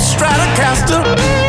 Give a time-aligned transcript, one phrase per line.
[0.00, 1.39] Stratocaster,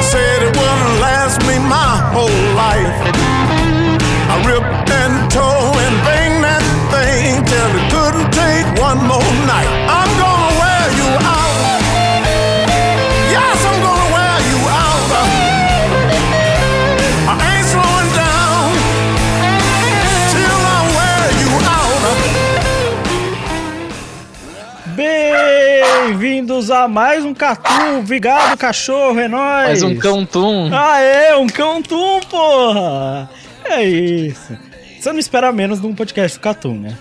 [26.41, 29.67] Bem-vindos a mais um Catum, Vigado Cachorro, é nóis!
[29.67, 30.71] Mais um cantum.
[30.73, 33.29] Aê, um Cantum, porra!
[33.63, 34.57] É isso.
[34.99, 36.97] Você não espera menos de um podcast do Catum, né?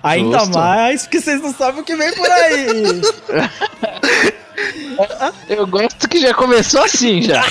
[0.00, 0.54] Ainda Justo.
[0.56, 3.02] mais porque vocês não sabem o que vem por aí.
[5.48, 7.44] Eu gosto que já começou assim já.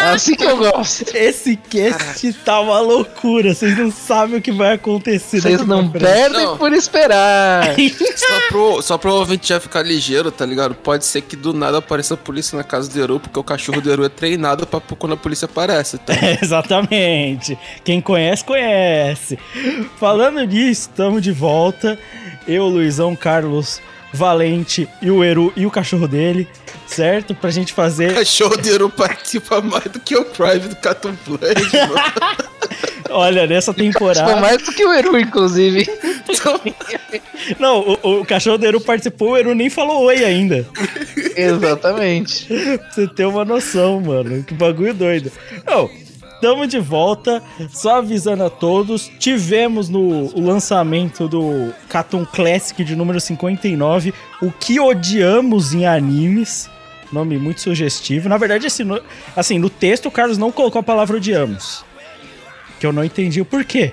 [0.00, 1.04] É assim que eu gosto.
[1.16, 5.40] Esse cast tá uma loucura, vocês não sabem o que vai acontecer.
[5.40, 6.56] Vocês não perdem Não.
[6.56, 7.74] por esperar.
[8.18, 10.74] Só pro, só pro ouvinte já ficar ligeiro, tá ligado?
[10.74, 13.80] Pode ser que do nada apareça a polícia na casa do Eru, porque o cachorro
[13.80, 16.12] do Eru é treinado pra quando a polícia aparece, tá?
[16.42, 17.58] Exatamente.
[17.84, 19.38] Quem conhece, conhece.
[19.98, 21.98] Falando nisso, estamos de volta.
[22.46, 23.80] Eu, Luizão Carlos
[24.12, 26.48] Valente e o Eru e o cachorro dele,
[26.86, 27.34] certo?
[27.34, 28.14] Pra gente O fazer.
[28.14, 32.48] cachorro do Eru participa mais do que o Private do Catum Play, mano.
[33.10, 34.36] Olha, nessa Foi temporada.
[34.36, 35.86] mais do que o Eru, inclusive.
[37.58, 40.66] Não, o, o cachorro do Eru participou, o Eru nem falou oi ainda.
[41.36, 42.46] Exatamente.
[42.78, 44.42] Pra você ter uma noção, mano.
[44.42, 45.32] Que bagulho doido.
[45.66, 45.88] Não,
[46.40, 47.42] tamo de volta.
[47.70, 49.10] Só avisando a todos.
[49.18, 54.12] Tivemos no o lançamento do Cartoon Classic de número 59.
[54.42, 56.68] O que odiamos em animes.
[57.12, 58.28] Nome muito sugestivo.
[58.28, 59.00] Na verdade, assim no,
[59.36, 61.84] assim, no texto o Carlos não colocou a palavra odiamos.
[62.78, 63.92] Que eu não entendi o porquê.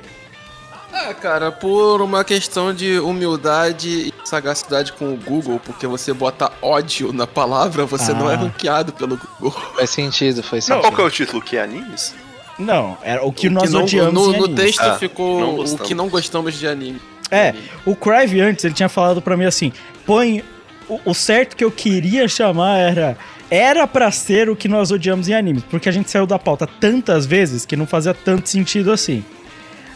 [0.94, 6.51] ah, cara, por uma questão de humildade e sagacidade com o Google, porque você bota
[6.61, 8.38] ódio na palavra, você não é Ah.
[8.38, 9.59] ranqueado pelo Google.
[9.75, 10.95] Faz sentido, faz Qual sentido.
[10.95, 11.41] que é o título?
[11.41, 12.13] Que é animes?
[12.57, 15.93] Não, era o que O nós não- odiamos no, no texto Ah, ficou o que
[15.93, 17.01] não gostamos de anime.
[17.31, 17.53] É,
[17.85, 19.71] o Crive antes, ele tinha falado pra mim assim,
[20.05, 20.43] põe...
[20.88, 23.17] O, o certo que eu queria chamar era...
[23.49, 26.67] Era pra ser o que nós odiamos em animes, porque a gente saiu da pauta
[26.79, 29.23] tantas vezes que não fazia tanto sentido assim.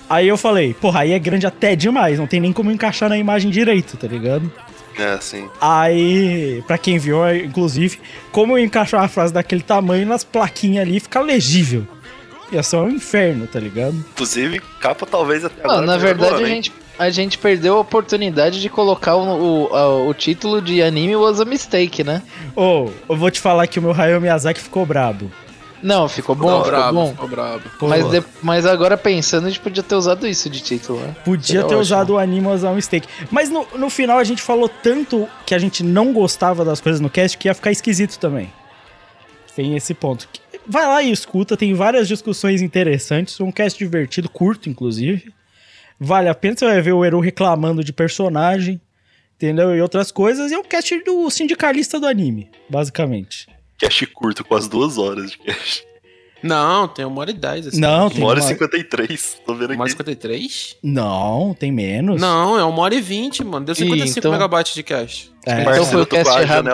[0.09, 3.17] Aí eu falei, porra, aí é grande até demais, não tem nem como encaixar na
[3.17, 4.51] imagem direito, tá ligado?
[4.97, 5.47] É, sim.
[5.61, 7.99] Aí, pra quem viu, inclusive,
[8.31, 11.87] como eu encaixar a frase daquele tamanho nas plaquinhas ali, fica legível.
[12.51, 13.93] Ia ser um inferno, tá ligado?
[13.95, 15.85] Inclusive, capa talvez até Não, agora.
[15.85, 16.55] na verdade, ano, a hein?
[16.55, 21.15] gente, a gente perdeu a oportunidade de colocar o, o, a- o título de anime
[21.15, 22.23] was a mistake, né?
[22.55, 25.31] Ô, eu vou te falar que o meu Hayao Miyazaki ficou brabo.
[25.81, 27.11] Não, ficou bom, Ficou ficou brabo, bom.
[27.11, 27.61] ficou brabo.
[27.83, 31.15] Mas, de- mas agora pensando, a gente podia ter usado isso de título, né?
[31.23, 31.79] Podia Seria ter ótimo.
[31.81, 33.07] usado o anime usar um steak.
[33.31, 36.99] Mas no, no final a gente falou tanto que a gente não gostava das coisas
[36.99, 38.51] no cast que ia ficar esquisito também.
[39.55, 40.27] Tem esse ponto.
[40.71, 43.39] Vai lá e escuta, tem várias discussões interessantes.
[43.39, 45.33] Um cast divertido, curto, inclusive.
[45.99, 48.79] Vale a pena, você vai ver o Eru reclamando de personagem,
[49.35, 49.75] entendeu?
[49.75, 50.51] E outras coisas.
[50.51, 53.47] E é um cast do sindicalista do anime, basicamente.
[53.79, 55.83] Cast curto, quase duas horas de cast.
[56.41, 57.67] Não, tem uma hora e dez.
[57.67, 57.79] Assim.
[57.81, 59.41] Não, tem Uma hora e uma- 53.
[59.45, 59.91] Tô vendo Uma hora e aqui.
[59.91, 60.77] 53?
[60.81, 62.21] Não, tem menos.
[62.21, 63.65] Não, é uma hora e vinte, mano.
[63.65, 65.31] Deu 55 então- megabytes de cache.
[65.45, 65.61] É.
[65.63, 66.69] Então foi o eu tô com cast a errado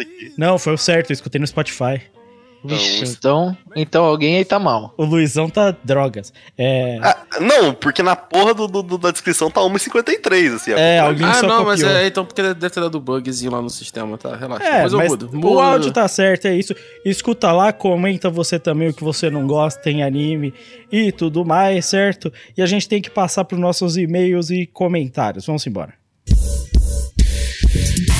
[0.00, 0.32] aqui.
[0.36, 2.02] Não, foi o certo, eu escutei no Spotify.
[2.64, 4.92] Vixe, Não, então, então alguém aí tá mal.
[4.98, 6.32] O Luizão tá drogas.
[6.58, 6.98] É.
[7.00, 10.72] Ah, não, porque na porra do, do- da descrição tá 1,53, assim.
[10.72, 11.96] É, alguém Ah, só não, mas copiou.
[11.98, 14.34] é então porque deve ter dado bugzinho lá no sistema, tá?
[14.34, 14.64] Relaxa.
[14.64, 15.48] É, Depois eu mas mudo.
[15.52, 16.74] o áudio tá certo, é isso.
[17.04, 20.52] Escuta lá, comenta você também o que você não gosta em anime
[20.90, 22.32] e tudo mais, certo?
[22.56, 25.46] E a gente tem que passar pros nossos e-mails e comentários.
[25.46, 25.94] Vamos embora.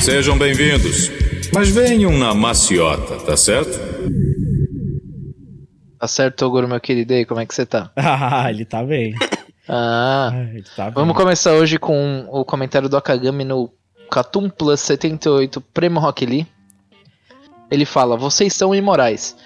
[0.03, 1.11] Sejam bem-vindos.
[1.53, 3.79] Mas venham na maciota, tá certo?
[5.99, 7.13] Tá certo, Toguro, meu querido?
[7.13, 7.91] E aí, como é que você tá?
[7.97, 9.15] Ah, ele tá bem.
[9.71, 10.95] Ah, Ah, ele tá bem.
[10.95, 13.71] vamos começar hoje com o comentário do Akagami no
[14.11, 16.47] Catum Plus 78 Prêmio Rock Lee.
[17.71, 19.37] Ele fala: Vocês são imorais.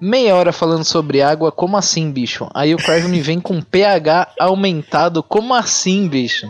[0.00, 2.48] Meia hora falando sobre água, como assim, bicho?
[2.54, 6.46] Aí o Crive me vem com pH aumentado, como assim, bicho?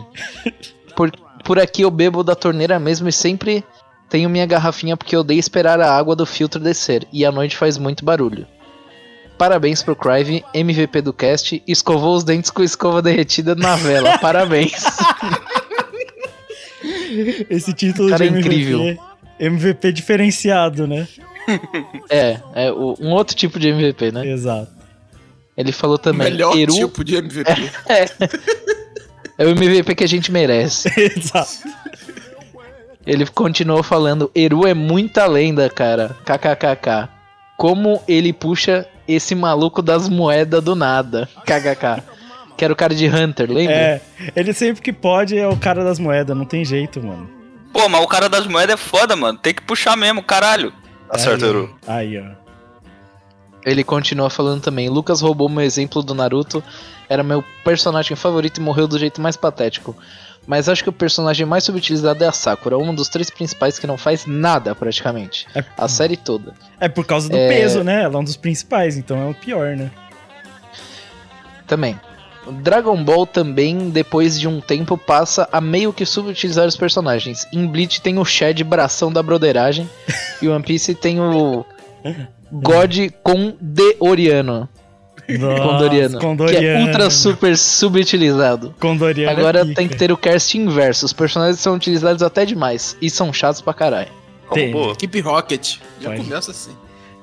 [0.95, 1.11] Por,
[1.43, 3.63] por aqui eu bebo da torneira mesmo e sempre
[4.09, 7.77] tenho minha garrafinha porque odeio esperar a água do filtro descer e a noite faz
[7.77, 8.45] muito barulho.
[9.37, 14.17] Parabéns pro Crive, MVP do cast, escovou os dentes com escova derretida na vela.
[14.19, 14.83] Parabéns.
[17.49, 18.97] Esse título Cara de MVP, incrível.
[19.39, 21.07] MVP diferenciado, né?
[22.09, 24.25] é, é o- um outro tipo de MVP, né?
[24.27, 24.71] Exato.
[25.57, 26.31] Ele falou também.
[26.31, 27.51] Melhor Eru tipo de MVP.
[29.37, 30.89] é o MVP que a gente merece.
[30.99, 31.51] Exato.
[33.05, 36.15] Ele continuou falando: Eru é muita lenda, cara.
[36.25, 37.09] KKKK.
[37.57, 41.29] Como ele puxa esse maluco das moedas do nada.
[41.45, 42.03] KKK.
[42.57, 43.75] Que era o cara de Hunter, lembra?
[43.75, 44.01] É,
[44.35, 47.29] ele sempre que pode é o cara das moedas, não tem jeito, mano.
[47.73, 49.37] Pô, mas o cara das moedas é foda, mano.
[49.37, 50.73] Tem que puxar mesmo, caralho.
[51.11, 51.75] Tá certo, Eru.
[51.85, 52.45] Aí, ó.
[53.65, 56.63] Ele continua falando também: Lucas roubou meu exemplo do Naruto.
[57.09, 59.95] Era meu personagem favorito e morreu do jeito mais patético.
[60.47, 63.87] Mas acho que o personagem mais subutilizado é a Sakura, um dos três principais que
[63.87, 65.47] não faz nada praticamente.
[65.55, 66.53] É, A série toda.
[66.79, 67.47] é por causa do É.
[67.47, 68.03] peso, né?
[68.03, 69.89] Ela é um dos principais, então é o pior, né?
[71.67, 71.99] Também.
[72.61, 77.47] Dragon Ball também, depois de um tempo, passa a meio que subutilizar os personagens.
[77.51, 79.89] Em Bleach tem o Shed bração da broderagem
[80.41, 81.65] e One Piece tem o
[82.51, 84.69] God Condoriano.
[85.27, 86.19] Nossa, Condoriano,
[86.49, 88.73] Que é ultra super subutilizado.
[88.79, 89.75] Condoriano é Agora pica.
[89.75, 91.05] tem que ter o cast inverso.
[91.05, 94.09] Os personagens são utilizados até demais e são chatos pra caralho.
[94.53, 94.71] Tem.
[94.71, 94.93] boa.
[94.93, 95.77] Equipe Rocket.
[95.99, 96.21] Já Pode.
[96.23, 96.71] começa assim.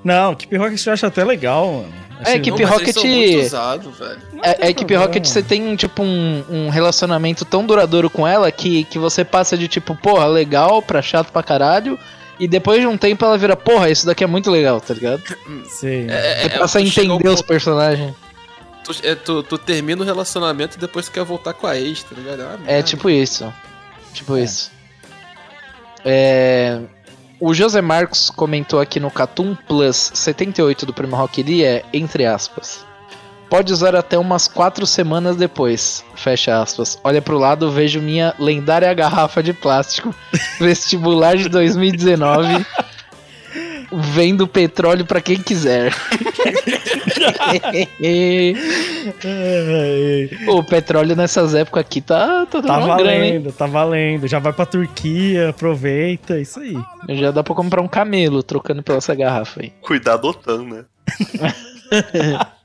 [0.03, 1.95] Não, Keep Rocket eu acho até legal, mano.
[2.19, 4.19] É, Achei- Equipe Não, mas eles Rocket- usados, velho.
[4.43, 4.95] É, a equipe.
[4.97, 9.57] Rocket, você tem, tipo, um, um relacionamento tão duradouro com ela que, que você passa
[9.57, 11.97] de, tipo, porra, legal pra chato pra caralho.
[12.38, 15.23] E depois de um tempo ela vira, porra, isso daqui é muito legal, tá ligado?
[15.69, 16.06] Sei.
[16.08, 18.14] É, Você passa a entender os personagens.
[18.84, 22.02] Tu, é, tu, tu termina o relacionamento e depois tu quer voltar com a ex,
[22.02, 22.40] tá ligado?
[22.40, 22.82] uma É merda.
[22.82, 23.52] tipo isso.
[24.12, 24.73] Tipo isso.
[26.05, 26.81] É,
[27.38, 32.26] O José Marcos comentou aqui no Catum Plus 78 do Prêmio Rock Lee é, entre
[32.26, 32.84] aspas.
[33.53, 36.03] Pode usar até umas quatro semanas depois.
[36.15, 36.99] Fecha aspas.
[37.05, 40.15] Olha pro lado, vejo minha lendária garrafa de plástico.
[40.59, 42.65] Vestibular de 2019.
[43.93, 45.93] Vendo petróleo pra quem quiser.
[50.49, 54.27] o petróleo nessas épocas aqui tá, tá Tá uma grana, valendo, tá valendo.
[54.27, 56.75] Já vai pra Turquia, aproveita, isso aí.
[57.11, 59.75] Já dá pra comprar um camelo trocando pela essa garrafa aí.
[59.83, 60.85] Cuidado, Otan, né?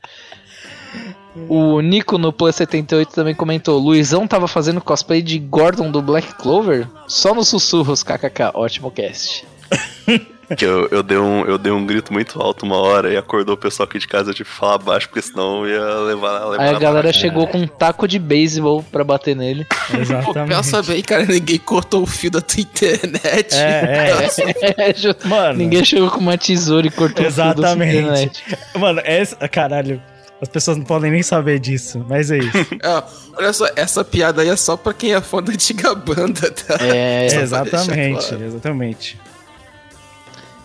[1.49, 6.35] O Nico no Plus 78 também comentou: Luizão tava fazendo cosplay de Gordon do Black
[6.35, 6.87] Clover?
[7.07, 8.51] Só nos sussurros, kkk.
[8.53, 9.45] Ótimo cast.
[10.55, 13.55] Que eu, eu, dei um, eu dei um grito muito alto uma hora e acordou
[13.55, 16.45] o pessoal aqui de casa, eu tive que falar baixo, porque senão eu ia levar,
[16.45, 17.19] levar Aí a galera baixa.
[17.19, 19.65] chegou com um taco de beisebol pra bater nele.
[19.65, 20.55] Pô, Exatamente.
[20.55, 23.55] pensa bem, cara, ninguém cortou o fio da tua internet.
[23.55, 24.87] É, é.
[24.87, 27.97] É, Mano, Ninguém chegou com uma tesoura e cortou o fio da Exatamente.
[27.97, 28.43] internet.
[28.75, 29.35] Mano, essa.
[29.49, 30.01] Caralho.
[30.39, 32.57] As pessoas não podem nem saber disso, mas é isso.
[32.81, 33.03] É,
[33.35, 36.75] olha só, essa piada aí é só pra quem é fã da antiga banda, tá?
[36.79, 38.43] É, Só exatamente, claro.
[38.43, 39.19] exatamente.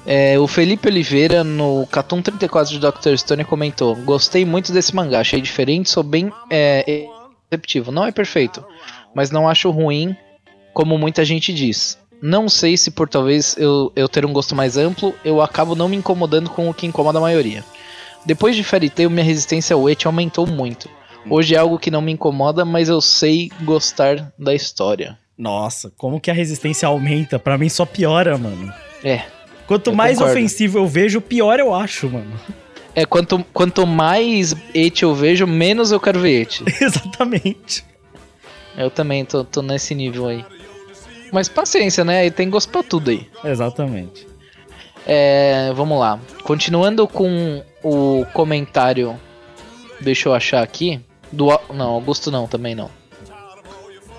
[0.04, 3.16] É, o Felipe Oliveira no Catum 34 de Dr.
[3.16, 7.06] Stone comentou: Gostei muito desse mangá, achei diferente, sou bem é,
[7.50, 7.92] receptivo.
[7.92, 8.64] Não é perfeito,
[9.14, 10.14] mas não acho ruim,
[10.74, 11.98] como muita gente diz.
[12.20, 15.88] Não sei se por talvez eu, eu ter um gosto mais amplo, eu acabo não
[15.88, 17.64] me incomodando com o que incomoda a maioria.
[18.24, 20.88] Depois de Fairy Tail, minha resistência ao et aumentou muito.
[21.28, 25.18] Hoje é algo que não me incomoda, mas eu sei gostar da história.
[25.36, 27.38] Nossa, como que a resistência aumenta?
[27.38, 28.72] Pra mim só piora, mano.
[29.02, 29.22] É,
[29.66, 30.38] Quanto mais concordo.
[30.38, 32.38] ofensivo eu vejo, pior eu acho, mano.
[32.94, 36.62] é quanto, quanto mais et eu vejo, menos eu quero ver et.
[36.80, 37.84] Exatamente.
[38.76, 40.44] Eu também tô, tô nesse nível aí.
[41.32, 42.28] Mas paciência, né?
[42.30, 43.26] Tem gosto pra tudo aí.
[43.44, 44.26] Exatamente.
[45.06, 46.18] É, vamos lá.
[46.44, 49.18] Continuando com o comentário.
[50.00, 51.00] Deixa eu achar aqui.
[51.30, 52.90] Do, não, Augusto não, também não.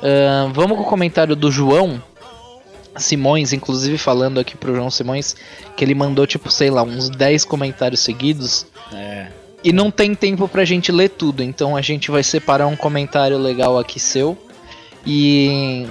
[0.02, 2.02] Ahn, vamos com o comentário do João
[2.98, 5.36] Simões, inclusive falando aqui pro João Simões
[5.76, 8.66] que ele mandou, tipo, sei lá, uns 10 comentários seguidos.
[8.92, 9.28] É.
[9.64, 13.38] E não tem tempo pra gente ler tudo, então a gente vai separar um comentário
[13.38, 14.38] legal aqui seu.
[15.06, 15.88] E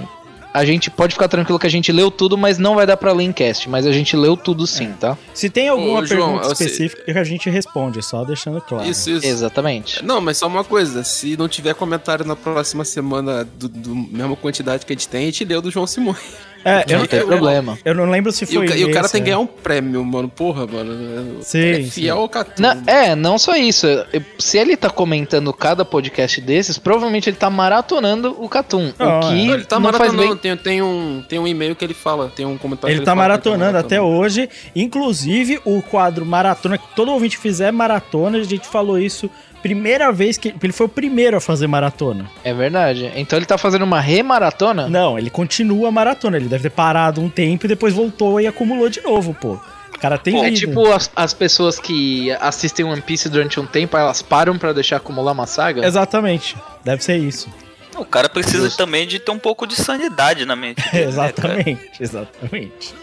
[0.53, 3.11] a gente pode ficar tranquilo que a gente leu tudo, mas não vai dar pra
[3.11, 3.67] ler em cast.
[3.69, 5.17] Mas a gente leu tudo sim, tá?
[5.33, 8.87] Se tem alguma Ô, João, pergunta você- específica, a gente responde, só deixando claro.
[8.87, 9.25] Isso, isso.
[9.25, 10.03] Exatamente.
[10.05, 14.35] Não, mas só uma coisa, se não tiver comentário na próxima semana do, do mesma
[14.35, 16.17] quantidade que a gente tem, a gente leu do João Simões.
[16.65, 17.77] É, eu, Não tem eu- problema.
[17.83, 19.33] Eu não lembro se E o, foi e o cara tem que é.
[19.33, 20.29] ganhar um prêmio, mano.
[20.29, 21.39] Porra, mano.
[21.41, 21.89] Sim, é sim.
[21.89, 22.61] fiel ao Catu.
[22.61, 23.85] Na- é, não só isso.
[23.87, 28.91] Eu- Se ele tá comentando cada podcast desses, provavelmente ele tá maratonando o Catum.
[28.97, 30.35] Não, o que Não, ele tá não faz maratonando.
[30.35, 30.37] bem.
[30.37, 33.11] Tem, tem um, tem um e-mail que ele fala, tem um comentário Ele que tá
[33.11, 34.19] fala que maratonando até maratonando.
[34.25, 34.49] hoje.
[34.75, 39.29] Inclusive, o quadro maratona, que todo ouvinte fizer maratona, a gente falou isso.
[39.63, 40.53] Primeira vez que.
[40.61, 42.29] Ele foi o primeiro a fazer maratona.
[42.43, 43.11] É verdade.
[43.15, 44.87] Então ele tá fazendo uma remaratona?
[44.87, 46.37] Não, ele continua a maratona.
[46.37, 49.53] Ele deve ter parado um tempo e depois voltou e acumulou de novo, pô.
[49.95, 50.57] O cara tem É vida.
[50.57, 54.97] tipo as, as pessoas que assistem One Piece durante um tempo, elas param pra deixar
[54.97, 55.85] acumular uma saga?
[55.87, 56.57] Exatamente.
[56.83, 57.47] Deve ser isso.
[57.95, 58.77] O cara precisa Justo.
[58.77, 60.81] também de ter um pouco de sanidade na mente.
[60.91, 62.93] dele, né, exatamente, exatamente.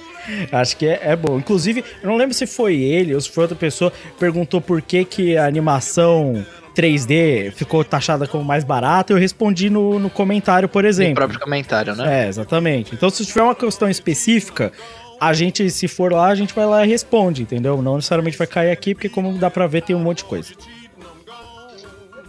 [0.52, 1.38] Acho que é, é bom.
[1.38, 5.04] Inclusive, eu não lembro se foi ele ou se foi outra pessoa perguntou por que,
[5.04, 6.44] que a animação
[6.75, 9.12] 3D ficou taxada como mais barata.
[9.12, 11.14] Eu respondi no, no comentário, por No exemplo.
[11.14, 12.25] próprio comentário, né?
[12.25, 12.94] É, exatamente.
[12.94, 14.72] Então, se tiver uma questão específica,
[15.20, 17.82] a gente, se for lá, a gente vai lá e responde, entendeu?
[17.82, 20.52] Não necessariamente vai cair aqui, porque como dá pra ver, tem um monte de coisa.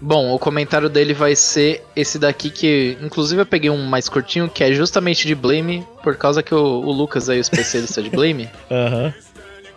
[0.02, 4.50] Bom, o comentário dele vai ser esse daqui que, inclusive, eu peguei um mais curtinho,
[4.50, 8.10] que é justamente de Blame, por causa que o, o Lucas aí, o especialista de
[8.10, 9.14] Blame, Aham.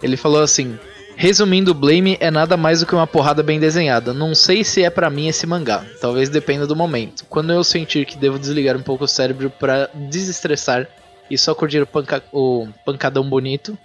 [0.03, 0.79] ele falou assim:
[1.15, 4.15] Resumindo, Blame é nada mais do que uma porrada bem desenhada.
[4.15, 5.85] Não sei se é pra mim esse mangá.
[6.01, 7.25] Talvez dependa do momento.
[7.29, 10.89] Quando eu sentir que devo desligar um pouco o cérebro pra desestressar
[11.31, 13.77] e só curtir o, panca- o pancadão bonito,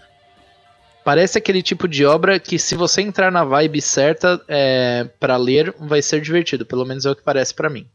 [1.10, 5.74] parece aquele tipo de obra que se você entrar na vibe certa é, para ler,
[5.80, 6.68] vai ser divertido.
[6.68, 7.88] Pelo menos é o que parece pra mim.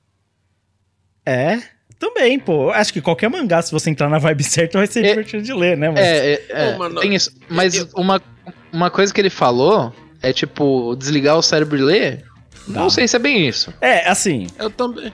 [1.25, 1.61] É.
[1.97, 2.71] Também, pô.
[2.73, 5.53] Acho que qualquer mangá, se você entrar na vibe certa, vai ser É- divertido de
[5.55, 5.91] ler, né?
[5.91, 6.01] Mas...
[6.01, 7.31] É, é, é, Ô, mano, tem isso.
[7.49, 8.21] Mas eu- uma,
[8.73, 12.25] uma coisa que ele falou é tipo, desligar o cérebro e ler.
[12.67, 13.73] Não sei se é bem isso.
[13.81, 15.13] É, assim, Eu também.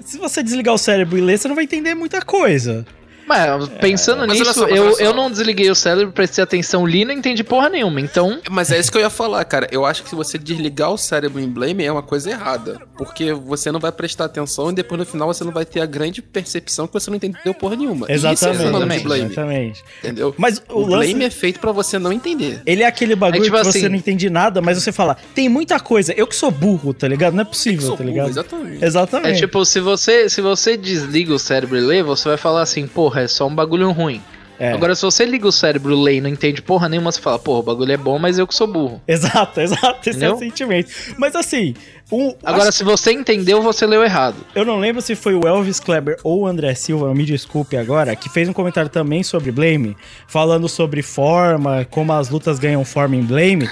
[0.00, 2.86] se você desligar o cérebro e ler, você não vai entender muita coisa.
[3.28, 6.86] Mas pensando Mas olha nisso, só, mas eu, eu não desliguei o cérebro, prestei atenção,
[6.86, 8.00] li não entendi porra nenhuma.
[8.00, 9.68] Então, Mas é isso que eu ia falar, cara.
[9.70, 12.78] Eu acho que se você desligar o cérebro em Blame é uma coisa errada.
[12.96, 15.86] Porque você não vai prestar atenção e depois no final você não vai ter a
[15.86, 18.06] grande percepção que você não entendeu porra nenhuma.
[18.10, 18.98] Isso é Exatamente.
[18.98, 19.24] de Blame.
[19.26, 19.84] Exatamente.
[20.02, 20.34] Entendeu?
[20.38, 21.08] Mas o, O lance.
[21.12, 22.62] Blame é feito pra você não entender.
[22.64, 25.16] Ele é aquele bagulho É tipo que você assim- não entende nada, mas você fala,
[25.34, 26.12] tem muita coisa.
[26.16, 27.34] Eu que sou burro, tá ligado?
[27.34, 28.30] Não é possível, Sou tá burro, ligado?
[28.30, 28.84] Exatamente.
[28.84, 29.34] Exatamente.
[29.36, 32.86] é tipo, se você, se você desliga o cérebro e lê, você vai falar assim,
[32.86, 34.20] porra, é só um bagulho ruim.
[34.60, 34.72] É.
[34.72, 37.60] Agora, se você liga o cérebro, lê e não entende porra nenhuma, você fala, porra,
[37.60, 39.00] o bagulho é bom, mas eu que sou burro.
[39.06, 40.10] Exato, exato.
[40.10, 40.38] Esse é o Entendeu?
[40.38, 40.90] sentimento.
[41.16, 41.74] Mas assim,
[42.10, 44.34] um, Agora, acho- se você entendeu, você leu errado.
[44.56, 48.16] eu não lembro se foi o Elvis Kleber ou o André Silva, me desculpe agora,
[48.16, 49.96] que fez um comentário também sobre Blame,
[50.26, 53.70] falando sobre forma, como as lutas ganham forma em Blame.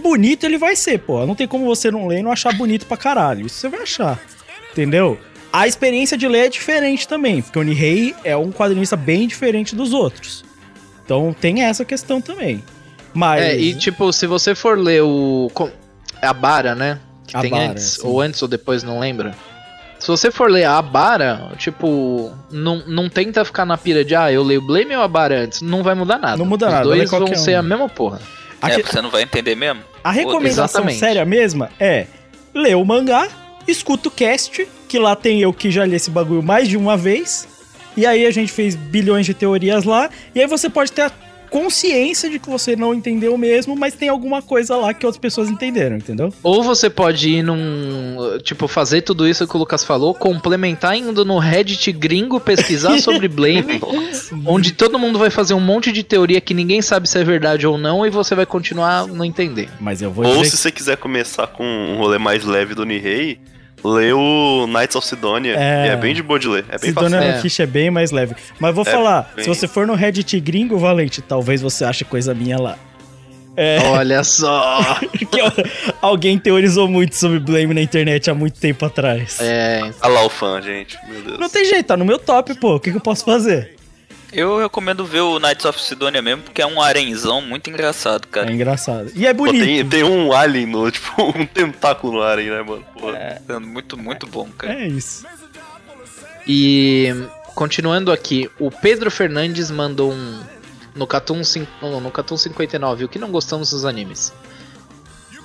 [0.00, 1.26] Bonito ele vai ser, pô.
[1.26, 3.44] Não tem como você não ler e não achar bonito pra caralho.
[3.46, 4.20] Isso você vai achar.
[4.70, 5.18] Entendeu?
[5.52, 9.74] A experiência de ler é diferente também, porque o Nihei é um quadrinista bem diferente
[9.74, 10.44] dos outros.
[11.04, 12.62] Então tem essa questão também.
[13.14, 13.42] Mas.
[13.42, 15.50] É, e tipo, se você for ler o.
[15.54, 15.70] com-
[16.20, 16.98] A Bara, né?
[17.26, 18.00] Que A tem Bara, antes, sim.
[18.04, 19.32] ou antes ou depois, não lembro.
[19.98, 24.30] Se você for ler a Bara, tipo, não, não tenta ficar na pira de, ah,
[24.30, 25.60] eu leio Blame ou a Bara antes.
[25.62, 26.36] Não vai mudar nada.
[26.36, 27.58] Não muda Os nada, dois lê vão qualquer ser um.
[27.58, 28.20] a mesma porra.
[28.60, 29.80] a, É, que- você não vai entender mesmo?
[30.04, 30.98] a recomendação Exatamente.
[30.98, 32.06] séria mesma é
[32.54, 33.28] ler o mangá,
[33.66, 36.96] escuta o cast, que lá tem eu que já li esse bagulho mais de uma
[36.96, 37.46] vez.
[37.96, 40.08] E aí a gente fez bilhões de teorias lá.
[40.34, 41.12] E aí você pode ter a
[41.48, 45.48] consciência de que você não entendeu mesmo, mas tem alguma coisa lá que outras pessoas
[45.48, 46.32] entenderam, entendeu?
[46.42, 48.38] Ou você pode ir num.
[48.42, 53.28] Tipo, fazer tudo isso que o Lucas falou, complementar indo no Reddit gringo pesquisar sobre
[53.28, 53.80] Blame,
[54.46, 57.66] onde todo mundo vai fazer um monte de teoria que ninguém sabe se é verdade
[57.66, 59.68] ou não, e você vai continuar a não entender.
[59.80, 62.84] Mas eu vou Ou dizer se você quiser começar com um rolê mais leve do
[62.84, 63.38] Nihei,
[63.84, 65.88] lê o Knights of Sidonia, É.
[65.88, 66.64] é bem de boa de ler.
[66.68, 67.32] É bem Sidônia fácil.
[67.32, 67.36] É.
[67.36, 68.34] no Kish é bem mais leve.
[68.58, 72.04] Mas vou É, falar, bem- se você for no Reddit gringo, Valente, talvez você ache
[72.04, 72.76] coisa minha lá.
[73.56, 73.78] É.
[73.88, 74.80] Olha só!
[76.00, 79.38] Alguém teorizou muito sobre Blame na internet há muito tempo atrás.
[79.40, 80.96] É, Olha lá o fã, gente.
[81.08, 81.38] Meu Deus.
[81.38, 82.76] Não tem jeito, tá no meu top, pô.
[82.76, 83.74] O que, que eu posso fazer?
[84.32, 88.30] Eu recomendo ver o Knights of Sidonia mesmo, porque é um arenzão muito engraçado, É
[88.30, 88.52] cara.
[88.52, 89.10] engraçado.
[89.14, 89.64] E é Pô, bonito.
[89.64, 92.84] tem, tem um alien no, tipo, um tentáculo no ar aí, né, mano?
[92.98, 93.10] Pô.
[93.10, 94.74] É muito, muito bom, cara.
[94.74, 95.26] É isso.
[96.46, 97.08] E
[97.54, 100.40] continuando aqui, o Pedro Fernandes mandou um
[100.94, 101.40] no Catum,
[101.80, 104.32] no, no Catum 59, o que não gostamos dos animes.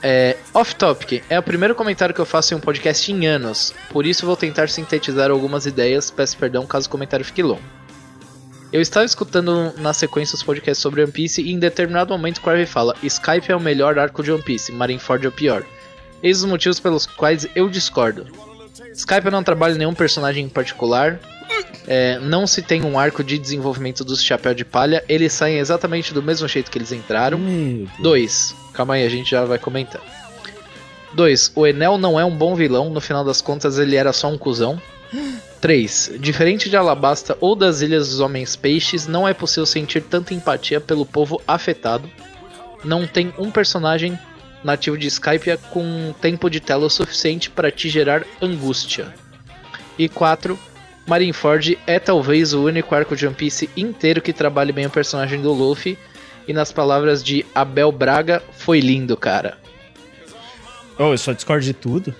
[0.01, 3.73] É, off topic, é o primeiro comentário que eu faço em um podcast em anos,
[3.89, 7.61] por isso vou tentar sintetizar algumas ideias, peço perdão caso o comentário fique longo.
[8.73, 12.65] Eu estava escutando na sequência os podcasts sobre One Piece e em determinado momento Crave
[12.65, 15.63] fala: Skype é o melhor arco de One Piece, Marineford é o pior.
[16.23, 18.25] Eis os motivos pelos quais eu discordo.
[18.91, 21.19] Skype não trabalha nenhum personagem em particular.
[21.85, 26.11] é, não se tem um arco de desenvolvimento dos Chapéu de Palha, eles saem exatamente
[26.11, 27.37] do mesmo jeito que eles entraram.
[27.37, 27.89] Meu Deus.
[27.99, 30.01] Dois, calma aí, a gente já vai comentar.
[31.13, 34.29] Dois, o Enel não é um bom vilão, no final das contas ele era só
[34.29, 34.81] um cuzão.
[35.61, 36.13] 3.
[36.19, 40.81] Diferente de Alabasta ou das Ilhas dos Homens Peixes, não é possível sentir tanta empatia
[40.81, 42.09] pelo povo afetado.
[42.83, 44.17] Não tem um personagem
[44.63, 49.13] nativo de Skype com tempo de tela o suficiente para te gerar angústia.
[49.97, 50.57] E 4.
[51.05, 55.41] Marineford é talvez o único arco de One Piece inteiro que trabalhe bem o personagem
[55.41, 55.97] do Luffy.
[56.47, 59.57] E nas palavras de Abel Braga, foi lindo, cara.
[60.97, 62.13] Oh, eu só discordo de tudo.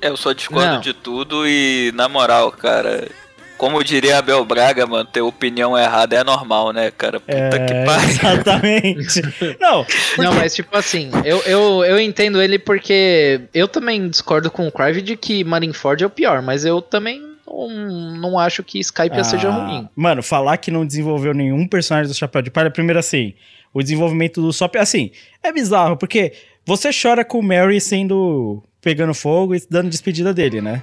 [0.00, 0.80] É, eu só discordo Não.
[0.80, 3.08] de tudo e, na moral, cara,
[3.56, 7.18] como diria Abel Braga, mano, ter opinião errada é normal, né, cara?
[7.18, 8.08] Puta É, que pariu.
[8.08, 9.22] exatamente.
[9.60, 9.84] Não,
[10.18, 14.72] Não, mas tipo assim, eu, eu, eu entendo ele porque eu também discordo com o
[14.72, 17.68] Crive de que Marineford é o pior, mas eu também não,
[18.16, 19.88] não acho que Skype seja Ah, ruim.
[19.96, 23.34] Mano, falar que não desenvolveu nenhum personagem do Chapéu de Palha, primeiro assim,
[23.74, 25.10] o desenvolvimento do Sop, assim,
[25.42, 26.32] é bizarro, porque
[26.68, 30.82] você chora com o Mary sendo pegando fogo e dando despedida dele, né?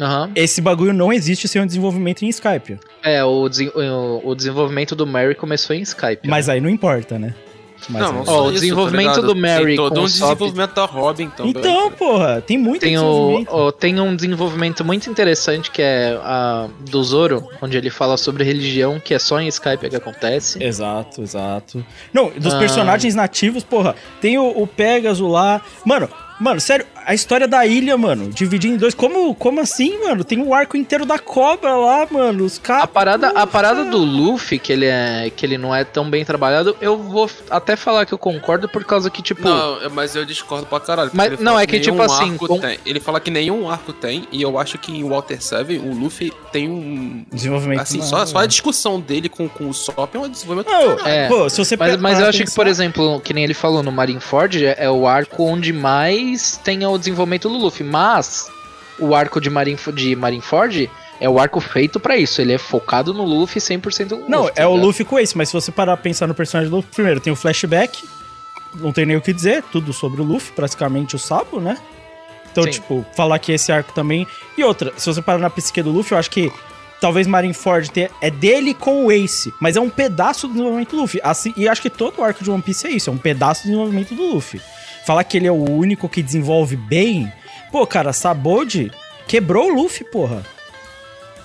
[0.00, 0.32] Aham.
[0.34, 2.78] Esse bagulho não existe sem um desenvolvimento em Skype.
[3.02, 6.26] É, o, o, o desenvolvimento do Mary começou em Skype.
[6.26, 7.34] Mas aí não importa, né?
[7.88, 9.34] Mas Não, não Ó, só o isso, desenvolvimento tá ligado?
[9.34, 11.50] do Mary Tem todo um desenvolvimento da Robin também.
[11.56, 16.68] Então, porra, tem muito Tem, o, o- tem um desenvolvimento muito interessante que é a,
[16.80, 20.62] do Zoro, onde ele fala sobre religião, que é só em Skype que acontece.
[20.62, 21.84] Exato, exato.
[22.12, 22.58] Não, dos Ah.
[22.58, 25.60] personagens nativos, porra, tem o, o Pegasus lá.
[25.84, 26.08] Mano,
[26.38, 28.94] mano, sério, a história da ilha, mano, dividir em dois.
[28.94, 30.22] Como, como assim, mano?
[30.22, 32.44] Tem o arco inteiro da cobra lá, mano.
[32.44, 32.86] Os A caras.
[32.90, 36.76] parada, a parada do Luffy, que ele, é, que ele não é tão bem trabalhado,
[36.80, 39.42] eu vou até falar que eu concordo por causa que, tipo.
[39.48, 41.10] Não, mas eu discordo pra caralho.
[41.12, 42.78] Mas- não, é que, tipo nenhum assim, com- tem.
[42.86, 46.32] Ele fala que nenhum arco tem, e eu acho que em Walter 7 o Luffy
[46.52, 47.24] tem um.
[47.32, 47.80] Desenvolvimento.
[47.80, 50.70] Assim, só, só a discussão dele com, com o Sop é um desenvolvimento.
[50.70, 53.54] Não, É, pô, se você Mas, mas eu acho que, por exemplo, que nem ele
[53.54, 57.84] falou no Marineford, é, é o arco onde mais tem o desenvolvimento do Luffy.
[57.84, 58.50] Mas
[58.98, 62.40] o arco de, Marinef de Marineford é o arco feito pra isso.
[62.40, 64.74] Ele é focado no Luffy 100% no Não, Luffy, tá é o?
[64.76, 67.32] Luffy com esse, mas se você parar pra pensar no personagem do Luffy, primeiro tem
[67.32, 68.04] o flashback,
[68.76, 71.76] não tem nem o que dizer, tudo sobre o Luffy, praticamente o Sabo, né?
[72.52, 72.70] Então, Sim.
[72.70, 74.26] tipo, falar que esse arco também.
[74.56, 76.50] E outra, se você parar na psique do Luffy, eu acho que
[77.00, 81.02] talvez Marineford tenha- é dele com o Ace, mas é um pedaço do desenvolvimento do
[81.02, 81.20] Luffy.
[81.22, 83.62] Assim, e acho que todo o arco de One Piece é isso, é um pedaço
[83.62, 84.60] do desenvolvimento do Luffy.
[85.04, 87.32] Falar que ele é o único que desenvolve bem.
[87.70, 88.90] Pô, cara, Sabode
[89.30, 90.42] quebrou o Luffy, porra.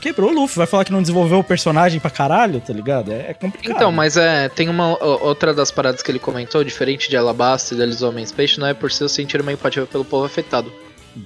[0.01, 0.57] Quebrou o Luffy.
[0.57, 3.11] Vai falar que não desenvolveu o personagem pra caralho, tá ligado?
[3.11, 3.75] É, é complicado.
[3.75, 7.77] Então, mas é, tem uma outra das paradas que ele comentou, diferente de Alabasta e
[7.77, 10.73] deles Homens Peixe, não é por ser sentir uma empatia pelo povo afetado.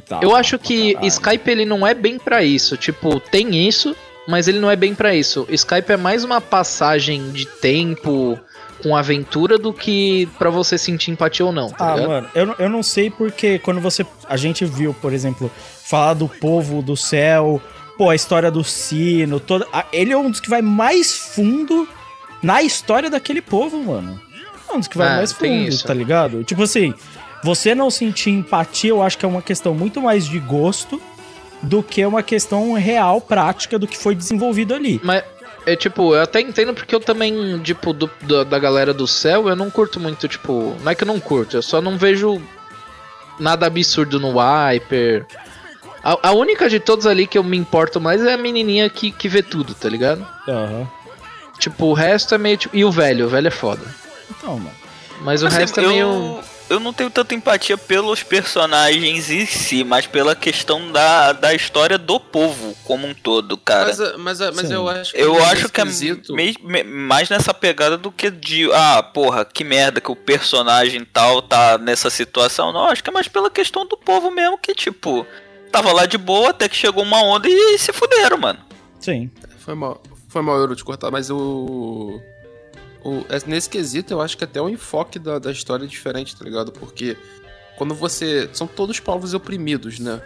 [0.05, 1.07] Tá, eu acho que caralho.
[1.07, 2.77] Skype ele não é bem pra isso.
[2.77, 3.95] Tipo, tem isso,
[4.27, 5.47] mas ele não é bem pra isso.
[5.49, 8.39] Skype é mais uma passagem de tempo
[8.83, 12.09] com aventura do que pra você sentir empatia ou não, tá Ah, ligado?
[12.09, 14.05] mano, eu, não- eu não sei porque quando você.
[14.27, 15.51] A gente viu, por exemplo,
[15.83, 17.61] falar do povo do céu,
[17.97, 19.67] pô, a história do sino, toda.
[19.91, 21.87] ele é um dos que vai mais fundo
[22.41, 24.19] na história daquele povo, mano.
[24.69, 26.43] É um dos que vai Ah, mais fundo, tá ligado?
[26.43, 26.93] Tipo assim,
[27.43, 31.01] você não sentir empatia, eu acho que é uma questão muito mais de gosto
[31.61, 35.01] do que uma questão real, prática do que foi desenvolvido ali.
[35.03, 35.23] Mas,
[35.71, 39.47] é tipo, eu até entendo porque eu também, tipo, do- do- da galera do céu,
[39.49, 40.75] eu não curto muito, tipo.
[40.81, 42.41] Não é que eu não curto, eu só não vejo
[43.39, 45.25] nada absurdo no Wiper.
[46.03, 49.11] A, a única de todos ali que eu me importo mais é a menininha que,
[49.11, 50.25] que vê tudo, tá ligado?
[50.47, 50.87] Aham.
[51.57, 52.57] Tipo, o resto é meio.
[52.57, 53.83] Tipo, e o velho, o velho é foda.
[54.29, 54.71] Então, mano.
[55.21, 56.39] Mas o Assim, resto é eu, meio.
[56.69, 61.97] Eu não tenho tanta empatia pelos personagens em si, mas pela questão da, da história
[61.97, 63.87] do povo como um todo, cara.
[63.87, 65.21] Mas, eh, mas, eh, mas eu acho que.
[65.21, 65.85] Eu nesse acho que é
[66.63, 71.41] me- mais nessa pegada do que de, ah, porra, que merda que o personagem tal
[71.41, 72.71] tá nessa situação.
[72.71, 75.25] Não, acho que é mais pela questão do povo mesmo, que tipo,
[75.71, 78.59] tava lá de boa até que chegou uma onda e se fuderam, mano.
[78.99, 79.29] Sim.
[79.59, 82.19] Foi mal, foi mal eu te cortar, mas o.
[83.03, 86.35] o é- nesse quesito, eu acho que até o enfoque da, da história é diferente,
[86.35, 86.71] tá ligado?
[86.71, 87.17] Porque
[87.77, 88.49] quando você.
[88.53, 90.21] São todos povos oprimidos, né?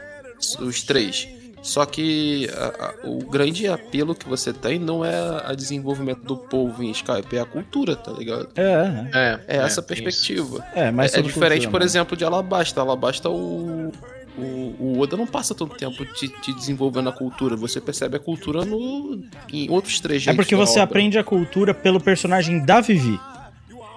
[0.59, 1.27] Os três.
[1.61, 6.35] Só que a- a- o grande apelo que você tem não é a desenvolvimento do
[6.35, 8.49] povo em Skype, é a cultura, tá ligado?
[8.57, 9.83] É, É, É, essa isso.
[9.83, 10.65] perspectiva.
[10.75, 10.87] é.
[10.87, 11.85] É, mas é, é diferente, cultura, por né?
[11.85, 12.81] exemplo, de Alabasta.
[12.81, 13.93] Alabasta, o,
[14.37, 17.55] o, o Oda não passa tanto tempo te, te desenvolvendo a cultura.
[17.55, 20.35] Você percebe a cultura no, em outros É trejeitos.
[20.35, 20.83] porque da você obra.
[20.83, 23.19] aprende a cultura pelo personagem da Vivi.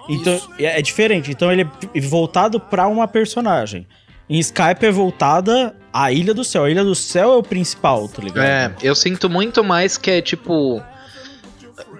[0.09, 0.49] Então, Isso.
[0.59, 1.31] é é diferente.
[1.31, 3.85] Então ele é voltado pra uma personagem.
[4.29, 6.65] Em Skype é voltada a Ilha do Céu.
[6.65, 8.45] A Ilha do Céu é o principal, tá ligado?
[8.45, 10.81] É, eu sinto muito mais que é tipo.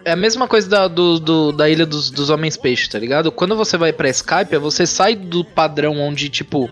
[0.03, 3.31] É a mesma coisa da, do, do- da Ilha dos, dos Homens Peixe, tá ligado?
[3.31, 6.69] Quando você vai pra Skype, você sai do padrão onde, tipo,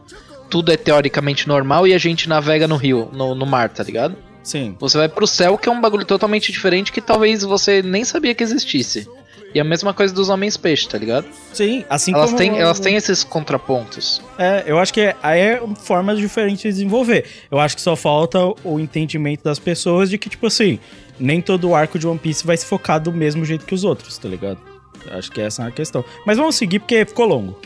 [0.50, 4.16] tudo é teoricamente normal e a gente navega no rio, no, no mar, tá ligado?
[4.44, 4.76] Sim.
[4.80, 8.34] Você vai pro céu, que é um bagulho totalmente diferente que talvez você nem sabia
[8.36, 9.08] que existisse.
[9.56, 11.26] E a mesma coisa dos Homens Peixe, tá ligado?
[11.54, 12.38] Sim, assim Elas como...
[12.38, 14.22] têm, elas têm esses contrapontos.
[14.38, 17.26] É, eu acho que é, aí é formas diferentes de desenvolver.
[17.50, 20.78] Eu acho que só falta o entendimento das pessoas de que, tipo assim,
[21.18, 24.18] nem todo arco de One Piece vai se focar do mesmo jeito que os outros,
[24.18, 24.60] tá ligado?
[25.06, 26.04] Eu acho que essa é a questão.
[26.26, 27.58] Mas vamos seguir porque ficou longo.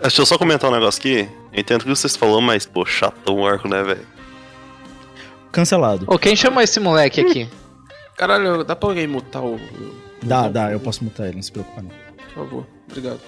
[0.00, 1.28] Deixa eu só comentar um negócio aqui.
[1.52, 4.06] Eu entendo o que vocês falaram, mas, pô, chatão o arco, né, velho?
[5.52, 6.06] Cancelado.
[6.08, 7.48] Ô, quem chamou esse moleque aqui?
[8.16, 9.58] Caralho, dá pra alguém mutar o.
[10.22, 11.90] Dá, dá, eu posso mutar ele, não se preocupa não.
[12.16, 13.20] Por favor, obrigado.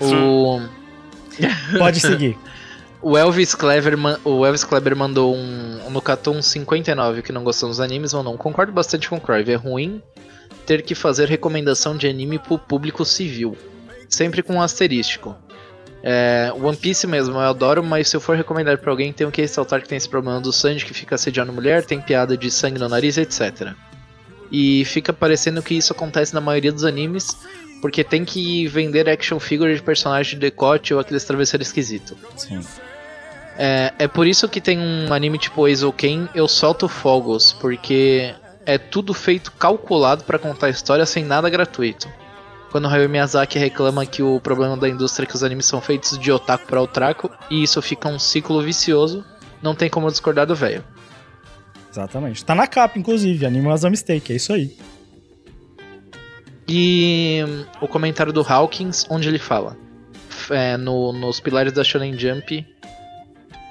[0.00, 0.60] O.
[1.78, 2.36] Pode seguir.
[3.06, 7.68] O Elvis Clever, o Elvis Kleber mandou um, um no Catum 59 que não gostou
[7.68, 8.34] dos animes ou não.
[8.34, 9.52] Concordo bastante com o Crive.
[9.52, 10.02] É ruim
[10.64, 13.58] ter que fazer recomendação de anime pro público civil.
[14.08, 15.36] Sempre com um asterístico.
[16.06, 19.40] É, One Piece mesmo, eu adoro, mas se eu for recomendar pra alguém, tenho que
[19.40, 22.78] ressaltar que tem esse problema do Sanji que fica assediando mulher, tem piada de sangue
[22.78, 23.72] no nariz, etc.
[24.52, 27.34] E fica parecendo que isso acontece na maioria dos animes,
[27.80, 32.18] porque tem que vender action figure de personagem de decote ou aqueles travesseiros esquisito.
[32.36, 32.60] Sim.
[33.56, 38.34] É, é por isso que tem um anime tipo Eizouken, eu solto fogos, porque
[38.66, 42.08] é tudo feito calculado pra contar a história sem nada gratuito.
[42.74, 45.80] Quando o Hayao Miyazaki reclama que o problema da indústria é que os animes são
[45.80, 49.24] feitos de otaku pra otaku, e isso fica um ciclo vicioso,
[49.62, 50.82] não tem como discordar do velho.
[51.88, 52.44] Exatamente.
[52.44, 53.46] Tá na capa, inclusive.
[53.46, 54.76] Anime was a mistake, é isso aí.
[56.66, 59.76] E hum, o comentário do Hawkins, onde ele fala
[60.50, 62.66] é, no- nos pilares da Shonen Jump.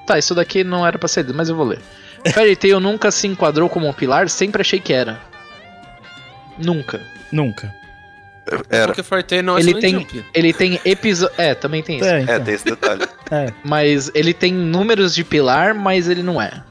[0.08, 1.82] Tá, isso daqui não era pra ser mas eu vou ler.
[2.34, 5.20] Fairy Tail nunca se enquadrou como um pilar, sempre achei que era.
[6.58, 7.02] Nunca.
[7.34, 7.83] Nunca.
[8.70, 8.94] Era.
[8.94, 10.26] Porque Tail não é Ele Shonen tem, Jump.
[10.34, 11.36] ele tem episódio.
[11.38, 12.06] É, também tem isso.
[12.08, 12.44] É, É, então.
[12.44, 13.04] tem esse detalhe.
[13.32, 13.48] É.
[13.64, 16.64] Mas ele tem números de pilar, mas ele não é.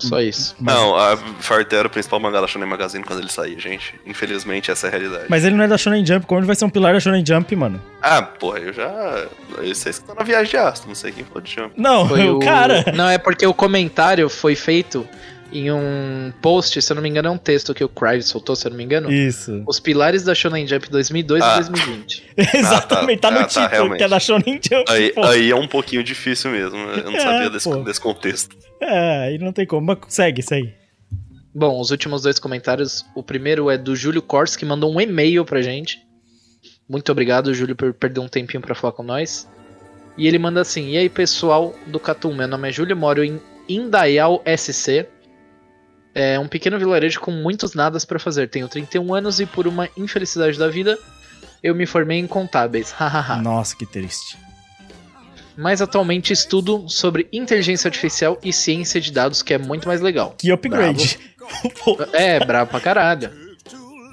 [0.00, 0.56] Só isso.
[0.58, 3.94] Mas, Não, a Farte era o principal mangá da Shonen Magazine quando ele saía, gente.
[4.06, 5.24] Infelizmente, essa é a realidade.
[5.28, 6.26] mas ele não é da Shonen Jump.
[6.26, 7.80] Como ele vai ser um pilar da Shonen Jump, mano?
[8.00, 9.26] Ah, porra, eu já.
[9.58, 11.74] Vocês que estão na viagem de astro, não sei quem falou de Jump.
[11.76, 12.84] Não, Foi o cara...
[12.94, 15.06] Não, é porque o comentário foi feito
[15.52, 18.54] em um post, se eu não me engano, é um texto que o Crive soltou,
[18.56, 19.10] se eu não me engano.
[19.12, 19.62] Isso.
[19.66, 21.52] Os pilares da Shonen Jump 2002 Ah.
[21.54, 22.24] e 2020.
[22.54, 23.98] Exatamente, tá, no Ah, tá, título, realmente.
[23.98, 24.84] que é da Shonen Jump.
[24.88, 26.76] Aí, aí é um pouquinho difícil mesmo.
[26.78, 27.76] Eu não É, sabia desse, pô.
[27.76, 28.56] desse contexto.
[28.80, 29.86] É, aí não tem como.
[29.86, 30.72] Mas segue, segue.
[31.54, 33.04] Bom, os últimos dois comentários.
[33.14, 35.98] O primeiro é do Júlio Kors, que mandou um e-mail pra gente.
[36.88, 39.48] Muito obrigado, Júlio, por perder um tempinho pra falar com nós.
[40.16, 43.40] E ele manda assim: E aí, pessoal do Catum, meu nome é Júlio, moro em
[43.68, 45.06] Indaial SC.
[46.14, 48.48] É um pequeno vilarejo com muitos nadas pra fazer.
[48.48, 50.98] Tenho 31 anos e, por uma infelicidade da vida,
[51.62, 52.90] eu me formei em contábeis.
[52.96, 53.36] Hahaha.
[53.40, 54.36] Nossa, que triste.
[55.56, 60.34] Mas atualmente estudo sobre inteligência artificial e ciência de dados, que é muito mais legal.
[60.38, 61.18] Que upgrade.
[61.84, 63.30] Pô, É, brabo pra caralho.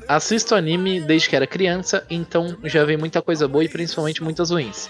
[0.08, 4.52] Assisto anime desde que era criança, então já vi muita coisa boa e principalmente muitas
[4.52, 4.90] ruins.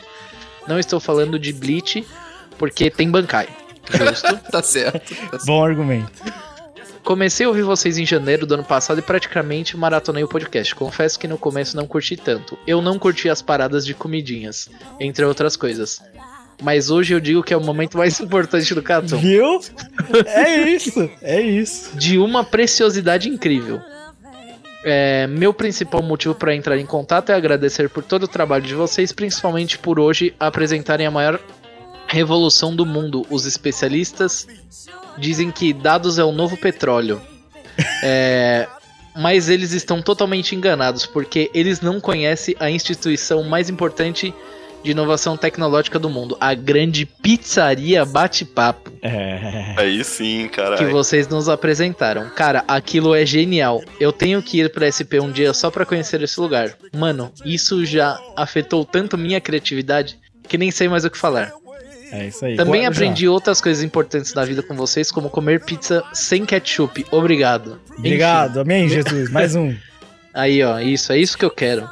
[0.67, 2.05] Não estou falando de Bleach,
[2.57, 3.47] porque tem Bankai.
[3.89, 4.37] Justo.
[4.51, 5.15] Tá certo.
[5.15, 5.45] Tá certo.
[5.45, 6.11] Bom argumento.
[7.07, 10.75] Comecei a ouvir vocês em janeiro do ano passado e praticamente maratonei o podcast.
[10.75, 12.59] Confesso que no começo não curti tanto.
[12.67, 16.01] Eu não curti as paradas de comidinhas, entre outras coisas.
[16.61, 19.19] Mas hoje eu digo que é o momento mais importante do Catum.
[19.19, 19.61] Viu?
[20.25, 21.97] É isso, é isso.
[21.97, 23.79] de uma preciosidade incrível.
[24.83, 28.75] É, meu principal motivo para entrar em contato é agradecer por todo o trabalho de
[28.75, 31.39] vocês, principalmente por hoje apresentarem a maior
[32.07, 33.25] revolução do mundo.
[33.29, 34.47] Os especialistas
[35.17, 37.21] dizem que dados é o novo petróleo.
[38.03, 38.67] É,
[39.15, 44.33] mas eles estão totalmente enganados, porque eles não conhecem a instituição mais importante
[44.83, 49.73] de inovação tecnológica do mundo, a grande pizzaria Bate-Papo É.
[49.75, 50.91] Aí sim, que caralho.
[50.91, 52.29] vocês nos apresentaram.
[52.29, 53.81] Cara, aquilo é genial.
[53.99, 56.77] Eu tenho que ir pra SP um dia só pra conhecer esse lugar.
[56.95, 60.17] Mano, isso já afetou tanto minha criatividade
[60.47, 61.51] que nem sei mais o que falar.
[62.11, 62.55] É isso aí.
[62.55, 67.05] Também aprendi outras coisas importantes na vida com vocês, como comer pizza sem ketchup.
[67.11, 67.79] Obrigado.
[67.97, 69.29] Obrigado, amém, Jesus.
[69.29, 69.69] Mais um.
[69.69, 69.79] Enfim,
[70.33, 71.89] aí, ó, isso, é isso que eu quero.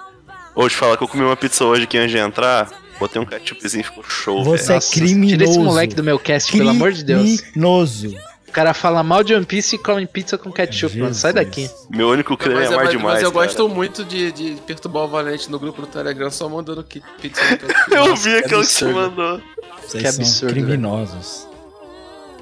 [0.55, 3.83] Hoje falar que eu comi uma pizza hoje aqui antes de entrar, botei um ketchupzinho
[3.83, 4.79] ficou show, Você velho.
[4.79, 5.37] é criminoso.
[5.37, 7.41] Tira esse moleque do meu cast, pelo amor de Deus.
[7.41, 8.15] Criminoso.
[8.55, 11.13] O cara fala mal de One Piece e come pizza com ketchup, mano.
[11.13, 11.45] Sai Jesus.
[11.45, 11.69] daqui.
[11.89, 13.13] Meu único Mas, é eu- mais demais.
[13.15, 13.45] mas eu cara.
[13.47, 17.41] gosto muito de, de perturbar o Valente no grupo do Telegram, só mandando que pizza.
[17.51, 17.75] no ketchup.
[17.93, 19.41] Eu vi aquilo que você mandou.
[19.85, 21.45] Vocês Que são absurdo, criminosos.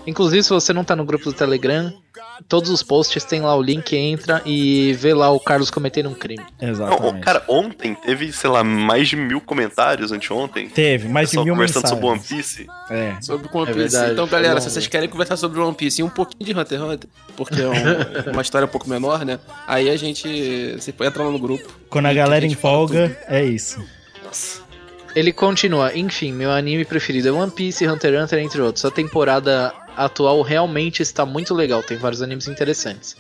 [0.06, 1.91] Inclusive, se você não tá no grupo do Telegram,
[2.48, 6.13] todos os posts tem lá o link, entra e vê lá o Carlos cometendo um
[6.13, 6.43] crime.
[6.62, 7.17] Não, Exatamente.
[7.17, 10.67] o- cara, ontem teve, sei lá, mais de mil comentários anteontem.
[10.69, 12.02] Teve, mais de mil conversando mensagens.
[12.02, 12.67] sobre One Piece.
[12.89, 13.15] É.
[13.22, 13.80] Sobre One É Piece.
[13.89, 16.80] verdade, então, galera, se vocês querem conversar sobre One Piece e um pouquinho de Hunter
[16.80, 17.74] x Hunter, porque é um-
[18.34, 19.39] uma história um pouco menor, né?
[19.67, 20.74] Aí a gente.
[20.78, 21.67] Você entra lá no grupo.
[21.89, 23.84] Quando a galera a empolga, é isso.
[25.15, 28.84] Ele continua, enfim, meu anime preferido é One Piece, Hunter x Hunter, entre outros.
[28.84, 33.15] A temporada atual realmente está muito legal, tem vários animes interessantes.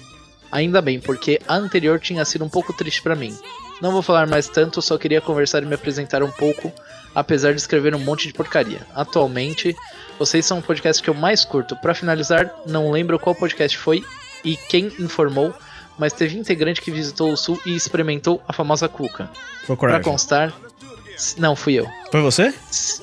[0.51, 3.35] Ainda bem, porque a anterior tinha sido um pouco triste pra mim.
[3.81, 6.71] Não vou falar mais tanto, só queria conversar e me apresentar um pouco,
[7.15, 8.81] apesar de escrever um monte de porcaria.
[8.93, 9.75] Atualmente,
[10.19, 11.75] vocês são o podcast que eu mais curto.
[11.75, 14.05] Pra finalizar, não lembro qual podcast foi
[14.45, 15.53] e quem informou,
[15.97, 19.29] mas teve integrante que visitou o sul e experimentou a famosa cuca.
[19.65, 20.03] Coragem.
[20.03, 20.53] constar,
[21.37, 21.87] não fui eu.
[22.11, 22.53] Foi você?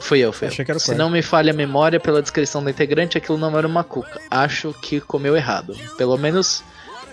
[0.01, 0.65] Fui eu, fui Achei eu.
[0.67, 3.57] que era o Se não me falha a memória pela descrição da integrante, aquilo não
[3.57, 4.21] era uma cuca.
[4.31, 5.77] Acho que comeu errado.
[5.97, 6.63] Pelo menos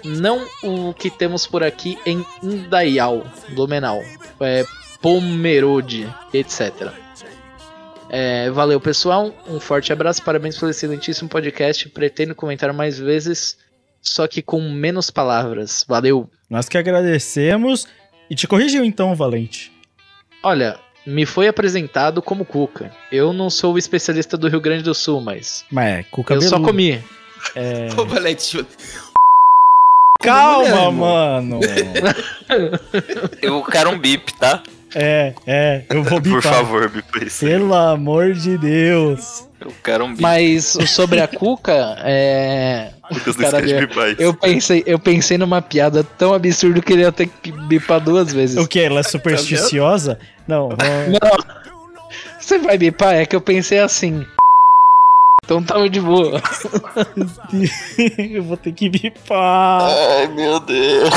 [0.03, 4.01] não o que temos por aqui em Indaial, Blumenau.
[4.39, 4.65] É,
[5.01, 6.91] Pomerode, etc.
[8.09, 9.33] É, valeu, pessoal.
[9.47, 10.23] Um forte abraço.
[10.23, 11.89] Parabéns pelo excelentíssimo podcast.
[11.89, 13.57] Pretendo comentar mais vezes,
[14.01, 15.85] só que com menos palavras.
[15.87, 16.29] Valeu.
[16.49, 17.87] Nós que agradecemos.
[18.29, 19.71] E te corrigiu então, Valente.
[20.43, 22.91] Olha, me foi apresentado como Cuca.
[23.09, 26.41] Eu não sou o especialista do Rio Grande do Sul, mas Mas é, cu eu
[26.41, 27.01] só comi.
[27.97, 28.65] Ô, Valente,
[30.19, 31.59] Calma, Como mulher, mano.
[33.41, 34.63] Eu quero um bip, tá?
[34.95, 36.41] É, é, eu vou bipar.
[36.41, 37.45] Por favor, bipa isso.
[37.45, 39.46] Pelo amor de Deus.
[39.59, 40.21] Eu quero um bip.
[40.21, 42.91] Mas sobre a Cuca, é.
[43.25, 44.21] Lucas bipar isso.
[44.21, 48.31] Eu pensei, eu pensei numa piada tão absurda que ele ia ter que bipar duas
[48.31, 48.57] vezes.
[48.57, 48.79] O que?
[48.79, 50.19] Ela é supersticiosa?
[50.47, 51.67] Não, Não.
[52.39, 53.15] Você vai bipar?
[53.15, 54.25] É que eu pensei assim.
[55.43, 56.41] Então tava de boa.
[58.17, 59.81] eu vou ter que bipar.
[59.83, 61.09] Ai, meu Deus.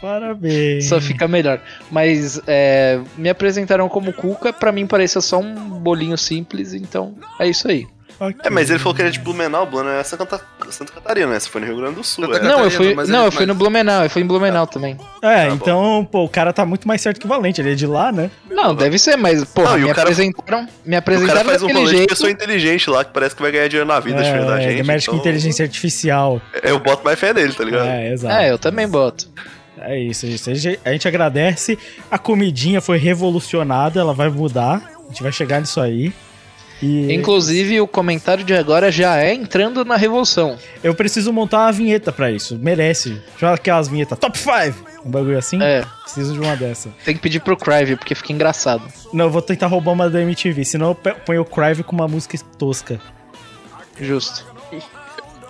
[0.00, 0.86] Parabéns.
[0.88, 1.60] Só fica melhor.
[1.90, 7.48] Mas é, me apresentaram como Cuca, pra mim parecia só um bolinho simples, então é
[7.48, 7.86] isso aí.
[8.20, 8.34] Ok.
[8.42, 11.38] É, mas ele falou que era de Blumenau, Blumenau é Santa, Santa Catarina, né?
[11.38, 12.40] Você foi no Rio Grande do Sul, é.
[12.42, 14.96] Não, eu fui, não, ele- eu fui no Blumenau, eu fui em Blumenau também.
[15.22, 15.54] É, Tá bom.
[15.54, 17.60] então, pô, o cara tá muito mais certo que o Valente.
[17.60, 18.28] Ele é de lá, né?
[18.50, 21.68] Não, deve ser, mas, Não, e me cara- apresentaram, me O cara apresentaram faz um
[21.68, 22.08] rolê de jeito.
[22.08, 24.86] pessoa inteligente lá, que parece que vai ganhar dinheiro na vida, de verdade, é, gente.
[24.86, 26.42] mexe com então, inteligência artificial.
[26.64, 27.86] Eu boto mais fé nele, tá ligado?
[27.86, 28.34] É, exato.
[28.34, 29.28] É, eu também boto.
[29.82, 30.50] É isso, é isso.
[30.50, 31.78] A gente- A gente agradece.
[32.10, 34.82] A comidinha foi revolucionada, ela vai mudar.
[35.04, 36.12] A gente vai chegar nisso aí.
[36.80, 40.56] E Inclusive, o comentário de agora já é entrando na revolução.
[40.80, 42.56] eu preciso montar uma vinheta pra isso.
[42.56, 43.20] Merece.
[43.36, 44.86] Já aquelas vinhetas top 5.
[45.04, 45.60] Um bagulho assim.
[45.60, 46.90] É, Preciso de uma dessa.
[47.04, 48.82] tem que pedir pro Crive, porque fica engraçado.
[49.12, 50.64] Não, eu vou tentar roubar uma da MTV.
[50.64, 53.00] Senão eu ponho o Crive com uma música tosca.
[54.00, 54.46] Justo.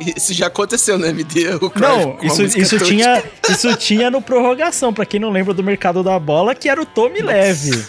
[0.00, 1.54] Isso já aconteceu no MD.
[1.56, 5.62] O Não, isso, música isso, tinha, isso tinha no prorrogação, pra quem não lembra do
[5.62, 7.84] mercado da bola, que era o Tommy Leve.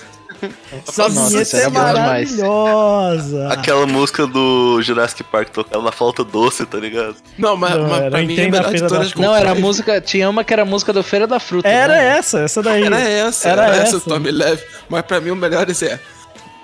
[0.88, 2.32] Essa Nossa, isso é bom demais.
[2.38, 3.50] maravilhosa.
[3.50, 7.16] Aquela música do Jurassic Park tocando na flauta doce, tá ligado?
[7.38, 9.52] Não, mas, Não, mas era pra mim é melhor de da todas com Não, era
[9.52, 10.00] a música.
[10.00, 11.68] Tinha uma que era a música do Feira da Fruta.
[11.68, 12.18] Era né?
[12.18, 12.84] essa, essa daí.
[12.84, 13.98] Era essa, Era era, essa, essa.
[13.98, 14.64] o Tommy Leve.
[14.88, 16.00] Mas pra mim o melhores é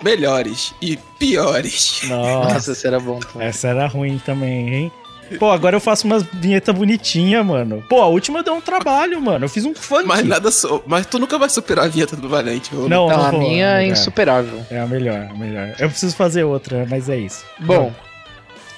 [0.01, 2.01] melhores e piores.
[2.05, 3.19] Nossa, esse era bom.
[3.19, 3.47] também.
[3.47, 4.91] essa era ruim também, hein?
[5.39, 7.83] Pô, agora eu faço umas vinhetas bonitinhas, mano.
[7.89, 9.45] Pô, a última deu um trabalho, mano.
[9.45, 10.05] Eu fiz um funk.
[10.05, 10.83] Mas nada sou.
[10.85, 12.73] Mas tu nunca vai superar a vinheta do Valente.
[12.73, 14.65] Não, Não, não a vou, minha é insuperável.
[14.69, 15.75] É a melhor, a melhor.
[15.79, 17.43] Eu preciso fazer outra, mas é isso.
[17.59, 17.91] Bom,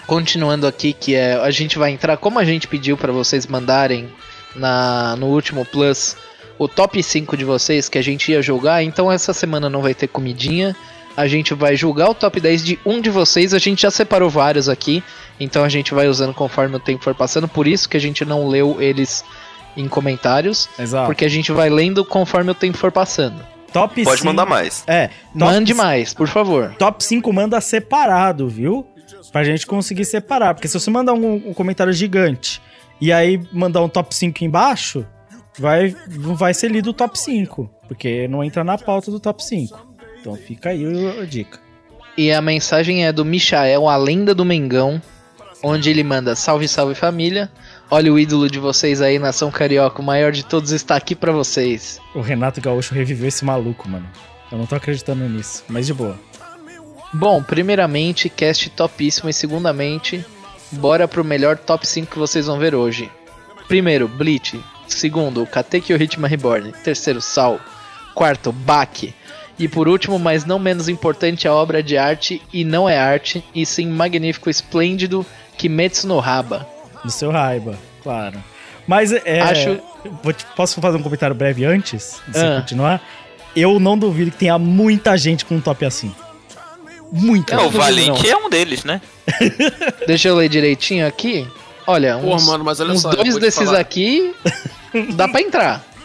[0.05, 1.33] continuando aqui, que é.
[1.33, 4.09] A gente vai entrar, como a gente pediu pra vocês mandarem
[4.55, 6.15] na, no último Plus
[6.57, 9.93] o top 5 de vocês que a gente ia julgar, então essa semana não vai
[9.93, 10.75] ter comidinha.
[11.15, 13.53] A gente vai julgar o top 10 de um de vocês.
[13.53, 15.03] A gente já separou vários aqui,
[15.39, 17.47] então a gente vai usando conforme o tempo for passando.
[17.47, 19.23] Por isso que a gente não leu eles
[19.75, 21.05] em comentários, Exato.
[21.05, 23.45] porque a gente vai lendo conforme o tempo for passando.
[23.71, 24.83] top Pode cinco- mandar mais.
[24.87, 26.73] É, top Mande mais, por favor.
[26.79, 28.85] top 5 manda separado, viu?
[29.31, 30.53] Pra gente conseguir separar.
[30.55, 32.61] Porque se você mandar um, um comentário gigante
[32.99, 35.05] e aí mandar um top 5 embaixo,
[35.59, 37.69] vai, vai ser lido o top 5.
[37.87, 39.77] Porque não entra na pauta do top 5.
[40.21, 40.83] Então fica aí
[41.21, 41.59] a dica.
[42.17, 44.99] E a mensagem é do Michael, a lenda do Mengão,
[45.63, 47.51] onde ele manda salve, salve família.
[47.89, 51.31] Olha o ídolo de vocês aí, nação carioca, o maior de todos está aqui pra
[51.31, 51.99] vocês.
[52.13, 54.07] O Renato Gaúcho reviveu esse maluco, mano.
[54.51, 56.19] Eu não tô acreditando nisso, mas de boa.
[57.13, 60.25] Bom, primeiramente, cast topíssimo e segundamente,
[60.73, 63.09] bora pro melhor top 5 que vocês vão ver hoje.
[63.67, 64.59] Primeiro, Bleach.
[64.87, 66.71] Segundo, Kateki o Ritmo Reborn.
[66.83, 67.59] Terceiro, Sal.
[68.13, 69.13] Quarto, Baki.
[69.59, 73.43] E por último, mas não menos importante, a obra de arte, e não é arte,
[73.55, 75.25] e sim magnífico, esplêndido,
[75.57, 76.67] Kimetsu no Haba.
[77.03, 78.41] Do seu raiva, claro.
[78.87, 79.41] Mas é.
[79.41, 79.79] Acho-
[80.23, 82.61] vou te- posso fazer um comentário breve antes de você Ah.
[82.61, 83.01] continuar?
[83.55, 86.13] Eu não duvido que tenha muita gente com um top assim.
[87.11, 87.69] Muita É, o.
[87.69, 89.01] Valente é um deles, né?
[90.07, 91.47] Deixa eu ler direitinho aqui.
[91.85, 93.79] Olha, Pô, uns, mano, mas olha uns só, dois desses falar.
[93.79, 94.33] aqui
[95.13, 95.83] dá pra entrar.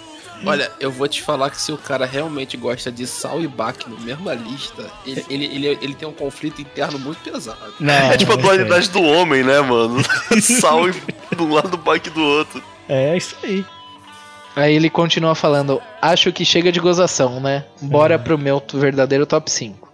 [0.45, 3.77] Olha, eu vou te falar que se o cara realmente gosta de Sal e Bach
[3.87, 7.75] na mesma lista, ele, ele, ele, ele tem um conflito interno muito pesado.
[7.79, 10.03] Não, É tipo a dualidade do homem, né, mano?
[10.41, 12.63] Sal e de um lado do bike do outro.
[12.89, 13.65] É isso aí.
[14.55, 17.65] Aí ele continua falando: Acho que chega de gozação, né?
[17.81, 19.91] Bora pro meu verdadeiro top 5.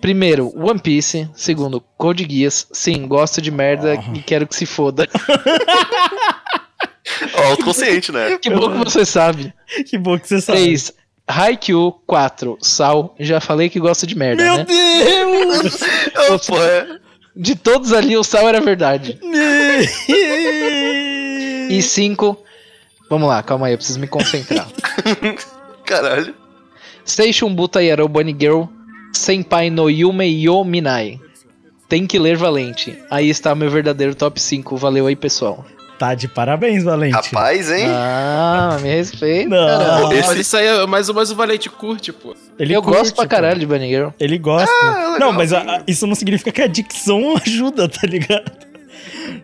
[0.00, 1.28] Primeiro, One Piece.
[1.34, 2.68] Segundo, Code Geass.
[2.72, 5.08] Sim, gosto de merda e quero que se foda.
[7.34, 8.38] Ó, autoconsciente, né?
[8.38, 9.52] que bom que você sabe.
[9.88, 10.58] Que bom que você sabe.
[10.58, 10.92] 3.
[11.26, 12.58] Haikyuu 4.
[12.60, 13.14] Sal.
[13.18, 14.64] Já falei que gosta de merda, Meu né?
[14.64, 15.80] Deus!
[16.30, 16.98] Ô, pô, é.
[17.36, 19.18] De todos ali, o Sal era verdade.
[21.70, 22.44] E 5.
[23.10, 24.66] Vamos lá, calma aí, eu preciso me concentrar.
[25.84, 26.34] Caralho.
[27.04, 28.64] Seishun Buta Yaro Bunny Girl.
[29.12, 31.20] Senpai no Yume Yo Minai.
[31.88, 32.98] Tem que ler Valente.
[33.10, 34.76] Aí está meu verdadeiro top 5.
[34.76, 35.64] Valeu aí, pessoal.
[35.98, 37.14] Tá de parabéns, Valente.
[37.14, 37.86] Rapaz, hein?
[37.88, 39.48] Ah, me respeita.
[39.48, 39.66] Não.
[39.78, 40.08] caralho.
[40.26, 42.36] Mas isso aí é mais, mais o Valente curte, pô.
[42.58, 43.30] Ele eu curte, gosto pra pô.
[43.30, 44.08] caralho de Bunny Girl.
[44.20, 44.70] Ele gosta.
[44.82, 48.50] Ah, não, mas a- isso não significa que a dicção ajuda, tá ligado?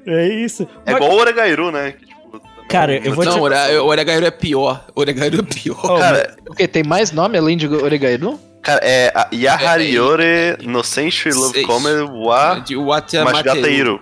[0.07, 0.63] É isso.
[0.87, 1.93] É Mas, igual o Oregairu, né?
[1.93, 4.85] Que, tipo, Cara, eu vou te- Não, o Ore- o Oregairo é pior.
[4.95, 5.81] O Oregairo é pior.
[5.85, 6.67] Ó, Cara, O que?
[6.69, 8.39] Tem mais nome além de Oregairu?
[8.63, 11.63] cara, é a Yahariore no Senshi Love.
[11.65, 11.91] Kome
[12.25, 14.01] wa De Watamateu.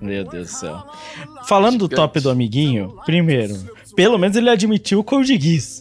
[0.00, 0.82] Meu Deus do céu.
[1.46, 3.54] Falando do top do amiguinho, primeiro,
[3.96, 5.80] pelo menos ele admitiu o Code Geass.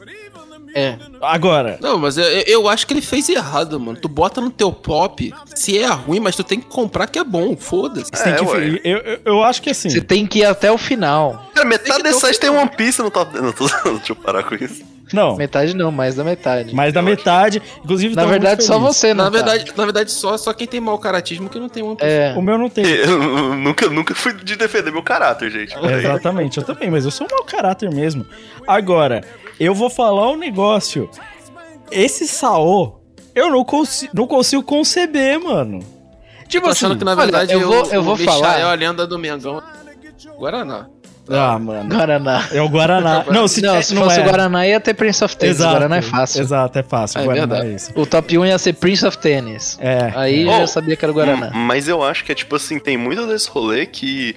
[0.76, 0.96] É.
[1.22, 3.98] Agora, Não, mas eu, eu- acho que ele fez errado, mano.
[4.00, 7.24] Tu bota no teu pop, se é ruim, mas tu tem que comprar que é
[7.24, 8.12] bom, foda-se.
[8.14, 8.82] É, que.
[8.84, 9.90] Eu, eu, eu acho que assim.
[9.90, 11.50] Você tem que ir até o final.
[11.56, 13.34] Cara, metade desse site tem One Piece no top.
[13.42, 13.66] Não, tô...
[13.98, 14.84] deixa eu parar com isso.
[15.14, 16.76] Não, Metade não, mais da metade.
[16.76, 17.62] mais da metade.
[17.84, 20.98] Inclusive, Na verdade, só você, não Na verdade, na verdade só, só quem tem mau
[21.00, 22.34] caratismo que não tem um É.
[22.38, 22.84] O meu não tem.
[23.08, 25.74] Eu nunca, nunca fui de defender meu caráter, gente.
[25.78, 28.26] É, Exatamente, eu também, mas eu sou um mau caráter mesmo.
[28.68, 29.24] Agora,
[29.60, 31.10] eu vou falar um negócio.
[31.90, 33.00] Esse Saô,
[33.34, 35.80] eu não, consi não consigo conceber, mano.
[36.50, 36.86] Tipo Tô assim.
[36.86, 39.62] achando que na olha, verdade eu vou- eu vou falar- é a lenda do Mengão.
[40.38, 40.88] Guaraná.
[41.30, 41.90] Ah, mano.
[41.90, 42.48] Guaraná.
[42.52, 43.26] É o Guaraná.
[43.32, 44.22] Não, se, Não, se não fosse é.
[44.22, 45.58] o Guaraná ia ter Prince of Tennis.
[45.58, 46.42] Exato, O Guaraná é fácil.
[46.42, 47.20] Exato, é fácil.
[47.20, 47.92] É Guaraná é isso.
[47.96, 49.78] O top 1 ia ser Prince of Tennis.
[49.82, 50.12] É.
[50.16, 50.44] Aí é.
[50.48, 51.52] eu já Oh, sabia que era o Guaraná.
[51.54, 54.36] Mas eu acho que é tipo assim, tem muito desse rolê que.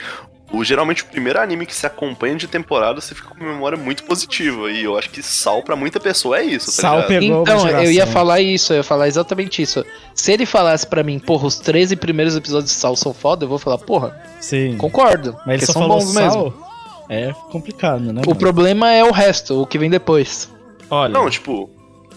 [0.53, 4.03] O, geralmente o primeiro anime que se acompanha de temporada, você fica com memória muito
[4.03, 4.69] positiva.
[4.69, 7.09] E eu acho que Sal pra muita pessoa é isso, tá Sal ligado?
[7.09, 9.87] pegou uma Então, eu ia falar isso, eu ia falar exatamente isso.
[10.13, 13.49] Se ele falasse pra mim, porra, os 13 primeiros episódios de Sal são foda, eu
[13.49, 14.77] vou falar, porra, Sim.
[14.77, 15.37] concordo.
[15.47, 16.25] Mas ele só são falou bons sal.
[16.25, 16.70] mesmo.
[17.13, 18.23] É complicado, né?
[18.25, 18.37] O mano?
[18.39, 20.49] problema é o resto, o que vem depois.
[20.89, 21.13] Olha.
[21.13, 21.69] Não, tipo,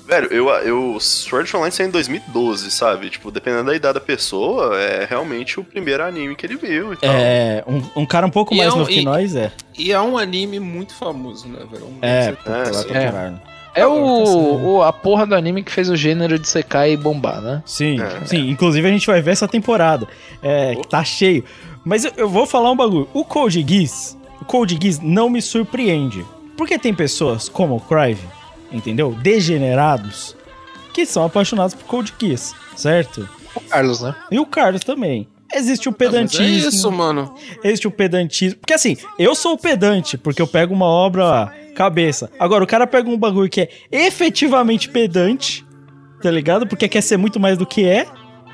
[0.08, 3.10] velho, eu, eu Sword Art Online saiu em 2012, sabe?
[3.10, 6.97] Tipo, dependendo da idade da pessoa, é realmente o primeiro anime que ele viu e
[6.97, 7.10] tal.
[7.12, 9.51] É, um, um cara um pouco E mais é um- novo que e- nós é.
[9.77, 11.86] E é um anime muito famoso, né, velho?
[11.86, 12.88] Um- É, você- pô, É, lá sim.
[12.88, 13.06] pra É.
[13.12, 13.41] caralho.
[13.75, 16.95] É tá o, o- a porra do anime que fez o gênero de secar e
[16.95, 17.63] bombar, né?
[17.65, 18.23] Sim, É.
[18.25, 18.47] sim.
[18.51, 20.08] Inclusive a gente vai ver essa temporada.
[20.43, 21.43] É, que tá cheio.
[21.84, 23.10] Mas eu, eu vou falar um bagulho.
[23.12, 26.25] O Code Geass, o Code Geass não me surpreende.
[26.58, 28.21] Porque tem pessoas como o Crive,
[28.71, 29.15] entendeu?
[29.21, 30.36] Degenerados,
[30.93, 33.27] que são apaixonados por Code Geass, certo?
[33.56, 34.15] O Carlos, né?
[34.32, 35.27] E o Carlos também.
[35.53, 36.45] Existe o Ah, mas pedantismo.
[36.45, 37.36] É isso, mano.
[37.63, 38.60] Existe o pedantismo.
[38.60, 42.32] Porque assim, eu sou o pedante, porque eu pego uma obra cabeça.
[42.39, 45.65] Agora, o cara pega um bagulho que é efetivamente pedante,
[46.21, 46.65] tá ligado?
[46.67, 48.08] Porque quer ser muito mais do que é.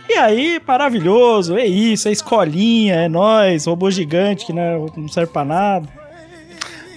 [0.09, 5.31] E aí, maravilhoso, é isso, é escolinha, é nós, robô gigante que não, não serve
[5.31, 5.87] pra nada.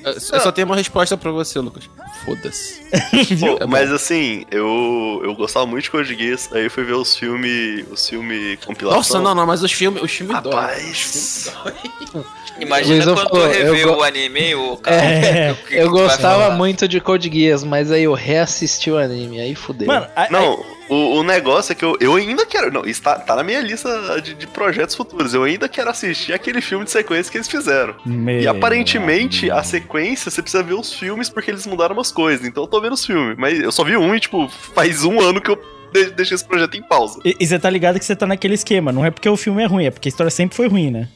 [0.03, 1.88] Eu só tenho uma resposta pra você, Lucas.
[2.25, 2.83] Foda-se.
[3.61, 7.16] É mas assim, eu, eu gostava muito de Code Geass, aí eu fui ver os
[7.16, 8.98] filmes os filme compilação.
[8.98, 10.53] Nossa, não, não, mas os filmes os filmes dói.
[10.55, 11.53] Rapaz.
[12.61, 14.96] Imagina Luizão quando falou, go- o anime, o cara.
[14.96, 18.98] É, o que que Eu gostava muito de Code Geass, mas aí eu reassisti o
[18.98, 19.86] anime, aí fudeu.
[19.88, 22.72] Mano, a- Não, o, o negócio é que eu, eu ainda quero.
[22.72, 25.34] Não, isso tá, na minha lista de, de projetos futuros.
[25.34, 27.94] Eu ainda quero assistir aquele filme de sequência que eles fizeram.
[28.05, 29.59] Meu E aparentemente, amigo.
[29.59, 32.46] a sequência, você precisa ver os filmes porque eles mudaram umas coisas.
[32.46, 33.36] Então eu tô vendo os filmes.
[33.38, 35.59] Mas eu só vi um e, tipo, faz um ano que eu
[35.92, 37.18] de- deixei esse projeto em pausa.
[37.24, 38.92] E, e você tá ligado que você tá naquele esquema.
[38.92, 41.09] Não é porque o filme é ruim, é porque a história sempre foi ruim, né?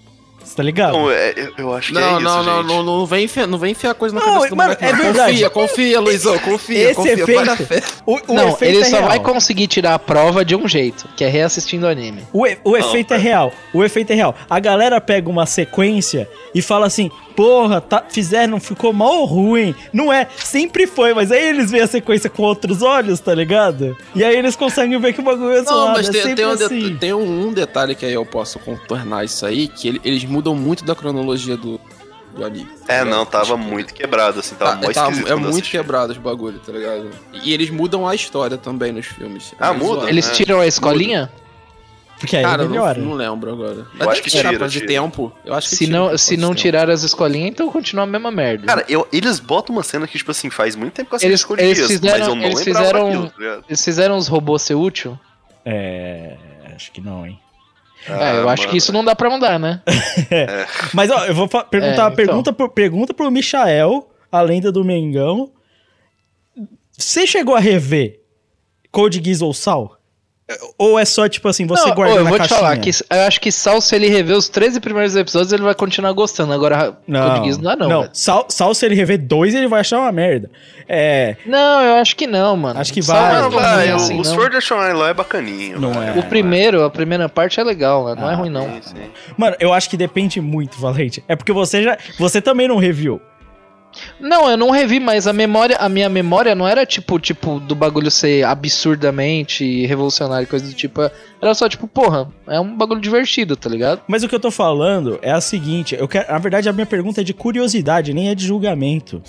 [0.46, 0.92] Você tá ligado?
[0.92, 2.66] Não, é- eu, acho que Não, é isso, não, não, gente.
[2.68, 4.92] não, não vem enfiar, não vem enfiar coisa na Não, cabeça do mano, moleque, é
[4.92, 4.98] não.
[5.04, 5.32] verdade.
[5.32, 7.82] Confia, confia, Luizão, confia, Esse confia, vai efeito, fé.
[8.06, 9.08] o, o não, efeito ele é só real.
[9.08, 12.22] vai conseguir tirar a prova de um jeito, que é reassistindo o anime.
[12.32, 13.52] O, e- o efeito é real.
[13.74, 14.34] O efeito é real.
[14.48, 19.74] A galera pega uma sequência e fala assim: porra, tá, fizeram, ficou mal ruim.
[19.92, 23.96] Não é, sempre foi, mas aí eles veem a sequência com outros olhos, tá ligado?
[24.14, 25.92] E aí eles conseguem ver que o bagulho é Não, zoado.
[25.92, 26.80] mas é tem, sempre tem, um, assim.
[26.80, 30.24] det- tem um, um detalhe que aí eu posso contornar isso aí, que ele- eles
[30.24, 31.78] mudam muito da cronologia do,
[32.34, 32.68] do anime.
[32.88, 35.28] É, tá não, tava Tipo, muito quebrado, assim, tava tá- tá- esquisito.
[35.28, 35.70] é eu muito assisti.
[35.72, 37.10] quebrado os bagulhos, tá ligado?
[37.44, 39.52] E eles mudam a história também nos filmes.
[39.60, 39.94] Ah, É meio muda?
[40.00, 40.08] zoado.
[40.10, 40.32] Eles É.
[40.32, 41.30] tiram a escolinha?
[42.18, 42.98] Porque aí Cara, melhora.
[42.98, 43.86] não, não lembro agora.
[44.00, 44.86] Eu acho que tirar tira, de tira.
[44.86, 45.30] tempo.
[45.44, 46.60] Eu acho que Se tira não, se não tempo.
[46.62, 48.66] tirar as escolinhas, então continua a mesma merda.
[48.66, 51.34] Cara, eu, eles botam uma cena que, tipo assim, faz muito tempo que eu Eles-
[51.40, 53.64] assisti Code eles Geass, fizeram- mas eu não eles fizeram- daquilo, tá?
[53.68, 55.18] Eles fizeram os robôs ser útil?
[55.64, 56.36] É.
[56.74, 57.38] Acho que não, hein?
[58.08, 59.82] é, eu Ah, acho que isso não dá pra mudar, né?
[60.94, 62.10] Mas ó, eu vou perguntar, É, então.
[62.14, 65.50] pergunta, pro, pergunta pro Michael, a lenda do Mengão.
[66.96, 68.20] Você chegou a rever
[68.90, 69.95] Code Geass ou Sal?
[70.78, 72.58] Ou é só tipo assim, você Não, guarda ô, eu na vou te caixinha?
[72.60, 75.74] falar que eu acho que Sal, se ele rever os 13 primeiros episódios, ele vai
[75.74, 76.52] continuar gostando.
[76.52, 77.88] Agora, Não, Geass não dá, não.
[77.88, 78.08] não.
[78.12, 80.48] Sal, Sal, se ele rever dois, ele vai achar uma merda.
[80.88, 81.34] É.
[81.44, 82.78] Não, eu acho que não, mano.
[82.78, 83.40] Acho que Sal vai.
[83.40, 84.24] não é vai, assim, o não.
[84.24, 85.80] Sword Art Online lá é bacaninho.
[85.80, 86.12] Não é.
[86.16, 88.14] O primeiro, a primeira parte é legal, né?
[88.14, 88.62] Não é ruim, não.
[88.66, 89.10] Sim, sim.
[89.36, 91.24] Mano, eu acho que depende muito, Valente.
[91.26, 91.98] É porque você já.
[92.20, 93.20] Você também não reviu.
[94.18, 97.74] Não, eu não revi, mas a memória, a minha memória não era tipo, tipo, do
[97.74, 101.02] bagulho ser absurdamente revolucionário, coisa do tipo.
[101.40, 104.02] Era só tipo, porra, é um bagulho divertido, tá ligado?
[104.08, 106.86] Mas o que eu tô falando é a seguinte, eu quero, na verdade a minha
[106.86, 109.22] pergunta é de curiosidade, nem é de julgamento.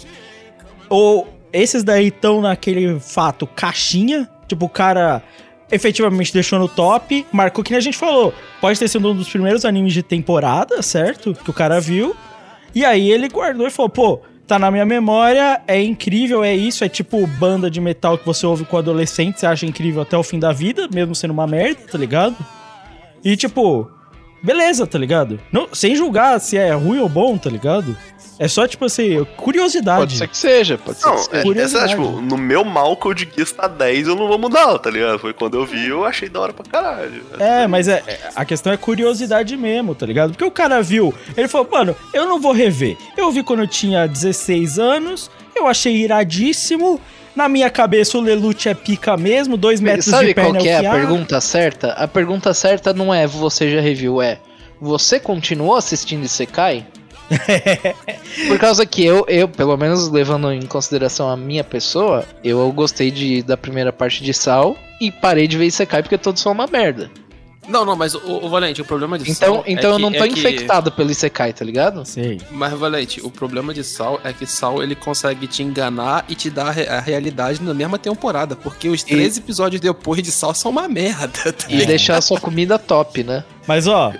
[0.89, 5.21] Ou esses daí estão naquele fato caixinha, tipo o cara
[5.71, 9.29] efetivamente deixou no top, marcou que nem a gente falou, pode ter sido um dos
[9.29, 11.33] primeiros animes de temporada, certo?
[11.33, 12.15] Que o cara viu.
[12.73, 16.83] E aí ele guardou e falou, pô, tá na minha memória, é incrível, é isso,
[16.83, 20.23] é tipo banda de metal que você ouve com adolescente, você acha incrível até o
[20.23, 22.35] fim da vida, mesmo sendo uma merda, tá ligado?
[23.23, 23.91] E tipo,
[24.47, 25.39] beleza, tá ligado?
[25.51, 27.95] Não, sem julgar se é ruim ou bom, tá ligado?
[28.39, 29.99] É só tipo assim, curiosidade.
[29.99, 31.37] Pode ser que seja, pode ser Não, que seja.
[31.37, 31.85] é, Curiosidade.
[31.93, 35.17] essa, tipo, no meu mal Code Geass tá 10, eu não vou mudar, tá ligado?
[35.17, 37.23] Foi quando eu vi, eu achei da hora pra caralho.
[37.39, 40.31] É, mas é, é- a questão é curiosidade mesmo, tá ligado?
[40.31, 42.95] Porque o cara viu, ele falou, mano, eu não vou rever.
[43.17, 47.01] Eu vi quando eu tinha 16 anos, eu achei iradíssimo.
[47.37, 50.69] Na minha cabeça o Lelouch é pica mesmo, dois metros Sabe de qual perna que
[50.69, 50.95] é a fiar.
[50.95, 51.91] pergunta certa?
[51.91, 54.39] A pergunta certa não é você já reviu, é
[54.81, 56.83] você continuou assistindo Isekai?
[58.47, 63.11] Por causa que eu, eu, pelo menos levando em consideração a minha pessoa, eu gostei
[63.11, 66.65] de, da primeira parte de Sal e parei de ver Isekai porque todos são uma
[66.65, 67.11] merda.
[67.67, 70.01] Não, não, mas o, o Valente, o problema de Então, Sal é então eu que-
[70.01, 72.05] não tô é que- infectado pelo Isekai, tá ligado?
[72.05, 72.39] Sei.
[72.49, 76.49] Mas, Valente, o problema de Sal é que Sal ele consegue te enganar e te
[76.49, 78.55] dar a, re- a realidade na mesma temporada.
[78.55, 82.39] Porque os 13 episódios depois de Sal são uma merda, tá E deixar a sua
[82.39, 83.43] comida top, né?
[83.67, 84.13] Mas ó,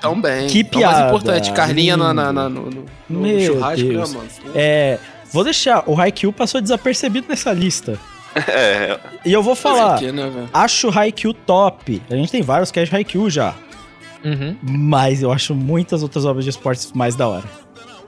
[0.00, 0.46] Também.
[0.48, 3.86] Que É o piada, mais importante, carninha na, na- na- no, no- no Meu churrasco,
[3.88, 4.12] Deus.
[4.12, 4.30] né, mano?
[4.54, 4.98] é,
[5.32, 7.98] vou deixar, o Haikyuu passou desapercebido nessa lista.
[8.48, 12.02] É, E eu vou falar, né, acho Haikyuu top.
[12.10, 13.54] A gente tem vários cast Haikyuu já.
[14.24, 17.44] Uhum, Mas eu acho muitas outras obras de esportes mais da hora.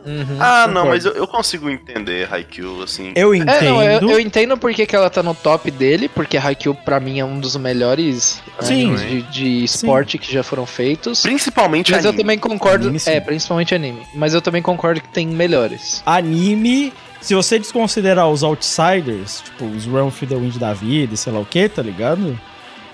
[0.07, 0.37] uhum.
[0.41, 0.89] Ah, não, Concordo.
[0.89, 3.13] mas eu, eu consigo entender Haikyuu, assim.
[3.15, 3.51] Eu entendo.
[3.53, 6.99] É, não, eu, eu entendo porque que ela tá no top dele, porque Haikyuu pra
[6.99, 8.95] mim é um dos melhores Sim.
[8.95, 11.21] animes de, de esporte que já foram feitos.
[11.23, 12.23] Principalmente Mas eu anime.
[12.23, 13.11] também concordo, Anime, sim.
[13.11, 14.01] é, principalmente anime.
[14.15, 16.03] Mas eu também concordo que tem melhores.
[16.07, 21.17] Anime, se você desconsiderar os outsiders, tipo os Run Through the Wind da vida e
[21.17, 22.39] sei lá o que, tá ligado?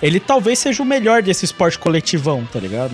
[0.02, 2.92] Ele talvez seja o melhor desse esporte coletivão, tá ligado?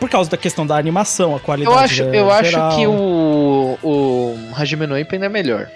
[0.00, 2.76] Por causa da questão da animação, a qualidade Eu acho, eu acho geral.
[2.76, 5.68] que o, o Hajime no ainda é melhor.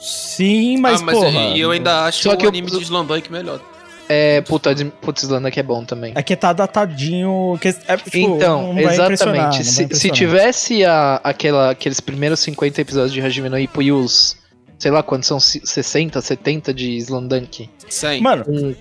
[0.00, 1.30] Sim, mas, ah, mas porra...
[1.30, 3.60] e eu ainda acho Só o que eu- anime de Slamdunk melhor.
[4.08, 6.12] É, puta, de- putz, Islândia que é bom também.
[6.16, 7.58] É que tá datadinho...
[7.60, 9.64] Que, é, tipo, então, não vai impressionar, não vai exatamente.
[9.64, 14.36] Se, se tivesse a, aquela, aqueles primeiros 50 episódios de Hajime no Ippo e os,
[14.78, 18.20] sei lá quantos são, 60, 70 de Slandunk, Sim.
[18.22, 18.76] Mano, com, Cê-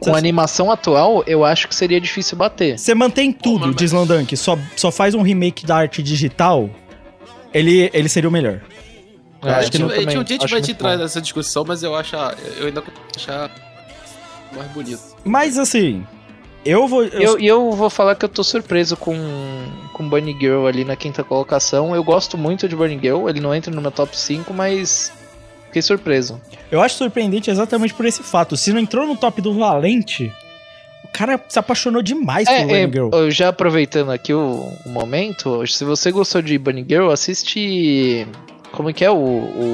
[0.00, 2.78] com a animação atual, eu acho que seria difícil bater.
[2.78, 6.70] você mantém tudo mano, de Slandunk, só, só faz um remake da arte digital,
[7.52, 8.60] ele, ele seria o melhor.
[9.42, 10.72] Eu a acho que não a gente também, um dia a gente acho vai te
[10.74, 12.14] trazer essa discussão, mas eu acho.
[12.58, 12.82] Eu ainda
[13.14, 13.50] achar
[14.54, 15.00] mais bonito.
[15.24, 16.04] Mas assim,
[16.64, 17.04] eu vou...
[17.04, 19.14] eu- E eu, eu vou falar que eu tô surpreso com,
[19.92, 21.94] com Bunny Girl ali na quinta colocação.
[21.94, 25.12] Eu gosto muito de Bunny Girl, ele não entra no meu top 5, mas
[25.66, 26.40] fiquei surpreso.
[26.70, 28.56] Eu acho surpreendente exatamente por esse fato.
[28.56, 30.32] Se não entrou no top do Valente,
[31.12, 33.08] cara se apaixonou demais por É, é, Bunny Girl.
[33.12, 38.26] eu já aproveitando aqui o, o momento, se você gostou de Bunny Girl, assiste.
[38.72, 39.14] Como é que é o,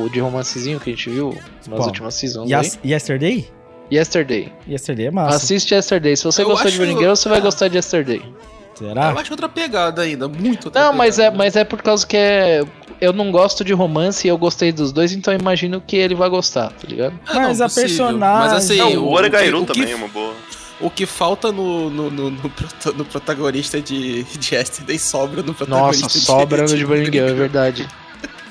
[0.04, 1.32] o de romancezinho que a gente viu
[1.68, 1.86] nas Qual?
[1.86, 3.46] últimas seasons Yes- Yesterday?
[3.90, 4.52] Yesterday.
[4.68, 5.36] Yesterday é massa.
[5.36, 6.16] Assiste Yesterday.
[6.16, 8.22] Se você Eu gostou de acho- Bunny Girl, você vai gostar de Yesterday.
[8.74, 9.10] Será?
[9.10, 11.36] Eu acho outra pegada ainda, muito outra Não, mas é, pegada.
[11.38, 12.64] mas é por causa que é.
[13.00, 16.16] Eu não gosto de romance e eu gostei dos dois, então eu imagino que ele
[16.16, 17.14] vai gostar, tá ligado?
[17.28, 17.88] Ah, Mas não, a possível.
[17.88, 20.34] personagem- Mas assim, Não, o Oregairu o que- também é uma boa.
[20.80, 25.54] O que falta no, no, no, no prota- no protagonista de, de Yesterday sobra no
[25.54, 27.88] protagonista Nossa, de sobra no de Bunny Girl, é verdade.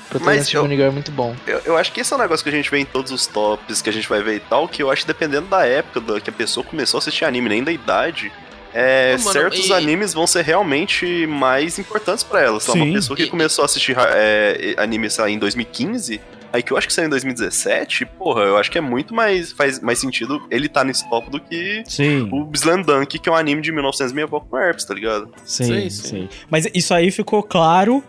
[0.08, 1.36] O protagonista de eu- Bunny Girl é muito bom.
[1.46, 3.26] Eu, eu acho que esse é um negócio que a gente vê em todos os
[3.26, 6.00] tops que a gente vai ver e tal, que eu acho que dependendo da época
[6.00, 8.32] da, que a pessoa começou a assistir anime, nem da idade,
[8.72, 12.58] é, Não, mano, certos e- animes vão ser realmente mais importantes pra ela.
[12.60, 12.86] Sei lá, Sim.
[12.86, 16.20] uma pessoa que E- começou a assistir é, anime, sei lá, em 2015,
[16.52, 19.52] aí que eu acho que saiu em 2017, porra, eu acho que é muito mais,
[19.52, 23.32] faz mais sentido ele tá nesse top do que Sim, o Slam Dunk, que é
[23.32, 25.28] um anime de 1960 com Herpes, tá ligado?
[25.44, 26.28] sim, Sim, sim, sim.
[26.50, 28.02] Mas isso aí ficou claro.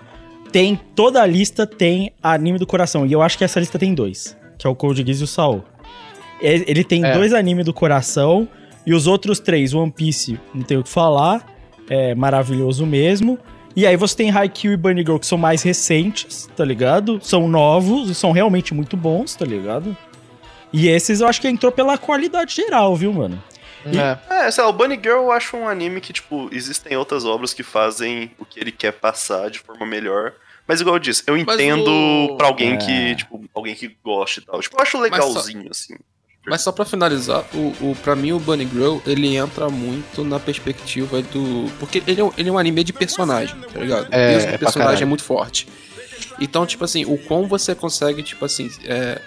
[0.52, 3.06] Tem toda a lista tem anime do coração.
[3.06, 4.36] E eu acho que essa lista tem dois.
[4.58, 5.64] Que é o Code Geass e o Saul.
[6.42, 7.14] Ele ele tem É.
[7.14, 8.48] dois animes do coração.
[8.86, 11.46] E os outros três, One Piece, não tem o que falar.
[11.90, 13.38] É maravilhoso mesmo.
[13.76, 17.20] E aí você tem Haikyuu e Bunny Girl, que são mais recentes, tá ligado?
[17.22, 19.96] São novos e são realmente muito bons, tá ligado?
[20.74, 23.42] E esses eu acho que entrou pela qualidade geral, viu, mano?
[23.86, 24.18] E- É.
[24.48, 27.54] É, sei lá, o Bunny Girl eu acho um anime que, tipo, existem outras obras
[27.54, 30.34] que fazem o que ele quer passar de forma melhor.
[30.68, 32.78] Mas igual eu disse, eu entendo o- pra alguém É.
[32.78, 34.62] que, tipo, alguém que goste e tal.
[34.62, 35.96] Tipo, eu acho legalzinho, assim.
[36.46, 40.40] Mas só pra finalizar, o, o, pra mim o Bunny Girl, ele entra muito na
[40.40, 41.70] perspectiva do...
[41.80, 44.04] Porque ele é, um- ele é um anime de personagem, tá ligado?
[44.10, 45.68] O É, peso é do personagem é muito forte.
[46.40, 49.22] Então, tipo assim, o quão você consegue, tipo assim, é,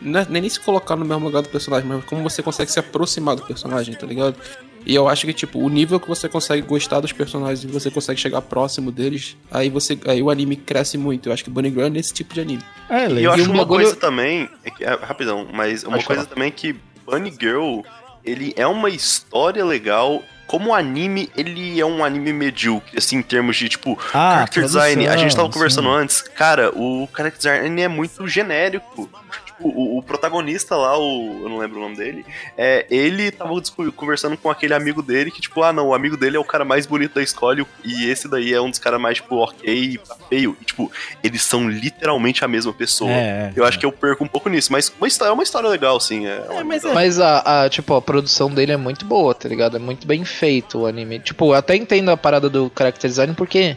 [0.00, 2.78] não é nem se colocar no mesmo lugar do personagem, mas como você consegue se
[2.78, 4.36] aproximar do personagem, tá ligado?
[4.84, 7.90] E eu acho que, tipo, o nível que você consegue gostar dos personagens e você
[7.90, 11.28] consegue chegar próximo deles, aí você aí o anime cresce muito.
[11.28, 12.62] Eu acho que Bunny Girl é nesse tipo de anime.
[12.88, 14.48] É, E eu acho um uma bagulho- coisa também.
[14.64, 16.32] é que- é, rapidão, mas uma Pode coisa falar.
[16.34, 17.80] também é que Bunny Girl,
[18.24, 20.22] ele é uma história legal.
[20.46, 25.08] Como anime, ele é um anime medíocre, assim, em termos de, tipo, Ah, character design.
[25.08, 25.96] A gente tava conversando sim.
[25.96, 29.10] antes, cara, o character design é muito genérico.
[29.56, 31.40] Tipo, o, o protagonista lá, o.
[31.42, 32.24] Eu não lembro o nome dele.
[32.56, 33.52] É, ele tava
[33.94, 36.64] conversando com aquele amigo dele que, tipo, ah, não, o amigo dele é o cara
[36.64, 39.98] mais bonito da escola e- esse daí é um dos caras mais, tipo, ok,
[40.28, 40.56] feio.
[40.60, 40.90] E, tipo,
[41.22, 43.10] eles são literalmente a mesma pessoa.
[43.10, 45.68] É, Eu acho que eu perco um pouco nisso, mas uma história, é uma história
[45.68, 46.26] legal, sim.
[46.26, 49.76] É, uma- mas Mas a, a, tipo, a produção dele é muito boa, tá ligado?
[49.76, 51.18] É muito bem feito o anime.
[51.20, 53.76] Tipo, eu até entendo a parada do character design porque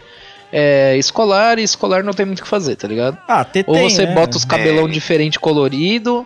[0.51, 3.17] é escolar e escolar não tem muito o que fazer, tá ligado?
[3.27, 4.13] Ah, tem, Ou você né?
[4.13, 4.91] bota os cabelão É.
[4.91, 6.25] diferente colorido,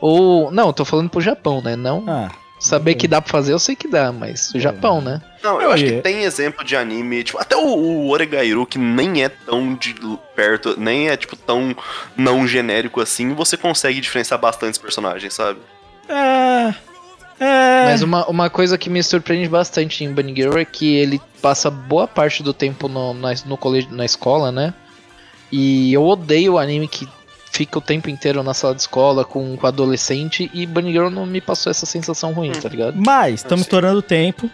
[0.00, 0.50] ou.
[0.50, 1.76] Não, eu tô falando pro Japão, né?
[1.76, 5.20] Não Ah, saber que dá pra fazer, eu sei que dá, mas o Japão, né?
[5.42, 9.24] Não, eu acho que tem exemplo de anime, tipo, até o, o Oregairu, que nem
[9.24, 9.94] é tão de
[10.36, 11.74] perto, nem é, tipo, tão
[12.16, 15.58] não genérico assim, você consegue diferenciar bastante os personagens, sabe?
[16.08, 16.74] é.
[17.42, 17.86] É.
[17.86, 21.68] Mas uma, uma coisa que me surpreende bastante em Bunny Girl é que ele passa
[21.68, 24.72] boa parte do tempo no, na, no colégio, na escola, né?
[25.50, 27.08] E eu odeio o anime que
[27.50, 31.26] fica o tempo inteiro na sala de escola com, com adolescente e Bunny Girl não
[31.26, 32.94] me passou essa sensação ruim, tá ligado?
[32.96, 33.66] Mas, estamos sei.
[33.66, 34.48] estourando tempo.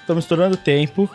[0.00, 1.08] Estamos estourando tempo.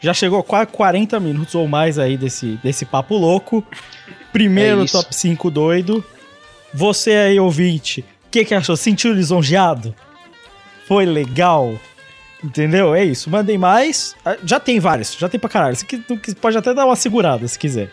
[0.00, 3.64] Já chegou quase 40 minutos ou mais aí desse, desse papo louco.
[4.32, 6.04] Primeiro É top 5 doido.
[6.72, 8.76] Você aí, ouvinte, o que, que achou?
[8.76, 9.94] Sentiu lisonjeado?
[10.86, 11.78] Foi legal?
[12.42, 12.94] Entendeu?
[12.94, 13.30] É isso.
[13.30, 14.16] Mandem mais.
[14.24, 15.76] Ah, Já tem vários, já tem pra caralho.
[15.76, 15.86] Você
[16.40, 17.90] pode até dar uma segurada se quiser.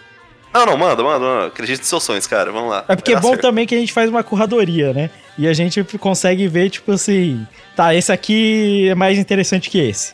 [0.52, 1.48] Não, não, manda, manda, manda.
[1.48, 2.52] Acredite nos seus sonhos, cara.
[2.52, 2.84] Vamos lá.
[2.88, 3.42] É porque é bom certo.
[3.42, 5.12] também que a gente faz uma curradoria, né?
[5.38, 10.14] E a gente consegue ver, tipo assim, tá, esse aqui é mais interessante que esse.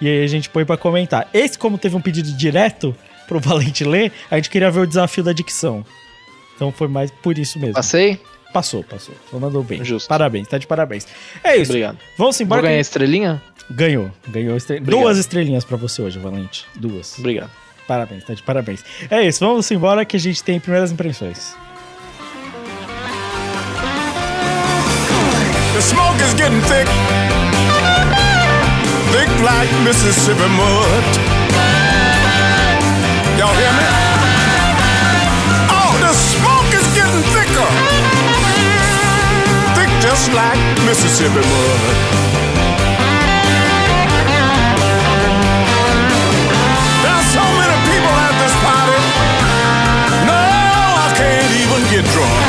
[0.00, 1.28] E aí a gente põe pra comentar.
[1.34, 2.94] Esse, como teve um pedido direto
[3.26, 5.84] pro Valente ler, a gente queria ver o desafio da dicção.
[6.54, 7.74] Então foi mais por isso mesmo.
[7.74, 8.20] Passei?
[8.54, 9.14] Passou, passou.
[9.30, 9.84] Só mandou bem.
[9.84, 10.08] Justo.
[10.08, 11.06] Parabéns, tá de parabéns.
[11.42, 11.72] É isso.
[11.72, 11.98] Obrigado.
[12.16, 12.60] Vamos embora.
[12.62, 13.42] Vou ganhar que- estrelinha?
[13.68, 14.10] Ganhou.
[14.28, 14.78] Ganhou estre...
[14.78, 15.00] Obrigado.
[15.02, 16.64] duas estrelinhas pra você hoje, Valente.
[16.76, 17.18] Duas.
[17.18, 17.50] Obrigado.
[17.88, 18.82] Parabéns, tá de parabéns.
[19.10, 21.54] É isso, vamos embora que a gente tem primeiras impressões.
[25.74, 26.88] The smoke is getting thick,
[29.12, 31.04] thick like Mississippi mud.
[33.36, 34.03] Y'all hear me?
[40.14, 41.80] just like Mississippi mud.
[47.34, 48.98] So many people at this party.
[50.28, 50.42] No,
[51.04, 52.40] I can't even get drunk.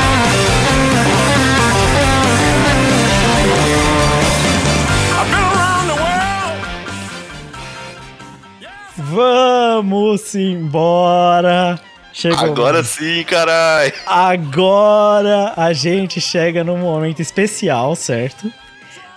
[9.15, 11.84] Vamos embora!
[12.15, 12.39] Chegou.
[12.39, 13.91] Agora sim, carai.
[14.05, 18.49] Agora a gente chega num momento especial, certo?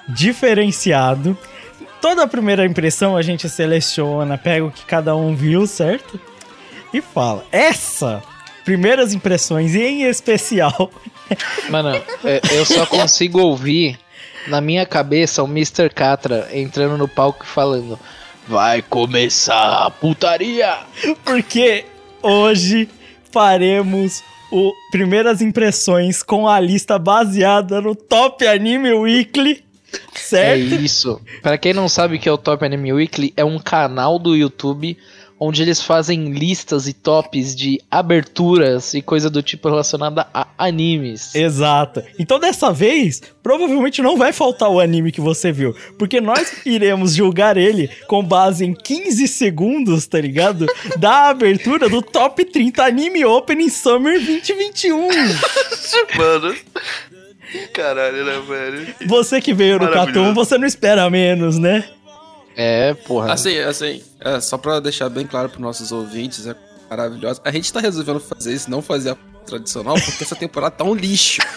[0.09, 1.39] Diferenciado.
[2.01, 6.19] Toda a primeira impressão a gente seleciona, pega o que cada um viu, certo?
[6.93, 7.47] E fala.
[7.53, 8.21] Essa,
[8.65, 10.91] primeiras impressões em especial.
[11.71, 11.91] Mano,
[12.25, 13.97] é, eu só consigo ouvir
[14.49, 15.89] na minha cabeça o Mr.
[15.89, 17.97] Catra entrando no palco e falando:
[18.49, 20.79] Vai começar a putaria!
[21.25, 21.85] Porque
[22.23, 22.89] hoje
[23.31, 29.63] faremos o primeiras impressões com a lista baseada no Top Anime Weekly,
[30.15, 30.75] É certo?
[30.77, 31.21] isso.
[31.43, 34.35] Pra quem não sabe o que é o Top Anime Weekly, é um canal do
[34.35, 34.97] YouTube
[35.39, 41.35] onde eles fazem listas e tops de aberturas e coisa do tipo relacionada a animes.
[41.35, 42.03] Exato.
[42.19, 47.15] Então dessa vez, provavelmente não vai faltar o anime que você viu, porque nós iremos
[47.15, 50.67] julgar ele com base em 15 segundos, tá ligado?
[50.99, 55.09] Da abertura do Top 30 Anime Opening Summer 2021.
[56.17, 56.55] Mano.
[57.73, 58.95] Caralho, né, velho?
[59.07, 59.91] Você que veio no.
[59.91, 61.85] Catum, você não espera menos, né?
[62.61, 63.33] É, porra.
[63.33, 66.57] Assim, assim, é, só pra deixar bem claro pros nossos ouvintes, é
[66.91, 67.41] maravilhoso.
[67.45, 70.95] A gente tá resolvendo fazer isso, não fazer a tradicional, porque essa temporada tá um
[70.95, 71.41] lixo.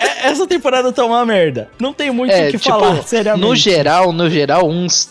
[0.00, 1.70] É- Essa temporada tá uma merda.
[1.78, 3.40] Não tem muito o É, que tipo, falar, seriamente.
[3.46, 5.10] no geral, no geral, uns.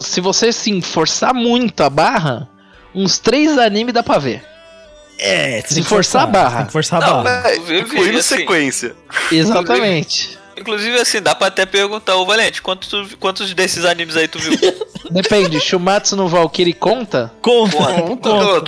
[0.00, 2.48] Se você se forçar muito a barra,
[2.94, 4.42] uns três animes dá pra ver.
[5.18, 6.56] É, se forçar a barra.
[6.58, 7.50] Tem que forçar a Não, barra.
[7.50, 8.94] É, Inclusive, incluindo assim, sequência.
[9.32, 10.37] Exatamente.
[10.60, 14.52] Inclusive, assim, dá pra até perguntar, ô Valente, quantos, quantos desses animes aí tu viu?
[15.10, 17.32] Depende, Shumatsu no Valkyrie conta?
[17.40, 17.76] Conta,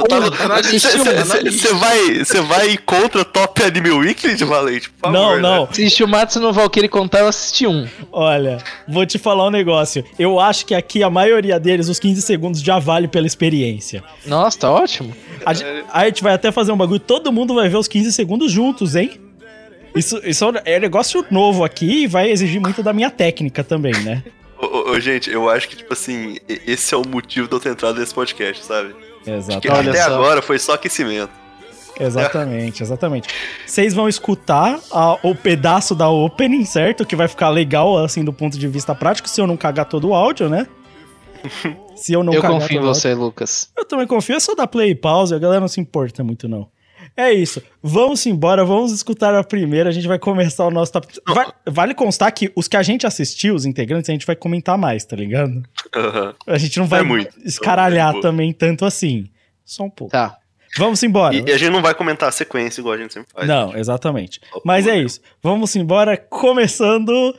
[0.08, 4.88] tá- Você vai, você vai contra Top Anime Weekly de Valente?
[4.90, 5.42] Por favor, Não, né?
[5.42, 5.68] não.
[5.72, 7.86] Se Shumatsu no Valkyrie contar, eu assisti um.
[8.10, 10.02] Olha, vou te falar um negócio.
[10.18, 14.02] Eu acho que aqui a maioria deles, os 15 segundos, já vale pela experiência.
[14.24, 15.14] Nossa, tá ótimo.
[15.44, 15.50] A,
[16.00, 18.94] a gente vai até fazer um bagulho, todo mundo vai ver os 15 segundos juntos,
[18.96, 19.20] hein?
[19.94, 23.92] Isso, isso é um negócio novo aqui e vai exigir muito da minha técnica também,
[24.04, 24.22] né?
[24.60, 27.60] Ô, ô, ô, gente, eu acho que, tipo assim, esse é o motivo de eu
[27.60, 28.94] ter entrado nesse podcast, sabe?
[29.26, 29.68] Exatamente.
[29.70, 30.14] Olha até só.
[30.14, 31.30] agora foi só aquecimento.
[31.98, 33.28] Exatamente, exatamente.
[33.66, 37.04] Vocês vão escutar a- o pedaço da opening, certo?
[37.04, 40.08] Que vai ficar legal, assim, do ponto de vista prático, se eu não cagar todo
[40.08, 40.66] o áudio, né?
[41.96, 43.70] Se eu não eu cagar confio em você, Lucas.
[43.76, 46.48] Eu também confio, é só dar play e pause, a galera não se importa muito,
[46.48, 46.66] não.
[47.16, 47.62] É isso.
[47.82, 49.88] Vamos embora, vamos escutar a primeira.
[49.90, 51.06] A gente vai começar o nosso top.
[51.28, 54.78] Va- vale constar que os que a gente assistiu, os integrantes, a gente vai comentar
[54.78, 55.62] mais, tá ligado?
[55.94, 56.34] Aham.
[56.46, 57.30] A gente não vai É muito.
[57.44, 59.28] escaralhar Então, também tanto assim.
[59.64, 60.12] Só um pouco.
[60.12, 60.36] Tá.
[60.78, 61.34] Vamos embora.
[61.34, 63.46] E, e a gente não vai comentar a sequência igual a gente sempre faz.
[63.46, 64.40] Não, exatamente.
[64.64, 65.20] Mas é isso.
[65.42, 67.34] Vamos embora, começando.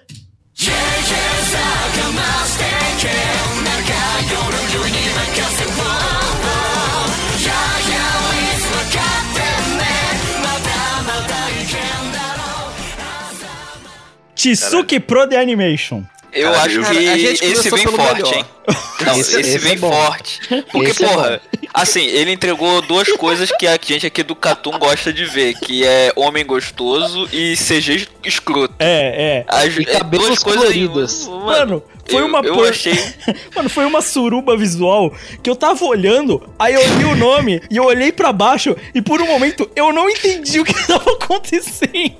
[14.49, 16.03] Tsuki Pro The Animation.
[16.33, 18.33] Eu Cara, acho eu- que a gente esse vem forte, melhor.
[18.35, 18.45] hein?
[19.05, 20.39] Não, Esse- esse, esse vem é forte.
[20.71, 21.41] Porque, Esse é porra,
[21.73, 25.83] assim, ele entregou duas coisas que a gente aqui do Catum gosta de ver, que
[25.85, 28.73] é homem gostoso e CG escroto.
[28.79, 29.45] É, é.
[29.45, 31.27] As, E é cabelos duas coisas coloridos.
[31.27, 32.97] Mano, foi eu, uma Eu por- achei.
[33.53, 35.13] Mano, foi uma suruba visual
[35.43, 39.01] que eu tava olhando, aí eu li o nome e eu olhei pra baixo e
[39.01, 42.15] por um momento eu não entendi o que tava acontecendo.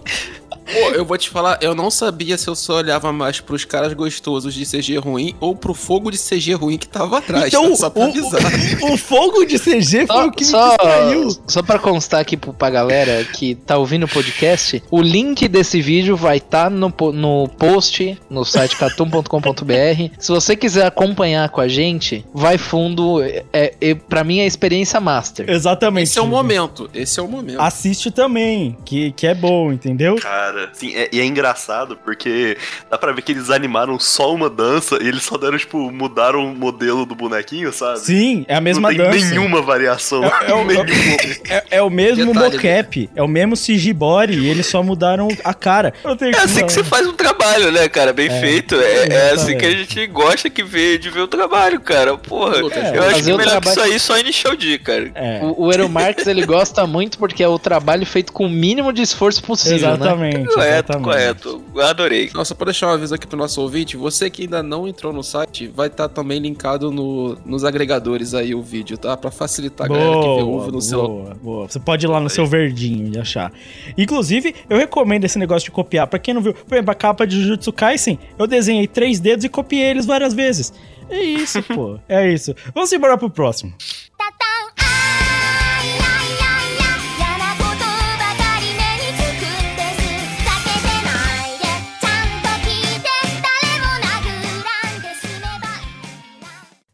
[0.74, 3.94] Pô, eu vou te falar, eu não sabia se eu só olhava mais pros caras
[3.94, 7.48] gostosos de CG ruim ou pro fogo de CG ruim que tava atrás.
[7.48, 7.76] Então, tá?
[7.76, 8.42] Só pra o, avisar.
[8.84, 11.38] o, o fogo de CG foi Só, o que me só, distraiu.
[11.48, 16.16] só pra constar aqui pra galera que tá ouvindo o podcast, o link desse vídeo
[16.16, 20.16] vai estar no, po- no post no site catum.com.br.
[20.20, 23.22] Se você quiser acompanhar com a gente, vai fundo.
[23.54, 25.50] É, é, pra mim é experiência master.
[25.50, 26.04] Exatamente.
[26.10, 27.60] Esse é o momento, esse é o momento.
[27.62, 30.16] Assiste também, que, que é bom, entendeu?
[30.16, 32.58] Cara, assim, é- e é engraçado porque
[32.90, 36.46] dá pra ver que eles animaram só uma dança e eles só deram, tipo, mudaram
[36.46, 38.00] o modelo do bonequinho, sabe?
[38.00, 39.30] Sim, é a mesma não tem dança.
[39.30, 40.24] nenhuma variação.
[40.26, 40.62] É- é o-.
[41.52, 45.54] É, é o mesmo Detalhe, mocap, é o mesmo Sigibori, e eles só mudaram a
[45.54, 45.94] cara.
[46.04, 48.14] Eu tenho É assim que você faz um trabalho, né, cara?
[48.14, 48.76] Bem feito.
[48.76, 52.18] É, é assim que a gente gosta que vê, de ver o trabalho, cara.
[52.18, 55.12] Porra, É, eu acho que o melhor trabalho- que isso aí só Initial D, cara.
[55.16, 58.50] É, O, o Eero Marx ele gosta muito porque é o trabalho feito com o
[58.50, 60.06] mínimo de esforço possível, né?
[60.52, 61.04] Exatamente.
[61.04, 61.64] Correto, exatamente.
[61.74, 61.90] correto.
[61.90, 62.32] Adorei.
[62.34, 65.24] Nossa, pra deixar um aviso aqui pro nosso ouvinte, você que ainda não entrou no
[65.24, 69.16] site, vai estar também linkado no, nos agregadores aí o vídeo, tá?
[69.18, 71.08] Pra facilitar a galera que vê Boa, ouve no celular.
[71.08, 71.68] boa, boa.
[71.68, 73.52] Você pode ir lá no seu verdinho e achar.
[73.98, 76.08] Inclusive, eu recomendo esse negócio de copiar.
[76.08, 79.46] Pra quem não viu, por exemplo, a capa de Jujutsu Kaisen, eu desenhei três dedos
[79.46, 80.74] e copiei eles várias vezes.
[81.10, 82.00] É isso, pô.
[82.08, 82.56] É isso.
[82.74, 83.74] Vamos embora pro próximo.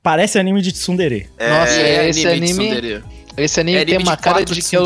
[0.08, 1.28] Parece anime de tsundere.
[1.38, 3.04] Nossa, É esse anime de anime, tsundere.
[3.36, 4.86] esse anime É tem anime uma cara de de que, eu,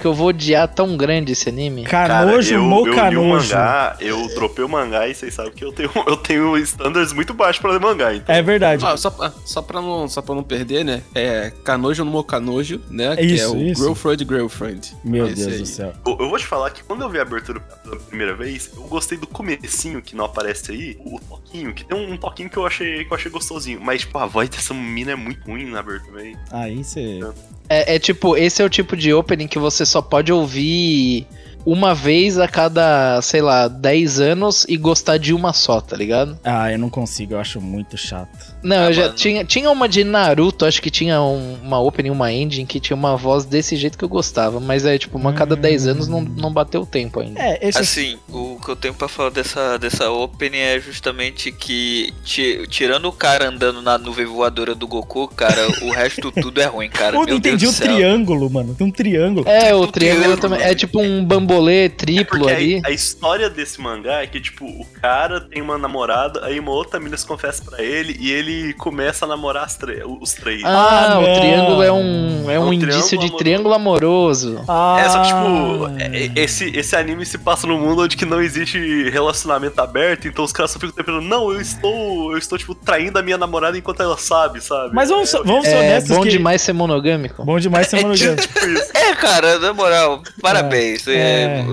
[0.00, 1.84] que eu vou odiar tão grande esse anime.
[1.84, 3.54] Canojo eu, mo eu li o canojo.
[3.54, 7.34] mangá, eu dropei o mangá e vocês sabem que eu tenho, eu tenho standards muito
[7.34, 8.34] baixos pra ler mangá, então.
[8.34, 8.84] É verdade.
[8.84, 11.02] Ah, só, pra- só, pra não, só pra não perder, né?
[11.14, 13.14] É Kanojo no Mokanojo, né?
[13.16, 13.82] que Isso, é o isso.
[13.82, 14.96] Girlfriend Girlfriend.
[15.04, 15.58] Meu Esse Deus aí.
[15.60, 15.92] do céu.
[16.06, 18.82] Eu, eu vou te falar que quando eu vi a abertura pela primeira vez, eu
[18.84, 22.56] gostei do comecinho que não aparece aí, o toquinho, que tem um, um toquinho que
[22.56, 23.80] eu achei que eu achei gostosinho.
[23.80, 26.36] Mas, tipo, a voz dessa mina é muito ruim na abertura aí.
[26.50, 27.20] Aí você.
[27.22, 31.26] É, é tipo, esse é o tipo de opening que você só pode ouvir
[31.64, 36.38] uma vez a cada, sei lá, 10 anos e gostar de uma só, tá ligado?
[36.42, 38.49] Ah, eu não consigo, eu acho muito chato.
[38.62, 39.14] Não, Ah, eu já mano.
[39.14, 42.96] tinha, tinha uma de Naruto, acho que tinha um- uma opening, uma ending que tinha
[42.96, 46.08] uma voz desse jeito que eu gostava, mas é tipo, uma a cada 10 anos
[46.08, 47.40] não, não bateu o tempo ainda.
[47.40, 47.78] É, esse.
[47.78, 53.06] Assim, o que eu tenho pra falar dessa, dessa opening é justamente que, ti- tirando
[53.06, 57.12] o cara andando na nuvem voadora do Goku, cara, o resto tudo é ruim, cara.
[57.24, 57.86] Meu entendi o Deus céu.
[57.94, 58.74] triângulo, mano.
[58.74, 59.48] Tem um triângulo.
[59.48, 60.60] É, o Tipo, triângulo triângulo, também.
[60.60, 60.74] É né?
[60.74, 62.80] tipo um bambolê É triplo porque ali.
[62.84, 66.72] a, a história desse mangá é que, tipo, o cara tem uma namorada, aí uma
[66.72, 70.62] outra mina se confessa pra ele e ele começa a namorar as tre- os três.
[70.64, 74.64] Ah, Ah, o triângulo é um, é É um um indício de triângulo triângulo amoroso.
[74.68, 78.16] Ah, É, só que, tipo, é- é- esse, esse anime se passa num mundo onde
[78.16, 82.38] que não existe relacionamento aberto, então os caras só ficam pensando, não, eu estou, eu
[82.38, 84.94] estou, tipo, traindo a minha namorada enquanto ela sabe, sabe?
[84.94, 86.28] Mas vamos, é, vamos ser É honestos bom que...
[86.30, 87.44] demais ser monogâmico.
[87.44, 88.42] Bom demais ser monogâmico.
[88.42, 88.90] tipo isso.
[88.94, 91.06] É, cara, na moral, parabéns.
[91.08, 91.14] É.
[91.60, 91.64] É,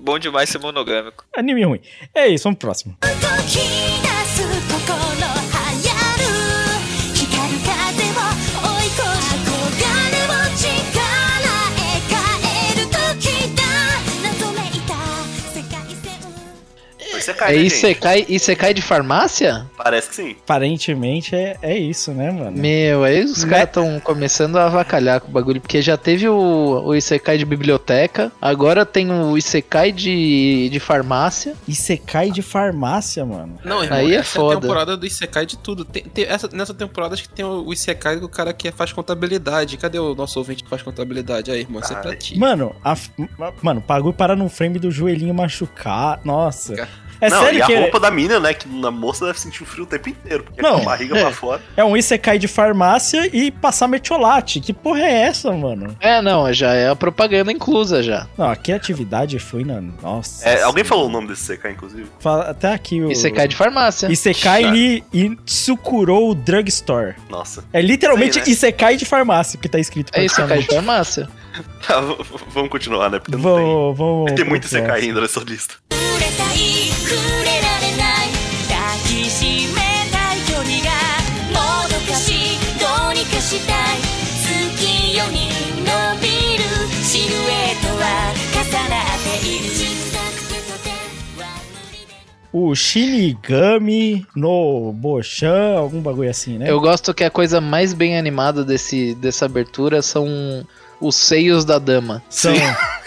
[0.00, 1.24] bom demais ser monogâmico.
[1.36, 1.80] Anime ruim.
[2.14, 2.96] É isso, vamos pro próximo.
[17.48, 18.56] Você cai, É né, isso, gente?
[18.58, 19.66] cai de farmácia?
[19.76, 20.36] Parece que sim.
[20.44, 22.56] Aparentemente é, é isso, né, mano?
[22.56, 23.50] Meu, aí os Né?
[23.50, 27.44] caras estão começando a avacalhar com o bagulho, porque já teve o, o Isekai de
[27.44, 31.54] biblioteca, agora tem o Isekai de, de farmácia.
[31.68, 33.58] Você cai de farmácia, mano.
[33.64, 34.58] Não, irmão, Aí é essa foda.
[34.58, 35.84] é temporada do Isekai de tudo.
[35.84, 39.76] Tem, tem- essa, nessa temporada acho que tem o Isekai do cara que faz contabilidade.
[39.76, 41.50] Cadê o nosso ouvinte que faz contabilidade?
[41.50, 42.38] Aí, irmão, isso é pra ti.
[42.38, 42.94] Mano, a,
[43.62, 46.20] mano, pagou para no frame do joelhinho machucar.
[46.24, 46.88] Nossa.
[47.20, 48.52] É não, sério e a que roupa da mina, né?
[48.54, 51.16] Que na moça deve sentir o frio o tempo inteiro, porque Não, com a barriga
[51.16, 51.20] é.
[51.22, 51.62] pra fora.
[51.76, 54.60] é um Isekai de farmácia e passar mertiolate.
[54.60, 55.96] Que porra é essa, mano?
[56.00, 58.26] É, não, já é a propaganda inclusa já.
[58.36, 59.80] Não, a criatividade foi na.
[59.80, 60.48] Nossa.
[60.48, 62.06] É, alguém falou o nome desse CK, inclusive?
[62.18, 63.10] Fala até aqui o.
[63.10, 64.08] Isekai de farmácia.
[64.10, 67.14] Isekai ni Itsukurou Drugstore.
[67.28, 67.64] Nossa.
[67.72, 68.50] É literalmente aí, né?
[68.50, 71.28] Isekai de farmácia que tá escrito É Isekai de farmácia.
[71.86, 72.00] Tá,
[72.48, 73.20] vamos continuar, né?
[73.20, 74.26] Porque não Vamos, vamos.
[74.26, 74.34] tem.
[74.34, 74.92] Tem pro muito próximo.
[74.92, 75.74] ainda nessa lista.
[83.53, 83.97] したい
[84.41, 85.47] 月夜に
[85.83, 86.63] 伸びる
[87.03, 89.77] シルエットは重なっている小
[90.11, 90.89] さくてとて
[91.41, 92.13] は無理で
[92.51, 96.69] O Shinigami no Bochan, algum bagulho assim, né?
[96.69, 100.65] Eu gosto que a coisa mais bem animada desse, dessa abertura são
[100.99, 102.21] os seios da dama.
[102.29, 102.53] São.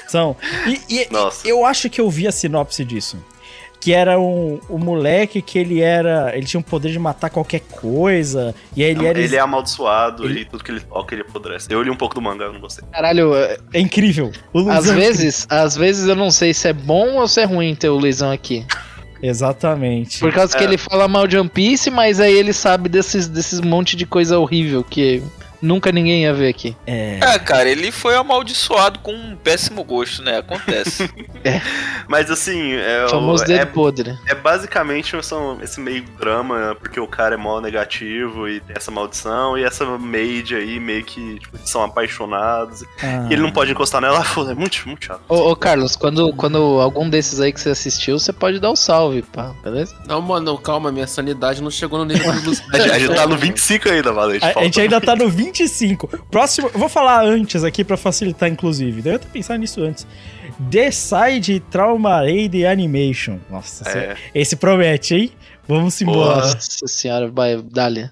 [0.08, 0.36] São.
[0.66, 1.46] E, e- Nossa.
[1.48, 3.16] eu acho que eu vi a sinopse disso.
[3.79, 6.35] Que era um, um moleque que ele era.
[6.35, 8.53] Ele tinha o poder de matar qualquer coisa.
[8.75, 9.19] E aí ele era.
[9.19, 11.67] Ele é amaldiçoado Ele- e tudo que ele toca ele apodrece.
[11.71, 12.83] Eu li um pouco do mangá, eu não gostei.
[12.91, 14.31] Caralho, é- É incrível.
[14.51, 17.45] O Luizão às vezes, às vezes eu não sei se é bom ou se é
[17.45, 18.65] ruim ter o Luizão aqui.
[19.21, 20.19] Exatamente.
[20.19, 20.67] Por causa que É.
[20.67, 24.37] ele fala mal de One Piece, mas aí ele sabe desses, desses monte de coisa
[24.39, 25.21] horrível que
[25.61, 26.75] nunca ninguém ia ver aqui.
[26.85, 27.19] É.
[27.21, 30.37] É, cara, ele foi amaldiçoado com um péssimo gosto, né?
[30.39, 31.09] Acontece.
[32.07, 34.17] Mas assim, é, O famoso dedo é, podre.
[34.27, 38.91] é basicamente são- esse meio drama, porque o cara é mó negativo e tem essa
[38.91, 42.83] maldição, e essa maid aí meio que tipo, são apaixonados.
[43.01, 43.27] Ah.
[43.29, 45.21] E ele não pode encostar nela, foda, é muito, muito chato.
[45.27, 48.75] Ô, ô, Carlos, quando, quando algum desses aí que você assistiu, você pode dar o
[48.75, 49.95] salve, pá, beleza?
[50.07, 52.63] Não, mano, calma, minha sanidade não chegou no nível do Luz.
[52.73, 54.45] A gente, tá no 25 ainda, Valente.
[54.45, 56.07] A, a gente ainda tá no 25.
[56.31, 59.01] Próximo, eu vou falar antes aqui pra facilitar, inclusive.
[59.01, 60.05] Deve ter pensado nisso antes.
[60.59, 63.37] Decide Trauma Raid Animation.
[63.49, 64.15] Nossa, É.
[64.33, 65.31] esse, promete, hein?
[65.67, 66.47] Vamos embora.
[66.53, 68.09] Nossa senhora, vai, dali.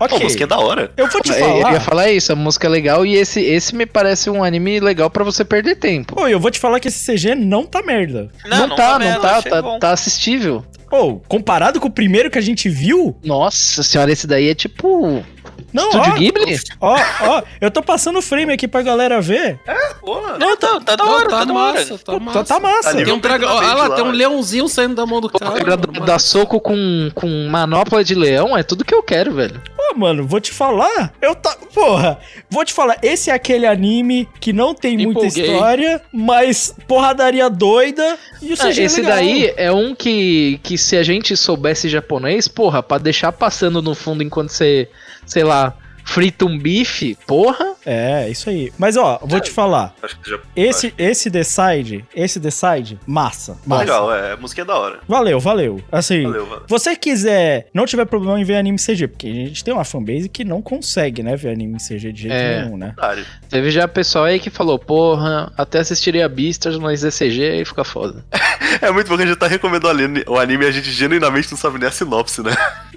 [0.00, 0.16] Ok.
[0.16, 0.90] a música é da hora.
[0.96, 1.72] Eu vou te É, Eu falar.
[1.74, 5.10] ia falar isso, a música é legal e esse, esse me parece um anime legal
[5.10, 6.14] pra você perder tempo.
[6.16, 8.30] Pô, eu vou te falar que esse CG não tá merda.
[8.46, 9.78] Não, tá, não merda, tá, achei tá, bom.
[9.78, 10.64] tá assistível.
[10.88, 15.24] Pô, comparado com o primeiro que a gente viu, Nossa senhora, esse daí é tipo.
[15.72, 16.58] Não, Estúdio ó, Ghibli?
[16.80, 19.58] Ó, ó, eu tô passando o frame aqui pra galera ver.
[20.00, 20.38] Porra.
[20.38, 22.02] Não, tá, tá da hora, tá, tá, da massa, hora.
[22.04, 22.38] tá massa.
[22.38, 22.90] tá, tá massa.
[22.90, 23.54] Ali Tem um dragão.
[23.56, 24.16] Olha lá, tem um velho.
[24.18, 25.76] leãozinho saindo da mão do cara.
[26.04, 28.56] Dar soco com, com manopla de leão?
[28.56, 29.60] É tudo que eu quero, velho.
[29.76, 31.12] Pô, mano, vou te falar.
[31.20, 31.56] Eu tá.
[31.74, 32.18] Porra,
[32.50, 32.96] vou te falar.
[33.02, 35.52] Esse é aquele anime que não tem muita Empolguei.
[35.52, 39.16] história, mas porradaria doida e o Ah, CG é esse legal.
[39.16, 43.94] daí é um que, que se a gente soubesse japonês, porra, pra deixar passando no
[43.94, 44.88] fundo enquanto você,
[45.30, 45.72] sei lá,
[46.04, 47.70] frita um bife, porra.
[47.86, 48.70] É, isso aí.
[48.76, 49.94] Mas ó, vou te falar.
[50.02, 50.38] Acho que já.
[50.56, 53.56] Esse, esse Decide, esse Decide, massa.
[53.64, 53.82] massa.
[53.84, 54.32] Legal, é.
[54.32, 54.98] A música é da hora.
[55.08, 55.80] Valeu, valeu.
[55.90, 56.64] Assim, Valeu, valeu.
[56.68, 60.28] você quiser, não tiver problema em ver anime CG, porque a gente tem uma fanbase
[60.28, 62.62] que não consegue, né, ver anime CG de jeito É.
[62.64, 62.92] nenhum, né?
[62.98, 63.24] Otário.
[63.48, 68.24] Teve já pessoal aí que falou, porra, até assistiria Beastars, mas ECG aí fica foda.
[68.82, 70.90] É muito bom que a gente tá recomendando o anime, o anime e a gente
[70.92, 72.56] genuinamente não sabe nem a sinopse, né?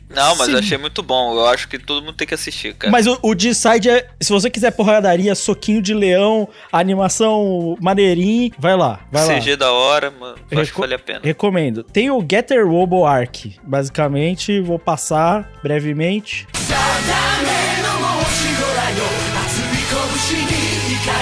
[0.09, 0.53] Não, mas Sim.
[0.53, 1.35] eu achei muito bom.
[1.35, 2.91] Eu acho que todo mundo tem que assistir, cara.
[2.91, 8.75] Mas o, o Decide é, se você quiser porradaria, soquinho de leão, animação maneirinho, vai
[8.75, 9.39] lá, vai lá.
[9.39, 10.35] CG da hora, mano.
[10.51, 11.21] Eu acho que vale a pena.
[11.23, 11.83] Recomendo.
[11.83, 13.57] Tem o Getter Robo Arc.
[13.63, 16.47] Basicamente, vou passar brevemente.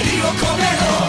[0.02, 1.01] 今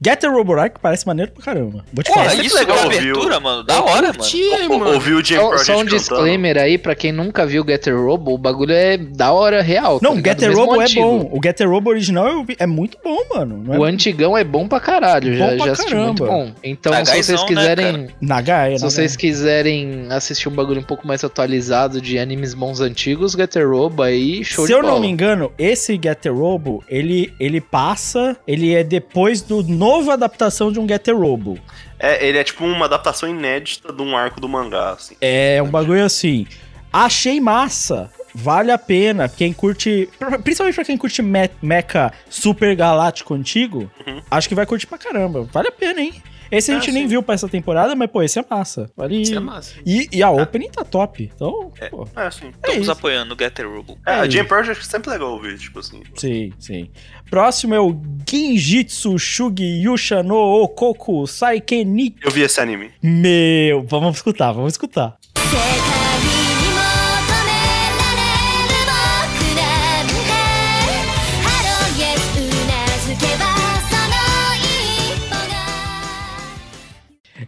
[0.00, 1.84] え Getter Robo Arc parece maneiro pra caramba.
[1.92, 2.42] Vou te Porra, falar.
[2.44, 3.62] isso legal é ouvir abertura, mano.
[3.64, 4.18] Da hora, mano.
[4.18, 4.94] Curti, Ou- mano.
[4.94, 5.96] Ouviu o Só, Project só um cantando.
[5.96, 9.98] disclaimer aí, pra quem nunca viu Getter Robo, o bagulho é da hora real.
[10.00, 10.34] tá Não, o ligado?
[10.40, 11.30] Getter Mesmo Robo é bom.
[11.32, 13.62] O Getter Robo original eu vi- é muito bom, mano.
[13.64, 16.52] Não é O antigão é bom pra caralho, já, já assisti muito bom.
[16.62, 18.08] Então, Tá se vocês né, quiserem.
[18.20, 22.80] na Gaia, Se vocês quiserem assistir um bagulho um pouco mais atualizado de animes bons
[22.80, 24.94] antigos, Getter Robo aí, show Se de eu bola.
[24.94, 30.70] não me engano, esse Getter Robo, ele, ele passa, ele é depois do novo adaptação
[30.70, 31.58] de um Getter Robo.
[31.98, 35.16] É, ele é tipo uma adaptação inédita de um arco do mangá, assim.
[35.20, 36.46] É um bagulho assim.
[36.92, 38.08] Achei massa.
[38.32, 39.28] Vale a pena.
[39.28, 40.08] Quem curte.
[40.44, 43.90] Principalmente pra quem curte me mecha super galáctico antigo,
[44.30, 45.42] acho que vai curtir pra caramba.
[45.52, 46.22] Vale a pena, hein?
[46.52, 47.08] Esse a Ah, gente nem sim.
[47.08, 48.90] viu pra essa temporada, mas, pô, esse é massa.
[48.96, 49.22] Vale...
[49.22, 49.74] Isso é massa.
[49.86, 51.30] E, e a opening tá top.
[51.34, 52.46] Então, pô, É, assim.
[52.46, 52.92] é Estamos isso.
[52.92, 53.98] apoiando o Getter Robo.
[54.06, 54.44] É, a É Jam.
[54.44, 56.02] Project é sempre legal ouvir, tipo assim.
[56.14, 56.90] Sim, sim.
[57.30, 57.98] Próximo é o
[58.30, 62.14] Genjitsu Shugi Yusha no Okoku Saiken Ni.
[62.22, 62.90] Eu vi esse anime.
[63.02, 65.16] Meu, vamos escutar, vamos escutar.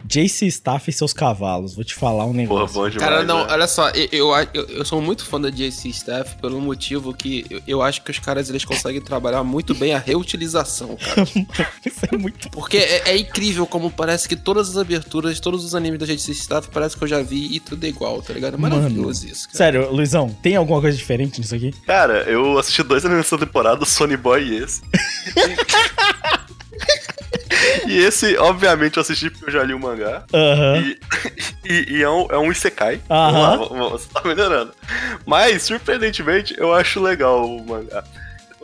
[0.07, 1.75] JC Staff e seus cavalos.
[1.75, 2.73] Vou te falar um Porra, negócio.
[2.75, 3.09] bom demais.
[3.09, 3.53] Cara, não, né?
[3.53, 7.45] olha só, eu, eu, eu- eu sou muito fã da JC Staff pelo motivo que
[7.49, 11.27] eu, eu acho que os caras eles conseguem trabalhar muito bem a reutilização, cara.
[11.85, 12.49] Isso é muito.
[12.51, 16.31] Porque é, é incrível como parece que todas as aberturas, todos os animes da JC
[16.31, 18.53] Staff parece que eu já vi e tudo é igual, tá ligado?
[18.53, 19.57] É maravilhoso isso, cara.
[19.57, 21.71] Sério, Luizão, tem alguma coisa diferente nisso aqui?
[21.85, 24.81] Cara, eu assisti dois animes nessa temporada, Sony Boy e esse.
[27.87, 30.23] e esse, obviamente, eu assisti porque eu já li o mangá.
[30.33, 30.77] Aham.
[30.77, 30.99] E,
[31.65, 33.01] e- e é, um, é um Isekai.
[33.09, 34.73] Lá, vamos- você tá melhorando.
[35.25, 38.03] Mas, surpreendentemente, eu acho legal o mangá.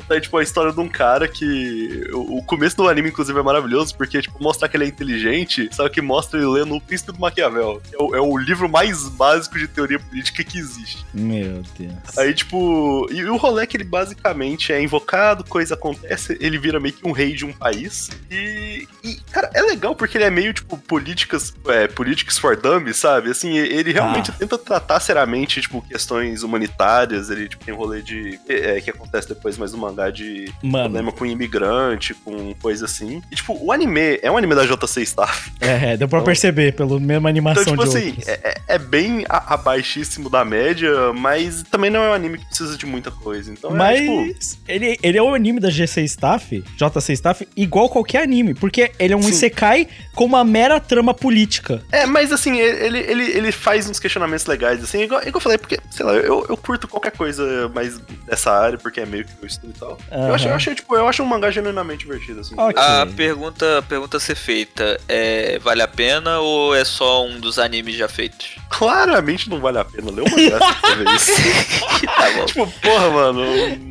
[0.02, 2.10] Conta aí, tipo, a história de um cara que.
[2.14, 5.88] O, começo do anime, inclusive, é maravilhoso, porque, tipo, mostrar que ele é inteligente, só
[5.88, 7.82] que mostra ele lendo O Príncipe do Maquiavel.
[7.94, 11.06] É o, é o livro mais básico de teoria política que existe.
[11.14, 12.18] Meu Deus.
[12.18, 13.08] Aí, tipo.
[13.12, 17.08] E o rolê é que ele basicamente é invocado, coisa acontece, ele vira meio que
[17.08, 18.10] um rei de um país.
[18.30, 18.88] E.
[19.04, 21.54] e, cara, é legal porque ele é meio, tipo, políticas.
[21.68, 23.30] É, politics for dummies, sabe?
[23.30, 24.36] Assim, ele realmente Ah.
[24.38, 27.30] tenta tratar seriamente, tipo, questões humanitárias.
[27.30, 28.40] Ele, tipo, tem um rolê de.
[28.48, 33.22] É, que acontece depois mais no mangá de Mano, problema com imigrante, com coisa assim.
[33.32, 35.52] E, tipo, o anime é um anime da JC Staff.
[35.60, 38.78] é, deu pra Então- perceber pela mesma animação Então, tipo de assim, é, é- é
[38.80, 43.52] bem abaixíssimo da média, mas também não é um anime que precisa de muita coisa.
[43.52, 44.62] Então Mas é, tipo.
[44.68, 49.14] ele, ele é o anime da GC Staff, JC Staff, igual qualquer anime, porque ele
[49.14, 49.30] é um Sim.
[49.32, 51.82] Isekai com uma mera trama política.
[51.92, 55.58] É, mas assim, ele, ele, ele faz uns questionamentos legais, assim, igual, igual eu falei,
[55.58, 59.32] porque, sei lá, eu, eu curto qualquer coisa mais dessa área, porque é meio que
[59.42, 59.98] eu estudo e tal.
[60.12, 62.56] Eu, achei, eu achei, tipo, eu acho um mangá genuinamente divertido, assim.
[62.58, 62.82] Ok.
[62.82, 67.58] A pergunta, pergunta a ser feita é vale a pena ou é só um dos
[67.58, 68.56] animes já feitos?
[68.70, 71.32] Claramente não vale a pena ler o mangá pra ver isso.
[72.06, 72.46] Tá bom.
[72.46, 73.42] tipo, porra, mano,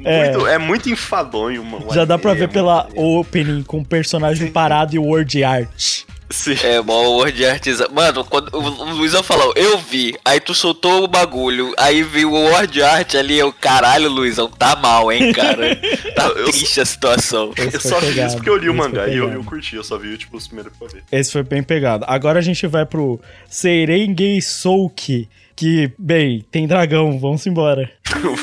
[0.05, 0.31] É.
[0.31, 0.59] muito- é.
[0.59, 1.87] muito enfadonho, mano.
[1.93, 6.03] Já dá pra ver É pela muito- opening com o personagem parado e word art.
[6.31, 6.55] Sim.
[6.63, 7.89] É, mó word artista.
[7.93, 12.45] Mano, quando o Luizão falou, eu vi, aí tu soltou o bagulho, aí viu o
[12.45, 15.77] word art ali, eu, caralho, Luizão, tá mal, hein, cara.
[16.15, 17.53] Tá Eu- eu triste a situação.
[17.57, 19.31] Esse Eu foi só vi pegado, isso porque eu li o esse mangá e eu,
[19.33, 21.03] eu curti, eu só vi tipo, os primeiros pra ver.
[21.11, 22.05] Esse foi bem pegado.
[22.09, 27.91] Agora a gente vai pro Serengei Souki, que, bem, tem dragão, vamos embora.
[28.23, 28.37] 「ボ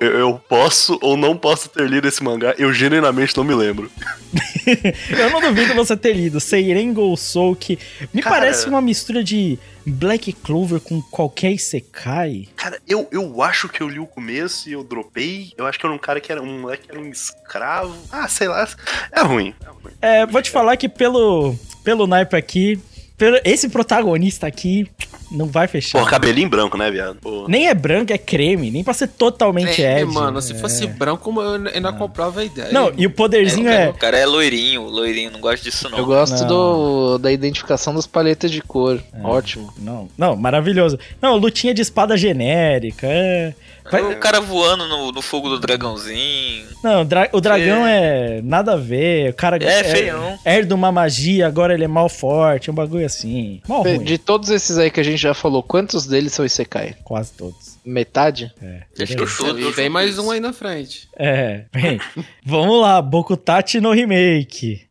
[0.00, 3.90] eu, eu posso ou não posso ter lido esse mangá, eu genuinamente não me lembro.
[5.10, 7.78] Eu não duvido você ter lido Seirengou Souki.
[8.14, 12.46] Me Cara- parece uma mistura de Black Clover com qualquer Isekai.
[12.54, 15.52] Cara, eu, eu acho que eu li o começo e eu dropei.
[15.56, 17.96] Eu acho que era um cara que era um moleque que era um escravo.
[18.12, 18.68] Ah, sei lá.
[19.10, 19.54] É ruim.
[19.64, 19.92] É ruim.
[20.00, 22.78] É, vou te falar que pelo, pelo naipe aqui,
[23.16, 24.88] pelo, esse protagonista aqui
[25.30, 25.98] não vai fechar.
[26.00, 27.16] Pô, cabelinho branco, né, viado?
[27.20, 27.46] Pô.
[27.48, 30.12] Nem é branco, é creme, nem pra ser totalmente É, Ed.
[30.12, 30.56] mano, se É.
[30.56, 32.72] fosse branco, eu ainda comprava a ideia.
[32.72, 33.88] Não, e o poderzinho é.
[33.90, 35.98] O cara é loirinho, loirinho, não gosto disso não.
[35.98, 36.46] Eu gosto Não.
[36.48, 39.00] do, da identificação das paletas de cor.
[39.22, 39.72] Ótimo.
[39.78, 40.98] Não, não, maravilhoso.
[41.20, 43.06] Não, lutinha de espada genérica.
[43.06, 43.54] É.
[43.90, 46.66] Vai- O cara voando no, no fogo do dragãozinho.
[46.82, 48.40] Não, dra- o dragão é.
[48.42, 49.30] nada a ver.
[49.30, 50.38] O cara É, feião.
[50.44, 52.70] herda uma magia, agora ele é mal forte.
[52.70, 53.60] Um bagulho assim.
[53.68, 54.02] Mal ruim.
[54.04, 56.96] De todos esses aí que a gente já falou, quantos deles são Isekai?
[57.04, 57.78] Quase todos.
[57.84, 58.52] Metade?
[58.60, 58.82] É.
[59.04, 59.36] que todos.
[59.36, 61.08] Tem vem mais um aí na frente.
[61.16, 62.00] É, bem.
[62.44, 64.88] vamos lá, Bokutachi no remake.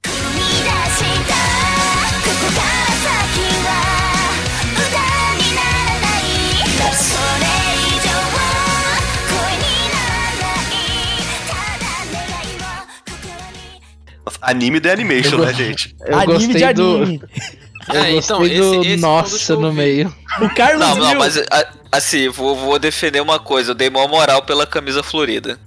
[14.41, 15.95] Anime de animation, eu, né, gente?
[15.99, 17.17] Eu anime de anime.
[17.17, 17.29] Do...
[17.93, 20.13] É, então, gostei esse- do esse nossa no meio.
[20.41, 24.07] O Carlos Não, não, mas a- assim, vou, vou defender uma coisa, eu dei maior
[24.07, 25.59] moral pela camisa florida.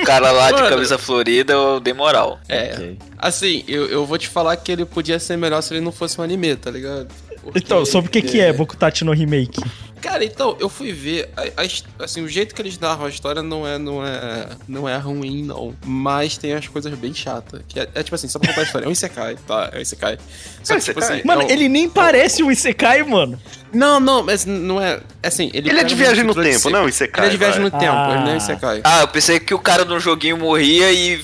[0.00, 0.68] o cara lá de Mano.
[0.74, 2.40] camisa florida, eu dei moral.
[2.48, 2.72] É.
[2.74, 2.98] Ok.
[3.18, 6.20] Assim, eu, eu vou te falar que ele podia ser melhor se ele não fosse
[6.20, 7.08] um anime, tá ligado?
[7.42, 9.60] Porque- Então, sobre o que, que é Bokutachi no remake?
[10.00, 11.28] Cara, então, eu fui ver.
[11.36, 14.88] a- a assim, o jeito que eles narram a história não é, não é, não
[14.88, 15.74] é ruim, não.
[15.84, 17.62] Mas tem as coisas bem chatas.
[17.68, 18.84] Que é, é tipo assim, só pra contar a história.
[18.86, 19.70] É um Isekai, tá?
[19.72, 20.18] É um Isekai.
[20.62, 21.18] Só É que, tipo Isekai?
[21.18, 21.26] assim.
[21.26, 23.38] Mano, é um- ele nem parece um Isekai, mano.
[23.72, 25.00] Não, não, mas não é.
[25.22, 27.28] é Assim, ele, Ele é de viagem no de tempo, não é um Isekai, Ele
[27.28, 27.70] é de viagem vai.
[27.70, 28.34] no tempo, ele não é Ah.
[28.34, 28.80] um Isekai.
[28.84, 31.22] Ah, eu pensei que o cara no joguinho morria e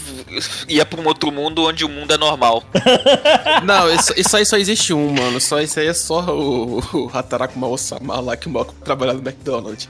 [0.68, 2.62] ia pra um outro mundo onde o mundo é normal.
[3.64, 5.40] Não, isso, isso aí só existe um, mano.
[5.40, 9.20] Só isso aí é só o, o Hataraku Mao-sama lá que o Mao trabalha no
[9.20, 9.88] McDonald's.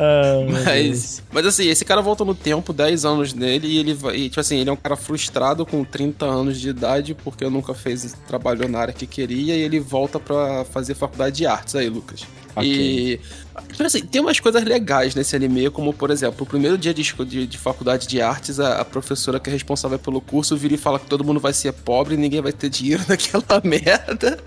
[0.00, 0.46] Ah.
[0.64, 4.16] Mas, mas assim, esse cara volta no tempo, 10 anos nele, e ele vai.
[4.16, 7.74] e, tipo assim, ele é um cara frustrado com 30 anos de idade, porque nunca
[7.74, 11.90] fez trabalho na área que queria, e ele volta pra fazer faculdade de artes aí,
[11.90, 12.26] Lucas.
[12.62, 13.20] E.
[13.68, 17.02] Tipo assim, tem umas coisas legais nesse anime, como por exemplo, o primeiro dia de,
[17.02, 20.78] de, de faculdade de artes, a, a professora que é responsável pelo curso vira e
[20.78, 24.38] fala que todo mundo vai ser pobre e ninguém vai ter dinheiro naquela merda.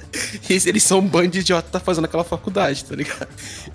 [0.50, 3.28] E eles são um bando de idiota tá fazendo aquela faculdade, tá ligado?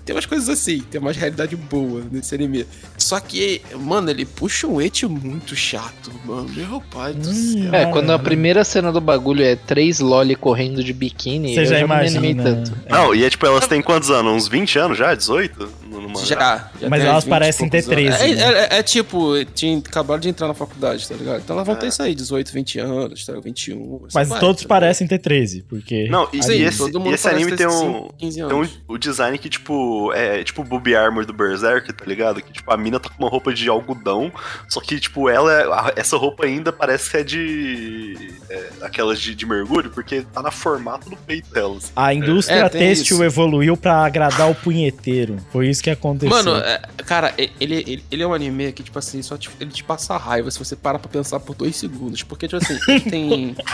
[0.05, 2.65] Tem umas coisas assim, tem uma realidade boa nesse anime.
[2.97, 6.49] Só que, mano, ele puxa um eti muito chato, mano.
[6.49, 7.73] Meu pai do céu.
[7.73, 11.65] É, quando a primeira cena do bagulho é três loli correndo de biquíni, Você eu
[11.65, 12.55] já já não me animei imagina.
[12.65, 12.77] tanto.
[12.89, 14.33] Não, e é tipo, elas têm quantos anos?
[14.33, 15.13] Uns 20 anos já?
[15.15, 15.69] 18?
[15.89, 16.25] No?
[16.25, 18.17] Já, já Mas elas uns 20 parecem ter poucos anos.
[18.19, 18.67] 13, É, né?
[18.71, 21.41] é- é tipo, tinha acabado de entrar na faculdade, tá ligado?
[21.43, 21.89] Então elas vão ter É.
[21.89, 23.33] isso aí, 18, 20 anos, tá?
[23.39, 23.95] 21.
[24.05, 26.07] assim Mas vai, todos tá parecem ter 13, porque.
[26.09, 28.55] Não, e, Sim, e esse, todo mundo e esse anime tem um, cinco, 15 tem
[28.55, 31.58] um o design que, tipo, é tipo o Booby Armor do Berserk,
[31.93, 32.41] tá ligado?
[32.41, 34.31] Que, tipo, a mina tá com uma roupa de algodão,
[34.67, 38.33] só que, tipo, ela, essa roupa ainda parece que é de...
[38.49, 41.91] é, aquelas de, de mergulho, porque tá na formato do peito delas.
[41.95, 43.23] A indústria É, têxtil isso.
[43.23, 45.37] evoluiu pra agradar o punheteiro.
[45.51, 46.29] Foi isso que aconteceu.
[46.29, 49.71] Mano, é, cara, ele, ele, ele é um anime que, tipo assim, só te- ele
[49.71, 52.23] te passa raiva se você para pra pensar por dois segundos.
[52.23, 53.55] Porque, tipo assim, ele tem.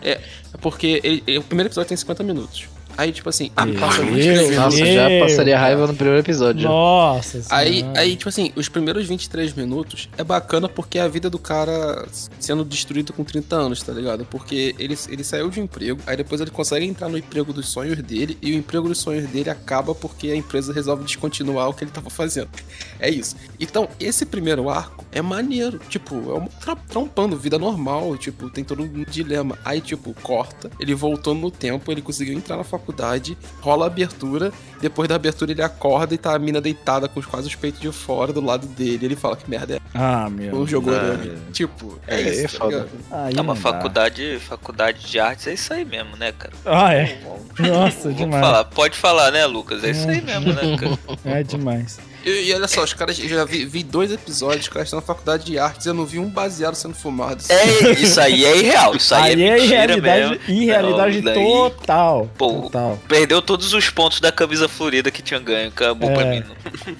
[0.00, 0.20] É, é
[0.60, 2.68] porque ele- ele- o primeiro episódio tem 50 minutos.
[2.98, 4.50] Aí, tipo assim, ele passa Meu 23 Deus.
[4.50, 4.80] minutos.
[4.80, 6.68] Nossa, já passaria raiva no primeiro episódio.
[6.68, 8.00] Nossa Aí, senhora.
[8.00, 12.08] aí, tipo assim, os primeiros 23 minutos é bacana porque é a vida do cara
[12.40, 14.24] sendo destruído com 30 anos, tá ligado?
[14.24, 17.68] Porque ele, ele saiu de um emprego, aí depois ele consegue entrar no emprego dos
[17.68, 21.74] sonhos dele, e o emprego dos sonhos dele acaba porque a empresa resolve descontinuar o
[21.74, 22.48] que ele tava fazendo.
[23.00, 23.36] É isso.
[23.60, 25.78] Então, esse primeiro arco é maneiro.
[25.88, 29.56] Tipo, é um tra trampando, vida normal, tipo, tem todo um dilema.
[29.64, 33.86] Aí, tipo, corta, ele voltou no tempo, ele conseguiu entrar na faculdade faculdade, rola a
[33.86, 37.54] abertura, depois da abertura ele acorda e tá a mina deitada com os- quase os
[37.54, 39.06] peitos de fora do lado dele.
[39.06, 39.80] Ele fala que merda é.
[39.94, 40.50] Ah, meu.
[40.56, 41.12] Ah.
[41.12, 41.38] ali.
[41.52, 42.40] Tipo, é, É, isso.
[42.40, 42.70] é tá foda.
[42.70, 42.90] ligado?
[43.10, 46.52] Aí É uma faculdade, faculdade de artes, é isso aí mesmo, né, cara?
[46.64, 47.20] Ah, é.
[47.58, 48.44] Nossa, demais.
[48.44, 49.84] falar, pode falar, né, Lucas?
[49.84, 50.98] É isso aí mesmo, né, cara?
[51.38, 51.98] É demais.
[52.28, 55.00] E, e olha só, os caras, eu já vi, vi dois episódios, os caras estão
[55.00, 57.42] na faculdade de artes eu não vi um baseado sendo fumado.
[57.48, 60.40] É, isso aí é irreal, isso aí, Aí é é irrealidade, mesmo.
[60.62, 61.34] irrealidade Não,
[61.70, 62.30] total.
[62.36, 62.98] Pô, Total.
[63.08, 66.14] Perdeu todos os pontos da camisa florida que tinha ganho, acabou É.
[66.14, 66.42] pra mim.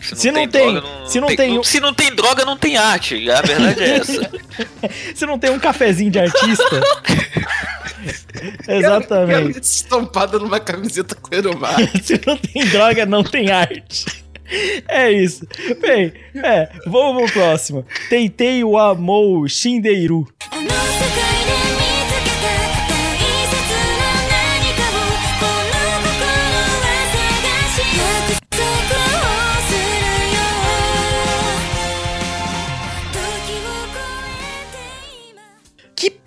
[0.02, 3.30] Se não tem- se não tem se não tem droga, não tem arte.
[3.30, 4.30] A verdade é essa.
[5.14, 6.80] Você não tem um cafezinho de artista?
[8.68, 9.58] Exatamente.
[9.60, 11.28] Estampada numa camiseta com.
[12.02, 14.04] Se não tem droga, não tem arte.
[14.88, 15.46] É isso.
[15.80, 17.84] Bem, é, vamos pro próximo.
[18.08, 20.26] Tentei o amor Shindeiru.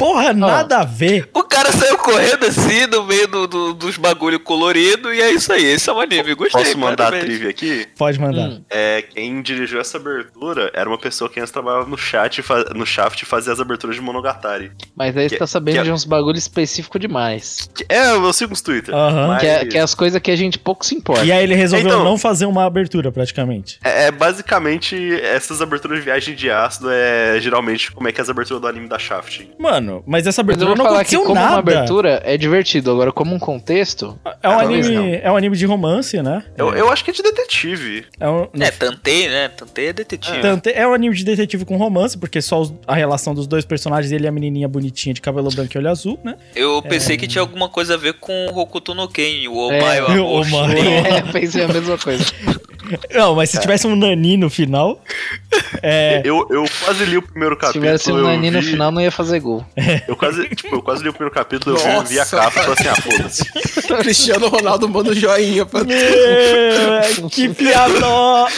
[0.01, 1.29] Porra, nada a ver.
[1.33, 5.51] O cara saiu correndo assim no meio do, do- dos bagulho colorido e é isso
[5.53, 5.63] aí.
[5.63, 6.33] Esse é um anime.
[6.33, 6.63] Gostei.
[6.63, 7.25] Posso mandar a parabéns.
[7.25, 7.87] trivia aqui?
[7.97, 8.49] Pode mandar.
[8.49, 8.63] Hum.
[8.69, 12.85] É, quem dirigiu essa abertura era uma pessoa que antes trabalhava no chat, e no
[12.85, 14.71] Shaft e fazia as aberturas de Monogatari.
[14.95, 17.69] Mas aí você tá sabendo que- de uns bagulho específico demais.
[17.75, 18.93] Que- É, eu sigo os Twitter.
[18.93, 19.27] Aham.
[19.27, 21.23] mas Que é, que é as coisas que a gente pouco se importa.
[21.23, 23.79] E aí ele resolveu Então- não fazer uma abertura, praticamente.
[23.83, 28.23] é- é basicamente essas aberturas de viagem de ácido é geralmente como é que é
[28.23, 29.47] as aberturas do anime da Shaft.
[29.59, 31.49] Mano, mas essa Mas eu abertura vou não falar que aconteceu como nada.
[31.53, 35.65] uma abertura é divertido, agora como um contexto, É um, anime, é um anime de
[35.65, 36.43] romance, né?
[36.57, 38.05] Eu, eu acho que é de detetive.
[38.19, 39.49] É um, É, Tantei, né?
[39.49, 40.39] Tantei é detetive.
[40.41, 43.65] Tanto- é um anime de detetive com romance, porque só os- a relação dos dois
[43.65, 46.35] personagens, ele e a menininha bonitinha de cabelo branco e olho azul, né?
[46.55, 49.77] Eu pensei que tinha alguma coisa a ver com o Hokuto no Ken, o É,
[50.01, 50.79] Omae, o Omae.
[51.07, 52.23] é, pensei a mesma coisa.
[53.13, 55.03] Não, mas se tivesse um Nani no final.
[55.81, 56.21] É.
[56.23, 57.83] Eu, eu quase li o primeiro Se capítulo.
[57.85, 59.65] tivesse um Nani no vi- final, não ia fazer gol.
[60.07, 62.37] Eu quase, tipo, eu quase li o primeiro capítulo, eu vi, Nossa.
[62.37, 63.51] a capa e falei assim, ah, foda-se.
[64.01, 67.91] Cristiano Ronaldo manda um joinha pra Meu, que piada!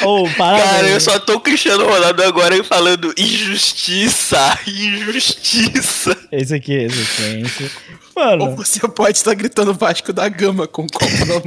[0.03, 0.69] Oh, parabéns.
[0.71, 6.15] Cara, eu só tô o Cristiano Ronaldo agora falando injustiça, injustiça.
[6.31, 7.71] Esse aqui, esse aqui, esse.
[8.15, 11.43] Ou Mano, você pode estar gritando Vasco da Gama com um copo na mão.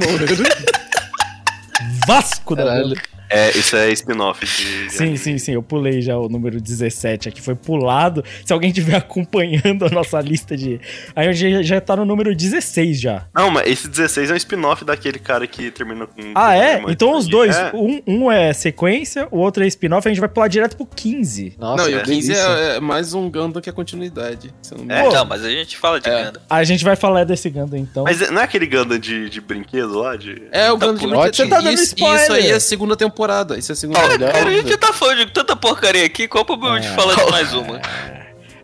[2.07, 2.63] Vasco da.
[2.63, 3.16] Gama.
[3.29, 4.91] É, isso é spin-off de...
[4.91, 5.53] Sim, sim, sim.
[5.53, 7.41] Eu pulei já o número 17 aqui.
[7.41, 8.23] Foi pulado.
[8.45, 10.79] Se alguém estiver acompanhando a nossa lista de.
[11.15, 13.25] Aí a gente já tá no número 16 já.
[13.33, 16.21] Não, mas esse 16 é um spin-off daquele cara que termina com...
[16.35, 16.83] Ah, é?
[16.87, 17.55] Então os dois.
[17.55, 17.71] É.
[17.73, 20.07] Um, um é sequência, o outro é spin-off.
[20.07, 21.55] A gente vai pular direto pro 15.
[21.57, 22.47] Nossa, não, e o que 15 delícia.
[22.47, 24.53] é, é mais um Gundam que é continuidade.
[24.71, 25.09] Não É.
[25.09, 26.23] Não, mas a gente fala de É.
[26.23, 26.41] Ganda.
[26.49, 28.03] A gente vai falar desse Gundam então.
[28.03, 30.15] Mas não é aquele Gundam de, de brinquedo lá?
[30.15, 30.43] De...
[30.51, 31.35] É, o Gundam de brinquedo.
[31.35, 32.21] Você tá dando isso, spoiler.
[32.21, 33.16] isso aí é a segunda temporada.
[33.57, 34.37] Isso é a segunda Cara, temporada.
[34.39, 37.31] cara, a gente tá falando de tanta porcaria aqui, qual o problema de falar de
[37.31, 37.81] mais uma?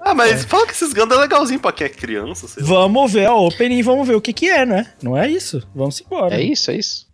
[0.06, 2.70] Ah, mas fala que esses Gundam é legalzinho pra quem é criança, sei lá.
[2.70, 4.88] Vamos ver a opening e vamos ver o que que é, né?
[5.02, 5.64] Não é isso?
[5.74, 6.36] Vamos embora.
[6.36, 7.08] É isso, é isso.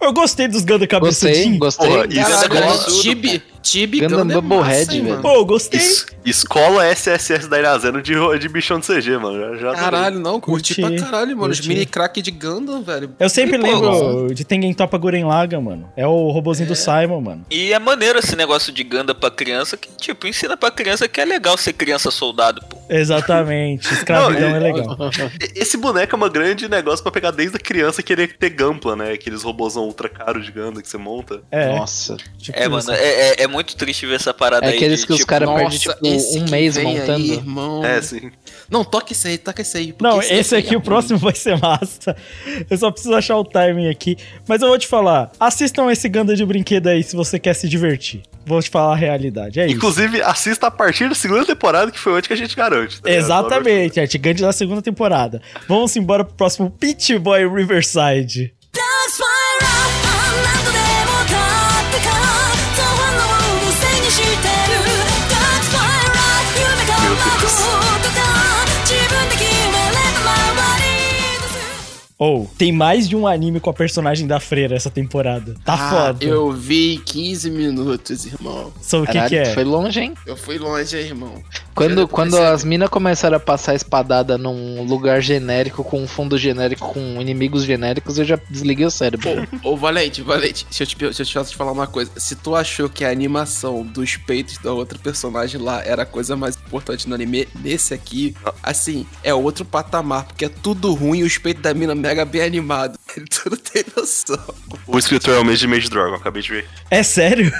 [0.00, 0.64] Eu gostei dos
[0.98, 1.58] Gostei, cabeçudinho.
[1.58, 1.86] gostei.
[1.88, 5.04] Porra, isso Caralho, é mano, absurdo, Tibi, Gundam Gundam é Bubblehead, velho.
[5.10, 5.22] mano.
[5.22, 5.80] Pô, gostei.
[5.80, 9.38] Es- escola SSS da Irazeno de, de bichão de CG, mano.
[9.40, 9.74] Já, já adorei.
[9.84, 11.52] Caralho, não, curti, Curti, pra caralho, mano.
[11.52, 11.68] Os curti.
[11.68, 13.14] mini crack de Gundam, velho.
[13.18, 15.90] Eu sempre E, pô, lembro de Tengen Toppa Guren Laga, mano.
[15.96, 17.46] É o robozinho do Simon, mano.
[17.50, 21.20] E é maneiro esse negócio de Ganda pra criança, que tipo, ensina pra criança que
[21.20, 22.78] é legal ser criança soldado, pô.
[22.90, 23.92] Exatamente.
[23.92, 24.96] Escravidão Não, é legal.
[25.54, 28.94] Esse boneco é um grande negócio pra pegar desde a criança e querer ter Gampla,
[28.96, 29.12] né?
[29.12, 31.40] Aqueles robôzão ultra caros de Gundam que você monta.
[31.50, 31.74] É.
[31.76, 32.16] Nossa.
[32.38, 32.96] tipo É, mano, é,
[33.30, 34.76] é, é muito triste ver essa parada É aí.
[34.76, 37.12] aqueles de, que os tipo, caras Nossa, perdem, tipo, esse um mês montando.
[37.12, 37.84] Aí, irmão.
[37.84, 38.30] É, sim.
[38.70, 39.94] Não, toca esse aí, toca esse aí.
[40.00, 42.14] Não, aí esse aqui, é o próximo vai ser massa.
[42.68, 44.16] Eu só preciso achar o timing aqui.
[44.46, 47.68] Mas eu vou te falar, assistam esse Ganda de brinquedo aí se você quer se
[47.68, 48.22] divertir.
[48.46, 49.76] Vou te falar a realidade, é isso.
[49.76, 53.00] Inclusive, assista a partir da segunda temporada, que foi onde que a gente garante.
[53.00, 53.10] tá?
[53.10, 55.42] Exatamente, Art Gandhi da segunda temporada.
[55.68, 58.54] Vamos embora pro próximo Pitch Boy Riverside.
[58.72, 60.07] That's I'm
[72.18, 75.54] Ou, tem mais de um anime com a personagem da freira essa temporada.
[75.64, 76.24] Tá Ah, foda.
[76.24, 78.72] Eu vi 15 minutos, irmão.
[78.82, 79.54] Só o que que é?
[79.54, 80.14] foi longe, hein?
[80.26, 81.34] Eu fui longe, hein, irmão.
[81.76, 86.92] Quando, quando as minas começaram a passar espadada num lugar genérico, com um fundo genérico,
[86.92, 89.28] com inimigos genéricos, eu já desliguei o cérebro.
[89.62, 92.10] Ô, Valente, Valente, deixa eu, te, deixa eu te- te falar uma coisa.
[92.16, 96.34] Se tu achou que a animação dos peitos da outra personagem lá era a coisa
[96.34, 101.22] mais importante no anime, nesse aqui, assim, é outro patamar, porque é tudo ruim e
[101.22, 102.98] os peitos da mina mega bem animados.
[103.06, 104.38] Tu não tem noção.
[104.86, 106.66] O escritor é o mesmo de Mage Dragon, acabei de ver.
[106.90, 107.50] É sério?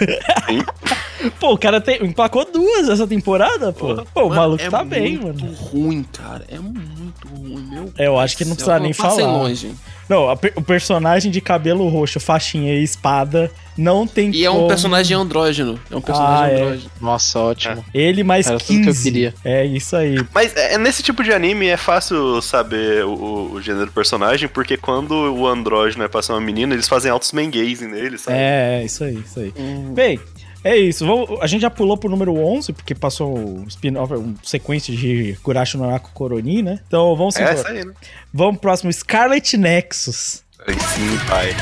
[0.47, 0.63] Sim.
[1.39, 3.97] pô, o cara tem, emplacou duas essa temporada, pô.
[4.15, 5.55] Pô, o Mano, maluco é tá bem, muito mano.
[5.57, 6.45] ruim, cara.
[6.49, 7.93] É muito ruim, meu.
[7.99, 9.23] É, eu acho que não precisa nem falar.
[9.27, 9.75] longe.
[10.09, 14.55] Não, a o personagem de cabelo roxo, faixinha e espada não tem E é um
[14.55, 15.79] como- personagem andrógeno.
[15.91, 16.63] É um personagem Ah, é.
[16.63, 16.91] andrógeno.
[17.01, 17.85] Nossa, ótimo.
[17.95, 18.67] Ele mais Era 15.
[18.67, 19.35] tudo que eu queria.
[19.45, 20.17] É isso aí.
[20.35, 24.77] Mas é, nesse tipo de anime é fácil saber o, o- gênero do personagem, porque
[24.77, 28.37] quando o andrógeno é pra ser uma menina, eles fazem altos mengazing nele, sabe?
[28.39, 29.53] É, isso aí, isso aí.
[29.95, 30.19] Bem,
[30.71, 31.07] é isso.
[31.07, 35.37] Vamos, a gente já pulou pro número 11, porque passou um spin-off, um sequência de
[35.43, 36.81] Kurashi no Nako Koroni, né?
[36.87, 37.59] Então vamos É embora.
[37.59, 37.93] essa aí, né?
[38.33, 40.43] Vamos pro próximo, Scarlet Nexus.
[40.67, 41.55] Aí sim, pai.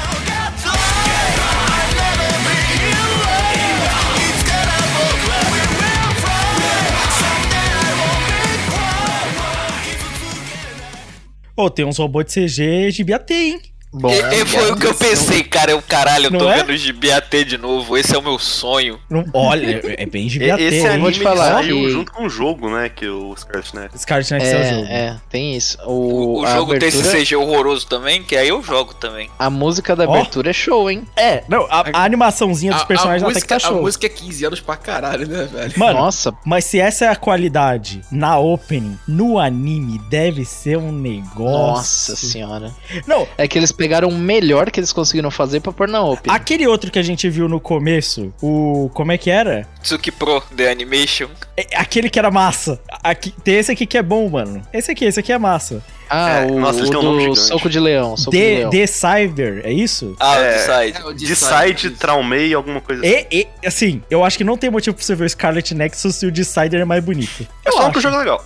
[11.57, 13.61] Ô, tem uns robôs de CG de BAT, hein?
[14.01, 15.70] Bom, e foi o que eu pensei, cara.
[15.70, 16.62] Eu, caralho, eu Não tô é?
[16.62, 17.97] vendo o GBAT de novo.
[17.97, 18.98] Esse é o meu sonho.
[19.09, 20.86] Não- olha, é bem de E- BAT, Esse hein?
[20.86, 22.89] anime vou te falar saiu que- junto com o jogo, né?
[22.89, 24.01] Que o Scarlet Nexus.
[24.02, 24.86] Scarlet Nexus é, o jogo.
[24.86, 25.78] É, é, tem isso.
[25.86, 29.31] O, O, o jogo tem esse abertura, CG horroroso também, que aí eu jogo também.
[29.39, 31.05] A música da abertura é show, hein?
[31.16, 33.82] É, não, a, a animaçãozinha dos A- personagens a, até que tá música, a show.
[33.82, 35.73] música é 15 anos pra caralho, né, velho?
[35.77, 40.93] Mano, Nossa, mas se essa é a qualidade na opening, no anime, deve ser um
[40.93, 41.36] negócio.
[41.77, 42.73] nossa senhora.
[43.06, 46.32] Não, É que eles pegaram o melhor que eles conseguiram fazer pra pôr na Open.
[46.32, 48.90] aquele outro que a gente viu no começo, o.
[48.92, 49.64] Como é que era?
[49.80, 51.28] Tsuki Pro The Animation.
[51.56, 52.80] É, Aquele que era massa.
[53.02, 54.60] Aqui, tem esse aqui que é bom, mano.
[54.72, 55.82] Esse aqui, esse aqui é massa.
[56.10, 57.40] Ah, É, o, nossa, eles o um do gigante.
[57.40, 58.16] Soco de Leão.
[58.16, 58.70] Soco de The, Leão.
[58.70, 60.16] The Cyber, é isso?
[60.20, 60.98] Ah, É, o Side.
[60.98, 63.26] É, o Decide, Traumei, alguma coisa assim.
[63.30, 66.14] E, e, assim, eu acho que não tem motivo pra você ver o Scarlet Nexus
[66.16, 67.46] se o Decider é mais bonito.
[67.64, 68.00] É Eu só que o acho.
[68.02, 68.44] jogo é legal.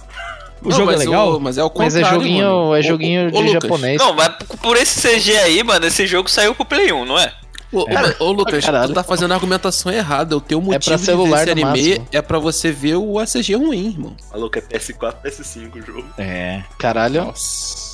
[0.63, 1.37] O jogo é legal?
[1.37, 2.75] O, mas é o Mas é contrário, joguinho, mano.
[2.77, 3.99] é joguinho ô, de Lucas, japonês.
[4.01, 7.33] Não, mas por esse CG aí, mano, esse jogo saiu pro Play 1, não é?
[7.73, 8.89] Ô, ô, ô, Lucas, caralho.
[8.89, 10.37] tu tá fazendo a argumentação errada.
[10.37, 12.09] O teu motivo pra celular de ver esse anime máximo.
[12.13, 14.17] é pra você ver o ACG ruim, irmão.
[14.33, 16.05] Maluco, é PS4, PS5 o jogo.
[16.19, 16.63] É.
[16.79, 17.27] Caralho.
[17.27, 17.90] Nossa.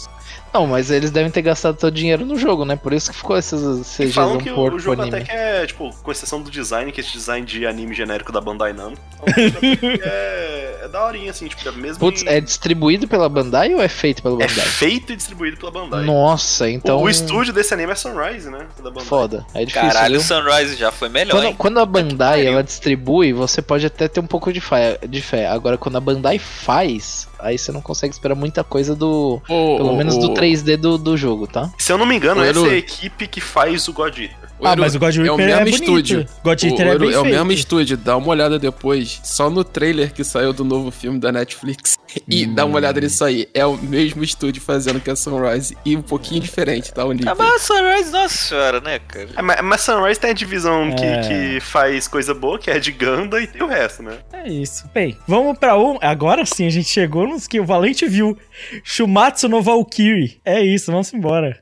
[0.56, 2.76] Não, mas eles devem ter gastado todo o dinheiro no jogo, né?
[2.76, 5.16] Por isso que ficou esses E CGs falam um que porco o jogo anime.
[5.16, 8.32] até que é, tipo, com exceção do design, que é esse design de anime genérico
[8.32, 8.98] da Bandai Namco,
[9.36, 9.60] então,
[10.02, 13.88] é, é daorinha, assim, tipo, é mesmo Putz, em- é distribuído pela Bandai ou é
[13.88, 14.64] feito pela é Bandai?
[14.66, 16.04] feito e distribuído pela Bandai.
[16.04, 16.98] Nossa, então.
[16.98, 18.66] O, o estúdio desse anime é Sunrise, né?
[18.82, 19.04] Da Bandai.
[19.04, 19.46] Foda.
[19.54, 19.88] É difícil.
[19.88, 20.26] Caralho, o viu?
[20.36, 21.54] Sunrise já foi melhor, Quando, hein?
[21.58, 25.46] quando a Bandai ela distribui, você pode até ter um pouco de fé, de fé.
[25.48, 29.40] Agora, quando a Bandai faz, aí você não consegue esperar muita coisa do.
[29.48, 31.70] Ô, Pelo ô, menos do ô, 3D do, do jogo, tá?
[31.78, 34.18] Se eu não me engano, O essa Eru- é a equipe que faz o God
[34.18, 34.45] Eater.
[34.62, 35.82] Ah, Eru, mas o God é o Reaper é mesmo bonito.
[35.82, 36.26] estúdio.
[36.42, 39.50] God O- Eater o é bem é o mesmo estúdio, dá uma olhada depois, só
[39.50, 41.96] no trailer que saiu do novo filme da Netflix.
[42.26, 43.46] E dá uma olhada nisso aí.
[43.52, 47.04] É o mesmo estúdio fazendo que a Sunrise e um pouquinho diferente, tá?
[47.04, 47.30] O nível.
[47.30, 49.28] Ah, mas a Sunrise, nossa senhora, né, cara?
[49.36, 51.20] É, mas, mas Sunrise tem a divisão que, É.
[51.20, 54.14] que faz coisa boa, que é de Ganda, e tem o resto, né?
[54.32, 54.88] É isso.
[54.94, 55.98] Bem, vamos pra um.
[56.00, 58.36] Agora sim, a gente chegou nos que o Valente viu.
[58.82, 60.40] Shumatsu no Valkyrie.
[60.44, 61.58] É isso, vamos embora.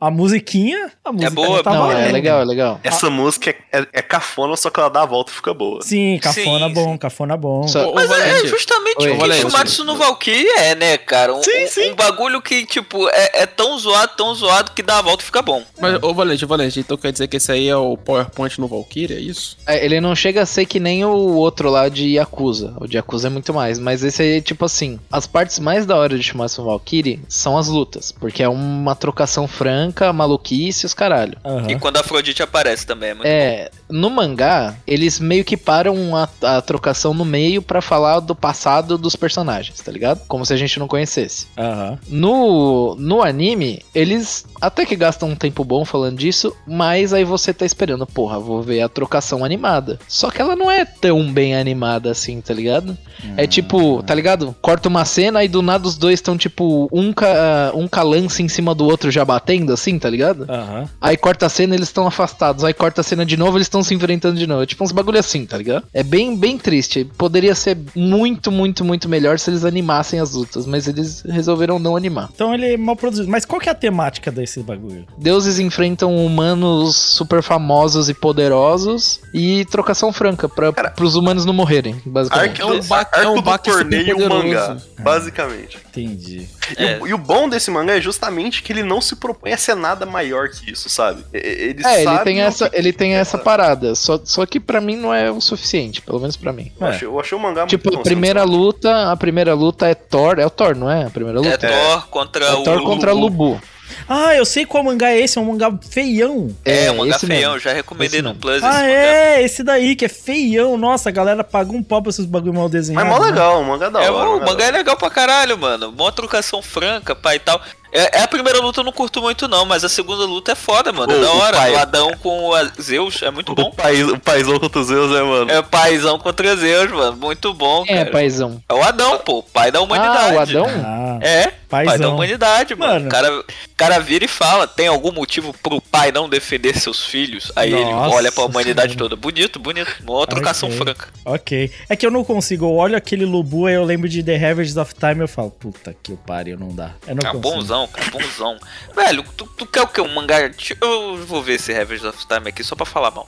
[0.00, 0.90] A musiquinha.
[1.04, 2.80] A música boa, não tá não, é legal, é legal.
[2.82, 5.80] Essa música é, é, é cafona, só que ela dá a volta e fica boa.
[5.82, 6.98] Sim, cafona Sim, bom, sim.
[6.98, 7.66] cafona bom.
[7.68, 9.10] Só- Mas é Valente, justamente Oi.
[9.12, 9.32] o que.
[9.34, 11.34] Shumatsu no Valkyrie é, né, cara?
[11.34, 11.90] Um, Sim, sim.
[11.92, 15.26] um bagulho que, tipo, é, é tão zoado, tão zoado que dá a volta e
[15.26, 15.62] fica bom.
[15.80, 18.66] Mas, ô Valente, ô, Valente, então quer dizer que esse aí é o PowerPoint no
[18.68, 19.56] Valkyrie, é isso?
[19.66, 22.74] É, ele não chega a ser que nem o outro lá de Yakuza.
[22.80, 23.78] O de Yakuza é muito mais.
[23.78, 27.56] Mas esse aí, tipo assim, as partes mais da hora de Shumatsu no Valkyrie são
[27.56, 28.12] as lutas.
[28.12, 31.36] Porque é uma trocação franca, maluquice e os caralho.
[31.44, 31.70] Aham.
[31.70, 36.16] E quando a Afrodite aparece também, é muito É, no mangá, eles meio que param
[36.16, 40.22] a, a trocação no meio pra falar do passado dos personagens, tá ligado?
[40.26, 41.46] Como se a gente não conhecesse.
[41.58, 41.98] Aham.
[42.08, 47.52] No, no anime, eles até que gastam um tempo bom falando disso, mas aí você
[47.52, 49.98] tá esperando, porra, vou ver a trocação animada.
[50.08, 52.96] Só que ela não é tão bem animada assim, tá ligado?
[53.36, 54.56] É tipo, tá ligado?
[54.62, 58.48] Corta uma cena e do nada os dois estão tipo um, ca, um calança em
[58.48, 60.46] cima do outro já batendo, assim, tá ligado?
[60.48, 60.88] Aham.
[61.00, 62.64] Aí corta a cena, eles estão afastados.
[62.64, 64.62] Aí corta a cena de novo, eles estão se enfrentando de novo.
[64.62, 65.84] É tipo uns bagulho assim, tá ligado?
[65.92, 67.04] É bem, bem triste.
[67.04, 71.96] Poderia ser muito, muito, muito melhor se eles animassem as lutas, mas eles resolveram não
[71.96, 72.28] animar.
[72.34, 73.28] Então ele é mal produzido.
[73.28, 75.06] Mas qual que é a temática desse bagulho?
[75.18, 82.00] Deuses enfrentam humanos super famosos e poderosos e trocação franca pra, pros humanos não morrerem,
[82.04, 82.62] basicamente.
[82.62, 85.78] Arco, É um arco é um torneio mangá, basicamente.
[85.88, 86.48] Entendi.
[86.78, 89.56] E, o, e o bom desse mangá é justamente que ele não se propõe a
[89.56, 91.24] ser nada maior que isso, sabe?
[91.32, 94.96] Ele É, ele tem essa, que- ele tem essa parada, só, só que pra mim
[94.96, 96.70] não é o suficiente, pelo menos pra mim.
[96.80, 99.94] Eu achei, eu achei o mangá Tipo, muito a primeira luta, a primeira luta é
[99.94, 101.04] Thor, é o Thor, não é?
[101.06, 101.66] A primeira luta?
[101.66, 103.60] É Thor contra É o Thor contra Lubu.
[104.08, 106.54] Ah, eu sei qual mangá é esse, é um mangá feião.
[106.64, 107.64] É, um mangá esse feião, mesmo.
[107.68, 108.34] já recomendei Esse no.
[108.34, 108.62] Plus.
[108.62, 110.76] Ah, esse é, esse daí que é feião.
[110.76, 113.08] Nossa, a galera pagou um pau pra esses bagulho mal desenhados.
[113.10, 113.30] Mas mó né?
[113.30, 114.30] legal, o mangá é da É, hora.
[114.30, 115.92] o mangá da é legal pra caralho, mano.
[115.92, 117.60] Mó trocação franca, pai e tal.
[117.92, 120.54] É, é a primeira luta eu não curto muito, não, mas a segunda luta é
[120.54, 121.12] foda, mano.
[121.12, 121.56] É O- da o hora.
[121.56, 123.68] pai- O Adão com a Zeus é muito bom.
[123.68, 125.50] O, país, o paizão contra os Zeus, né, mano?
[125.50, 127.16] É paizão contra Zeus, mano.
[127.16, 128.10] Muito bom, Quem é cara.
[128.10, 128.62] paizão?
[128.68, 129.38] É o Adão, pô.
[129.38, 130.34] o Pai da humanidade.
[130.34, 130.66] Ah, o Adão?
[130.84, 132.14] Ah, É, pai da paizão.
[132.14, 132.92] humanidade, mano.
[132.94, 133.06] Mano.
[133.06, 133.44] O cara, o
[133.76, 137.50] cara vira e fala: tem algum motivo pro pai não defender seus filhos?
[137.56, 139.10] Aí ele Nossa olha pra humanidade Senhora.
[139.10, 139.16] toda.
[139.20, 139.90] Bonito, bonito.
[140.06, 140.78] Uma trocação Ok.
[140.78, 141.08] franca.
[141.24, 141.70] Ok.
[141.88, 142.64] É que eu não consigo.
[142.66, 145.50] Eu olho aquele Lubu e eu lembro de The Ravages of Time e eu falo,
[145.50, 146.92] puta que o pariu, não dá.
[147.06, 147.40] Eu não Ah, consigo.
[147.40, 148.58] bonzão, cara, bonzão.
[148.94, 150.00] Velho, tu, tu quer o que?
[150.00, 150.50] Um mangá?
[150.80, 153.26] Eu vou ver esse Revenge of Time aqui só pra falar mal.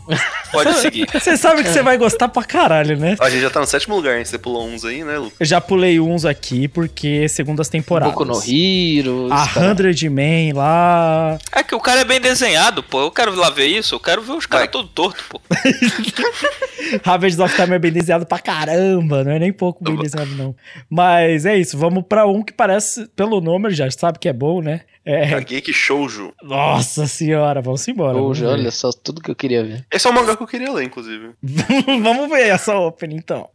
[0.51, 1.09] Pode seguir.
[1.13, 3.17] Você sabe que você vai gostar pra caralho, né?
[3.21, 4.25] A gente já tá no sétimo lugar, hein?
[4.25, 5.33] Você pulou uns aí, né, Lu?
[5.39, 8.15] Eu já pulei uns aqui porque segundas temporadas.
[8.15, 9.29] Boku no Hero.
[9.33, 11.39] A Hundred Man lá.
[11.53, 13.01] É que o cara é bem desenhado, pô.
[13.01, 15.41] Eu quero lá ver isso, eu quero ver os caras todo torto, pô.
[17.05, 20.55] Ravages of Time é bem desenhado pra caramba, não é nem pouco bem desenhado, não.
[20.91, 24.61] Mas é isso, vamos pra um que parece, pelo nome, já sabe que é bom,
[24.61, 24.81] né?
[25.05, 25.31] É.
[25.31, 26.33] Kageki Shoujo.
[26.43, 28.19] Nossa senhora, vamos embora.
[28.35, 28.47] ver.
[28.47, 29.87] olha só, tudo que eu queria ver.
[29.89, 31.31] Esse é o mangá que eu queria ler, inclusive.
[32.03, 33.49] vamos ver essa opening então.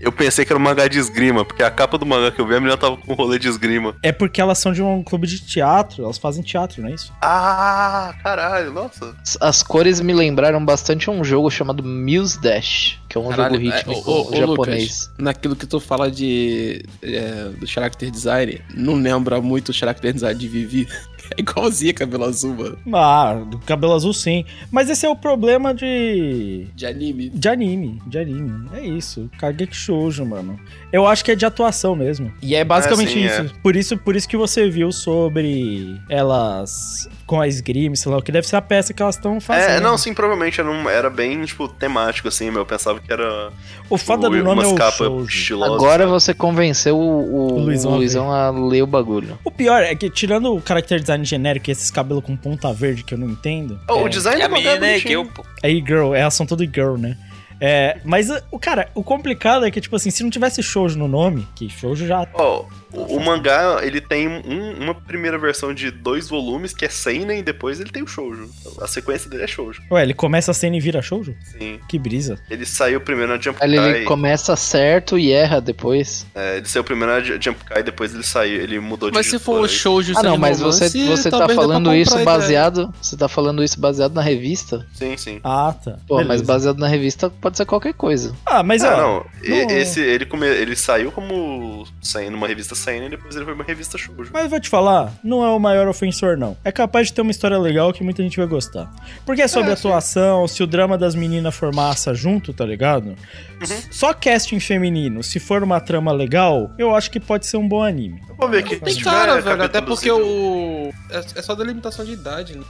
[0.00, 2.46] Eu pensei que era um mangá de esgrima, porque a capa do mangá que eu
[2.46, 3.96] vi, a menina tava com um rolê de esgrima.
[4.02, 7.12] É porque elas são de um clube de teatro, elas fazem teatro, não é isso?
[7.20, 9.14] Ah, caralho, nossa.
[9.22, 13.56] As- As cores me lembraram bastante um jogo chamado Muse Dash, que é um Caralho,
[13.56, 14.82] jogo é, rítmico ô, ô, japonês.
[14.82, 20.12] Lucas, naquilo que tu fala de é, do character design, não lembra muito o character
[20.12, 20.86] design de Vivi?
[21.36, 22.78] É igualzinho cabelo azul, mano.
[22.94, 24.44] Ah, do cabelo azul sim.
[24.70, 26.66] Mas esse é o problema de.
[26.74, 27.28] De anime.
[27.30, 28.68] De anime, de anime.
[28.72, 29.30] É isso.
[29.38, 30.58] Kageki Shoujo, mano.
[30.92, 32.32] Eu acho que é de atuação mesmo.
[32.42, 33.54] E é basicamente sim, isso.
[33.62, 33.96] Por isso.
[33.98, 38.48] Por isso que você viu sobre elas com a esgrima, sei lá, o que deve
[38.48, 39.70] ser a peça que elas estão fazendo.
[39.70, 42.60] É, não, sim, provavelmente era, um- era bem, tipo, temático, assim, meu.
[42.62, 43.50] Eu pensava que era.
[43.90, 45.74] O foda do nome é o estilosas.
[45.74, 49.38] Agora você convenceu o, o- O Luizão o a Luizão a ler o bagulho.
[49.44, 53.02] O pior é que, tirando o character design genérico e esses cabelos com ponta verde
[53.04, 53.78] que eu não entendo.
[53.88, 55.24] Oh, é, O design É a do mangá é menina é bonitinho.
[55.24, 55.44] gay, pô.
[55.62, 57.16] É girl, elas são tudo girl, né?
[57.60, 61.08] É, mas o cara, o complicado é que, tipo assim, se não tivesse shoujo no
[61.08, 62.26] nome, que shoujo já.
[62.34, 66.88] Ó, o, o mangá, ele tem um- uma primeira versão de dois volumes, que é
[66.88, 68.48] Seinen, e depois ele tem o Shoujo.
[68.80, 69.82] A sequência dele é Shoujo.
[69.90, 71.34] Ué, ele começa a cena e vira shoujo?
[71.44, 71.78] Sim.
[71.88, 72.38] Que brisa.
[72.50, 74.04] Ele saiu primeiro na Jump Aí ele Kai.
[74.04, 76.26] começa certo e erra depois.
[76.34, 79.38] É, ele saiu primeiro na Jump Kai, depois ele saiu, ele mudou de Mas se
[79.38, 82.22] for o shoujo Ah, não, mas você, romance, você tá dê pra falando isso a
[82.22, 82.38] ideia.
[82.38, 82.94] baseado.
[83.00, 84.86] Você tá falando isso baseado na revista?
[84.94, 85.40] Sim, sim.
[85.44, 85.98] Ah, tá.
[86.06, 86.44] Pô, mas Beleza.
[86.44, 88.34] baseado na revista pode ser qualquer coisa.
[88.46, 89.00] Ah, mas ah, ó.
[89.00, 89.26] não.
[89.48, 93.54] não- Esse, ele, come, ele saiu como saindo numa revista Seinen, e depois ele foi
[93.54, 94.30] uma revista Shoujo.
[94.32, 96.56] Mas eu vou te falar, não é o maior ofensor, não.
[96.64, 98.90] É capaz de ter uma história legal que muita gente vai gostar.
[99.26, 103.08] Porque é sobre É, atuação, se o drama das meninas for massa junto, tá ligado?
[103.08, 103.82] Uhum.
[103.90, 107.82] Só casting feminino, se for uma trama legal, eu acho que pode ser um bom
[107.82, 108.20] anime.
[108.36, 108.76] Vamos ver aqui.
[108.76, 110.92] Tem cara, velho, até porque o.
[111.10, 112.64] É, é só delimitação de idade, né?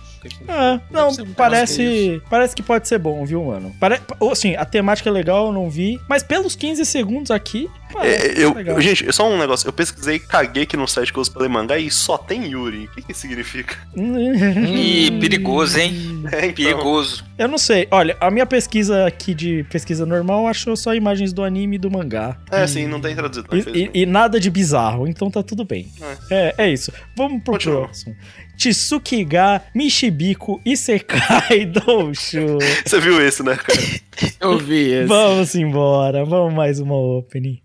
[0.48, 3.74] É, não, parece, parece que pode ser bom, viu, mano?
[3.78, 4.00] Pare...
[4.32, 6.00] Assim, a temática é legal, eu não vi.
[6.08, 8.80] Mas pelos 15 segundos aqui, parece É, eu, legal.
[8.80, 9.68] gente, só um negócio.
[9.68, 12.46] Eu pesquisei caguei aqui no site que eu uso pra ler mangá e só tem
[12.52, 12.84] Yuri.
[12.86, 13.76] O que que significa?
[13.96, 16.06] Ih, perigoso, hein?
[16.32, 16.52] É, então.
[16.64, 17.24] Perigoso.
[17.38, 17.86] Eu não sei.
[17.90, 21.90] Olha, a minha pesquisa aqui de pesquisa normal achou só imagens do anime e do
[21.90, 22.36] mangá.
[22.50, 23.48] É, E- sim, não tem traduzido.
[23.50, 25.88] não, E, e- e nada de bizarro, então tá tudo bem.
[26.30, 26.92] É, é isso.
[27.16, 27.84] Vamos pro Continua.
[27.84, 28.14] próximo.
[28.56, 32.58] Tsukiga, Michibiko, Isekai Doushu.
[32.84, 33.78] Você viu esse, né, cara?
[34.40, 35.06] Eu vi esse.
[35.06, 37.60] Vamos embora, vamos mais uma opening.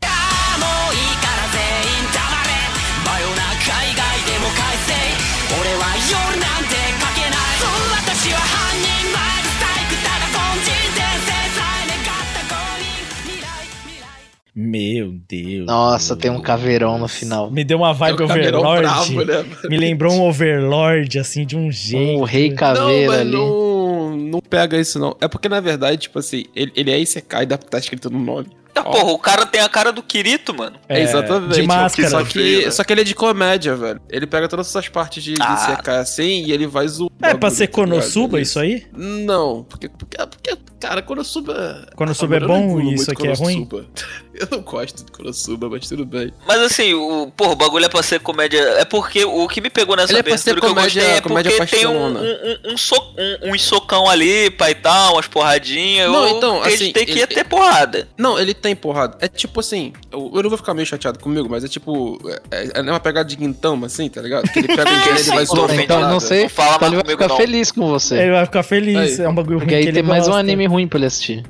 [14.74, 15.68] Meu Deus.
[15.68, 17.52] Nossa, tem um caveirão no final.
[17.52, 19.14] Me deu uma vibe É o caveirão Overlord.
[19.14, 19.46] bravo, né?
[19.70, 22.20] Me lembrou um Overlord, assim, de um jeito.
[22.20, 23.32] Um rei Não, caveira mas ali.
[23.32, 25.16] não, não pega isso, não.
[25.22, 28.48] É porque, na verdade, tipo assim, ele, ele é Isekai, dá tá escrito no nome.
[28.76, 30.78] Ah, porra, o cara tem a cara do Kirito, mano.
[30.90, 31.54] É, Exatamente.
[31.54, 32.10] De máscara.
[32.10, 34.02] Só que, só que ele é de comédia, velho.
[34.10, 35.54] Ele pega todas essas partes de, de Ah.
[35.54, 37.14] Isekai assim e ele vai zoando.
[37.22, 37.74] É pra ser tá?
[37.74, 38.84] Konosuba isso aí?
[38.92, 41.88] Não, porque, porque, porque cara, Konosuba...
[41.96, 43.66] Konosuba é eu bom e isso aqui é ruim?
[43.66, 43.90] Konosuba.
[44.34, 46.34] Eu não gosto de Konosuba, mas tudo bem.
[46.48, 48.58] Mas assim, o, porra, o bagulho é pra ser comédia.
[48.80, 51.02] É porque o que me pegou nessa Ele é pra ser abertura que eu comédia-
[51.04, 52.96] gostei é comédia porque tem um, um, um, so,
[53.44, 56.12] um, um socão ali, pai tal, umas porradinhas.
[56.12, 58.08] Não, eu então, assim, acreditei que ele- ia ter porrada.
[58.18, 59.18] Não, ele tem porrada.
[59.22, 62.20] É tipo assim, eu, eu não vou ficar meio chateado comigo, mas é tipo.
[62.50, 64.50] É, é uma pegada de Gintama, assim, tá ligado?
[64.52, 65.84] Que ele pega o dinheiro e ele vai.
[65.84, 66.42] Então, eu não sei.
[66.44, 67.38] Não fala então ele vai comigo, ficar não.
[67.38, 68.18] feliz com você.
[68.18, 69.26] Ele vai ficar feliz, Aí.
[69.26, 71.06] é um bagulho ruim Porque que aí ele tem mais um anime ruim pra ele
[71.06, 71.44] assistir.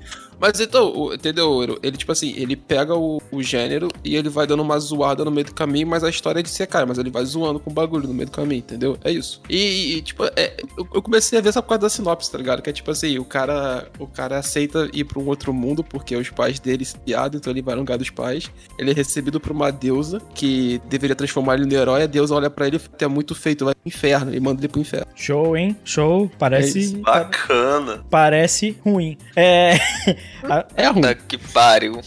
[0.43, 1.63] Mas então, o- entendeu?
[1.63, 5.23] Ele, ele, tipo assim, ele pega o, o gênero e ele vai dando uma zoada
[5.23, 7.69] no meio do caminho, mas a história é de secar, mas ele vai zoando com
[7.71, 8.97] o bagulho no meio do caminho, entendeu?
[9.05, 9.41] É isso.
[9.49, 12.37] E, e, tipo, é, eu, eu comecei a ver essa por causa da sinopse, tá
[12.37, 12.61] ligado?
[12.61, 16.13] Que é tipo assim, o cara, o cara aceita ir pra um outro mundo porque
[16.13, 18.51] os pais dele se piadam, então ele vai no lugar dos pais.
[18.77, 22.03] Ele é recebido por uma deusa que deveria transformar ele no herói.
[22.03, 24.35] A deusa olha pra ele e fala, "Tu é muito feito, vai pro inferno.
[24.35, 25.07] E manda ele pro inferno.
[25.15, 25.75] Show, hein?
[25.85, 26.25] Show.
[26.33, 26.79] É Parece.
[26.79, 26.97] isso.
[26.97, 28.03] Bacana.
[28.09, 29.17] parece ruim.
[29.37, 29.77] É.
[30.75, 31.03] É ruim.
[31.27, 31.99] Que pariu.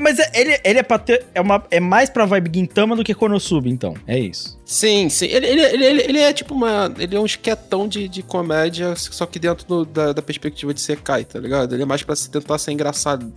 [0.00, 1.24] Mas é- ele, ele é pra ter.
[1.34, 3.94] É, uma, é mais pra vibe Gintama do que Konosuba, então.
[4.06, 4.58] É isso.
[4.64, 5.26] Sim, sim.
[5.26, 6.92] Ele, ele, ele, ele, ele é tipo uma.
[6.98, 10.80] Ele é um esquetão de, de comédia, só que dentro do- da, da perspectiva de
[10.80, 11.74] Sekai, tá ligado?
[11.74, 13.30] Ele é mais pra se tentar ser engraçado.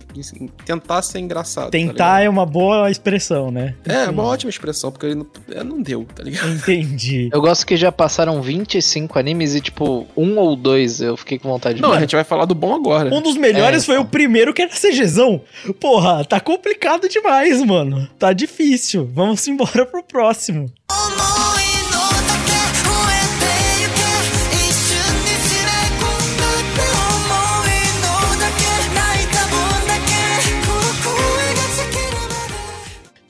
[0.64, 1.70] Tentar ser engraçado.
[1.70, 3.74] Tentar é uma boa expressão, né?
[3.84, 6.48] Tá é, é uma ótima expressão, porque ele não, é, não deu, tá ligado?
[6.50, 7.28] Entendi.
[7.32, 11.48] Eu gosto que já passaram 25 animes e, tipo, um ou dois eu fiquei com
[11.48, 13.14] vontade de Não, a gente vai falar do bom agora.
[13.14, 15.42] Um dos melhores É, foi o primeiro que era CGzão.
[15.80, 18.08] Porra, tá complicado demais, mano.
[18.18, 19.08] Tá difícil.
[19.12, 20.70] Vamos embora pro próximo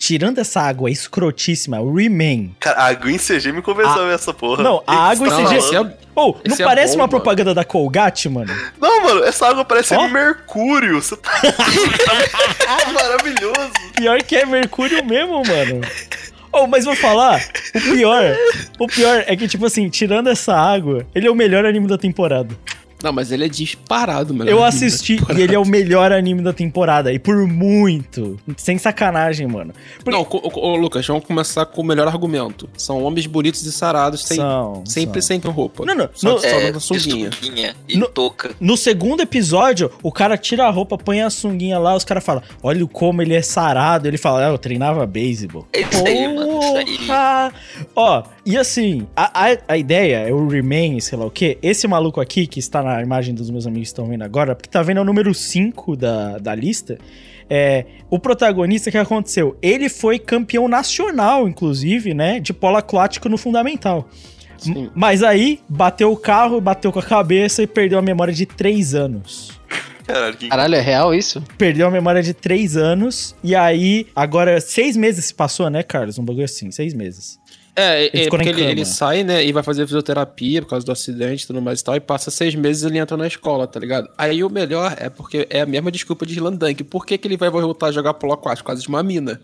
[0.09, 2.57] tirando essa água escrotíssima, Remain.
[2.59, 4.13] Cara, a água em CG me convenceu ah, a...
[4.13, 4.63] essa porra.
[4.63, 5.57] Não, a água em tá CG.
[5.57, 5.81] Esse é...
[6.15, 7.09] oh, não parece bom, uma mano.
[7.11, 8.51] propaganda da Colgate, mano?
[8.81, 10.09] Não, mano, essa água parece oh?
[10.09, 11.03] mercúrio.
[11.03, 12.91] Você tá-, tá.
[12.91, 13.71] maravilhoso.
[13.97, 15.83] Pior que é mercúrio mesmo, mano.
[16.53, 17.41] Oh, mas vou falar,
[17.75, 18.37] o pior,
[18.79, 21.99] o pior é que, tipo assim, tirando essa água, ele é o melhor anime da
[21.99, 22.55] temporada.
[23.03, 24.51] Não, mas ele é disparado, mano.
[24.51, 27.12] Eu assisti e ele é o melhor anime da temporada.
[27.12, 28.39] E por muito.
[28.57, 29.73] Sem sacanagem, mano.
[30.03, 32.69] Porque- Não, ô, Lucas, vamos começar com o melhor argumento.
[32.77, 35.41] São homens bonitos e sarados, sem, São, sempre são.
[35.41, 35.85] sem roupa.
[35.85, 37.31] Não, não, Só, não, só É, sunguinha.
[37.33, 38.51] sunguinha e No- touca.
[38.61, 42.43] No segundo episódio, o cara tira a roupa, põe a sunguinha lá, os caras falam:
[42.62, 44.09] Olha como ele é sarado.
[44.09, 45.66] Ele fala: ah, Eu treinava beisebol.
[45.73, 46.99] É isso aí, mano, isso aí.
[46.99, 47.53] Porra!
[47.95, 51.59] Ó, e assim, a, a, a ideia é o Remain, sei lá o quê.
[51.61, 54.70] Esse maluco aqui, que está na imagem dos meus amigos que estão vendo agora, porque
[54.70, 56.97] tá vendo é o número 5 da, da lista.
[57.51, 59.55] É, o protagonista, o que aconteceu?
[59.61, 62.41] Ele foi campeão nacional, inclusive, né?
[62.41, 64.09] De polo aquático no Fundamental.
[64.57, 64.89] Sim.
[64.95, 68.95] Mas aí, bateu o carro, bateu com a cabeça e perdeu a memória de 3
[68.95, 69.61] anos.
[70.07, 70.49] Caralho, que...
[70.49, 71.45] Caralho, é real isso?
[71.59, 73.37] Perdeu a memória de 3 anos.
[73.45, 76.19] E aí, agora, seis meses se passou, né, Carlos?
[76.19, 77.39] Um bagulho assim, seis meses.
[77.79, 80.91] É, Ele é porque ele, ele sai, né, e vai fazer fisioterapia por causa do
[80.91, 83.79] acidente e tudo mais e tal, e passa seis meses ele entra na escola, tá
[83.79, 84.09] ligado?
[84.19, 86.83] Aí o melhor é porque é a mesma desculpa de Slandunk.
[86.85, 88.65] Por que, que ele vai voltar a jogar polo aquático?
[88.65, 89.41] Por causa de uma mina.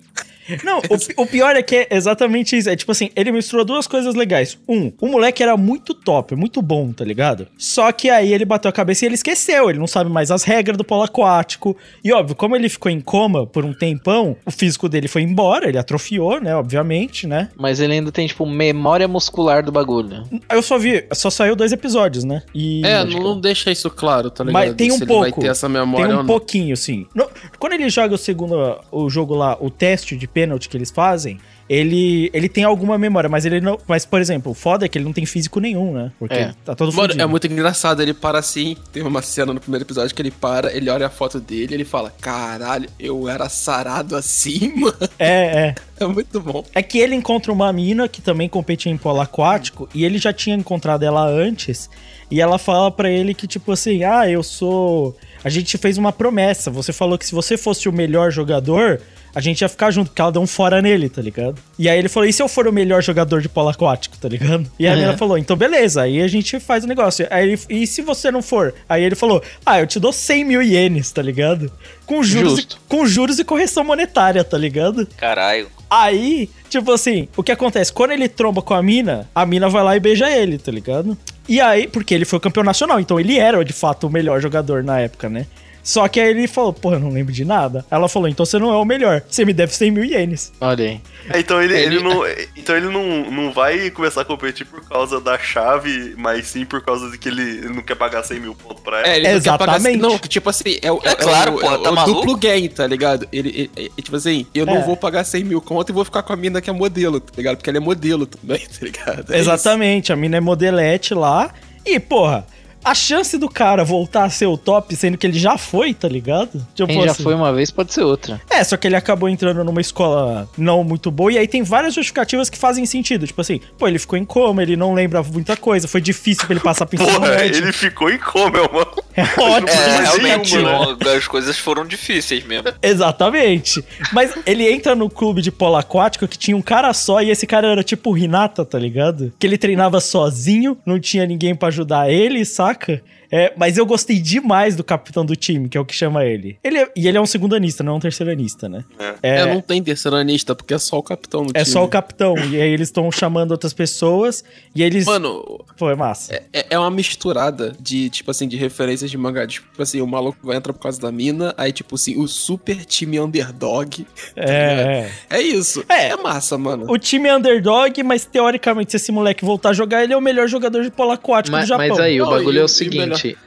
[0.63, 2.69] Não, o, o pior é que é exatamente isso.
[2.69, 4.59] É tipo assim, ele misturou duas coisas legais.
[4.69, 7.47] Um, o moleque era muito top, muito bom, tá ligado?
[7.57, 9.71] Só que aí ele bateu a cabeça e ele esqueceu.
[9.71, 11.77] Ele não sabe mais as regras do polo aquático.
[12.03, 15.69] E óbvio, como ele ficou em coma por um tempão, o físico dele foi embora,
[15.69, 16.55] ele atrofiou, né?
[16.55, 17.49] Obviamente, né?
[17.57, 20.25] Mas ele ainda tem, tipo, memória muscular do bagulho.
[20.51, 22.43] Eu só vi, só saiu dois episódios, né?
[22.55, 22.85] E.
[22.85, 24.55] É, não, não deixa isso claro, tá ligado?
[24.67, 25.23] Mas tem um Se ele pouco.
[25.23, 26.27] vai ter essa memória Tem um ou não.
[26.27, 27.07] pouquinho, sim.
[27.15, 30.91] No- quando ele joga o segundo o jogo lá, o teste de pênalti que eles
[30.91, 31.39] fazem,
[31.69, 33.79] ele, ele tem alguma memória, mas ele não.
[33.87, 36.13] Mas, por exemplo, o foda é que ele não tem físico nenhum, né?
[36.19, 36.53] Porque É.
[36.65, 40.15] tá todo Mano, é muito engraçado, ele para assim, tem uma cena no primeiro episódio
[40.15, 44.75] que ele para, ele olha a foto dele ele fala, caralho, eu era sarado assim,
[44.77, 44.97] mano.
[45.19, 45.75] É, é.
[46.01, 46.65] É muito bom.
[46.75, 50.33] É que ele encontra uma mina que também competia em polo aquático e ele já
[50.33, 51.89] tinha encontrado ela antes.
[52.31, 56.11] E ela fala pra ele que, tipo assim, ah, eu sou a gente fez uma
[56.11, 56.71] promessa.
[56.71, 59.01] Você falou que se você fosse o melhor jogador,
[59.35, 61.57] a gente ia ficar junto, porque ela deu um fora nele, tá ligado?
[61.79, 64.29] E aí ele falou: e se eu for o melhor jogador de polo aquático, tá
[64.29, 64.71] ligado?
[64.79, 65.03] E aí É.
[65.05, 67.27] ela falou: então beleza, aí a gente faz o negócio.
[67.31, 68.75] Aí ele, e se você não for?
[68.89, 71.71] Aí ele falou: ah, eu te dou 100 mil ienes, tá ligado?
[72.07, 75.07] Com juros, e, com juros e correção monetária, tá ligado?
[75.17, 75.69] Caralho.
[75.91, 77.93] Aí, tipo assim, o que acontece?
[77.93, 81.17] Quando ele tromba com a mina, a mina vai lá e beija ele, tá ligado?
[81.49, 84.41] E aí, porque ele foi o campeão nacional, então ele era de fato o melhor
[84.41, 85.47] jogador na época, né?
[85.85, 87.85] Só que aí ele falou, porra, eu não lembro de nada.
[87.91, 90.51] Ela falou, então você não é o melhor, você me deve 100 mil ienes.
[90.61, 91.01] Olha aí.
[91.31, 92.23] É, Então ele, ele, Ele- não,
[92.57, 96.83] então ele não, não vai começar a competir por causa da chave, mas sim por
[96.83, 99.09] causa de que ele, ele não quer pagar 100 mil pontos pra ela.
[99.09, 100.01] É, ele não quer pagar- Exatamente.
[100.03, 102.21] não, tipo assim, é, o- É claro, o, porra, é tá o maluco?
[102.21, 103.29] duplo game, tá ligado?
[103.31, 104.67] Ele, ele- ele- tipo assim, eu É.
[104.67, 107.21] não vou pagar 100 mil conto e vou ficar com a mina que é modelo,
[107.21, 107.57] tá ligado?
[107.59, 109.33] Porque ela é modelo também, tá ligado?
[109.35, 111.53] É Exatamente, a mina é modelete lá.
[111.87, 112.47] E, porra,
[112.85, 116.09] a chance do cara voltar a ser o top, sendo que ele já foi, tá
[116.09, 116.65] ligado?
[116.75, 117.23] Tipo Quem já assim.
[117.23, 118.41] foi uma vez pode ser outra.
[118.51, 121.95] É, só que ele acabou entrando numa escola não muito boa, e aí tem várias
[121.95, 123.27] justificativas que fazem sentido.
[123.27, 126.55] Tipo assim, pô, ele ficou em coma, ele não lembra muita coisa, foi difícil pra
[126.55, 127.63] ele passar pro ensino Porra, médio.
[127.65, 128.87] ele ficou em coma, uma...
[129.17, 129.69] É ótimo.
[129.69, 130.99] É, Sim, realmente, mano.
[131.17, 132.69] as coisas foram difíceis mesmo.
[132.83, 133.85] Exatamente.
[134.13, 137.47] Mas ele entra no clube de polo aquático que tinha um cara só e esse
[137.47, 139.33] cara era tipo o Hinata, tá ligado?
[139.39, 142.74] Que ele treinava sozinho, não tinha ninguém pra ajudar ele, saca?
[142.75, 143.03] Saca?
[143.37, 146.57] É, mas eu gostei demais do capitão do time, que é o que chama ele.
[146.63, 148.85] ele é- e ele é um segundanista, não é um terceiranista, né?
[149.23, 151.67] É, não tem terceiranista, porque é só o capitão no É time.
[151.67, 152.37] só o capitão.
[152.39, 154.45] E aí eles estão chamando outras pessoas
[154.75, 155.05] e eles.
[155.05, 156.33] Mano, Pô, é massa.
[156.53, 159.47] é, é uma misturada de, tipo assim, de referências de mangá.
[159.47, 162.85] Tipo assim, o maluco vai entrar por causa da mina, aí, tipo assim, o super
[162.85, 164.07] time underdog.
[164.37, 165.39] É, é.
[165.39, 165.85] É isso.
[165.89, 166.09] É.
[166.11, 166.85] É, massa, mano.
[166.89, 170.21] O time é underdog, mas teoricamente, se esse moleque voltar a jogar, ele é o
[170.21, 171.89] melhor jogador de polo aquático do Mas, Japão.
[171.89, 172.69] mas aí, o Não, bagulho e- é o e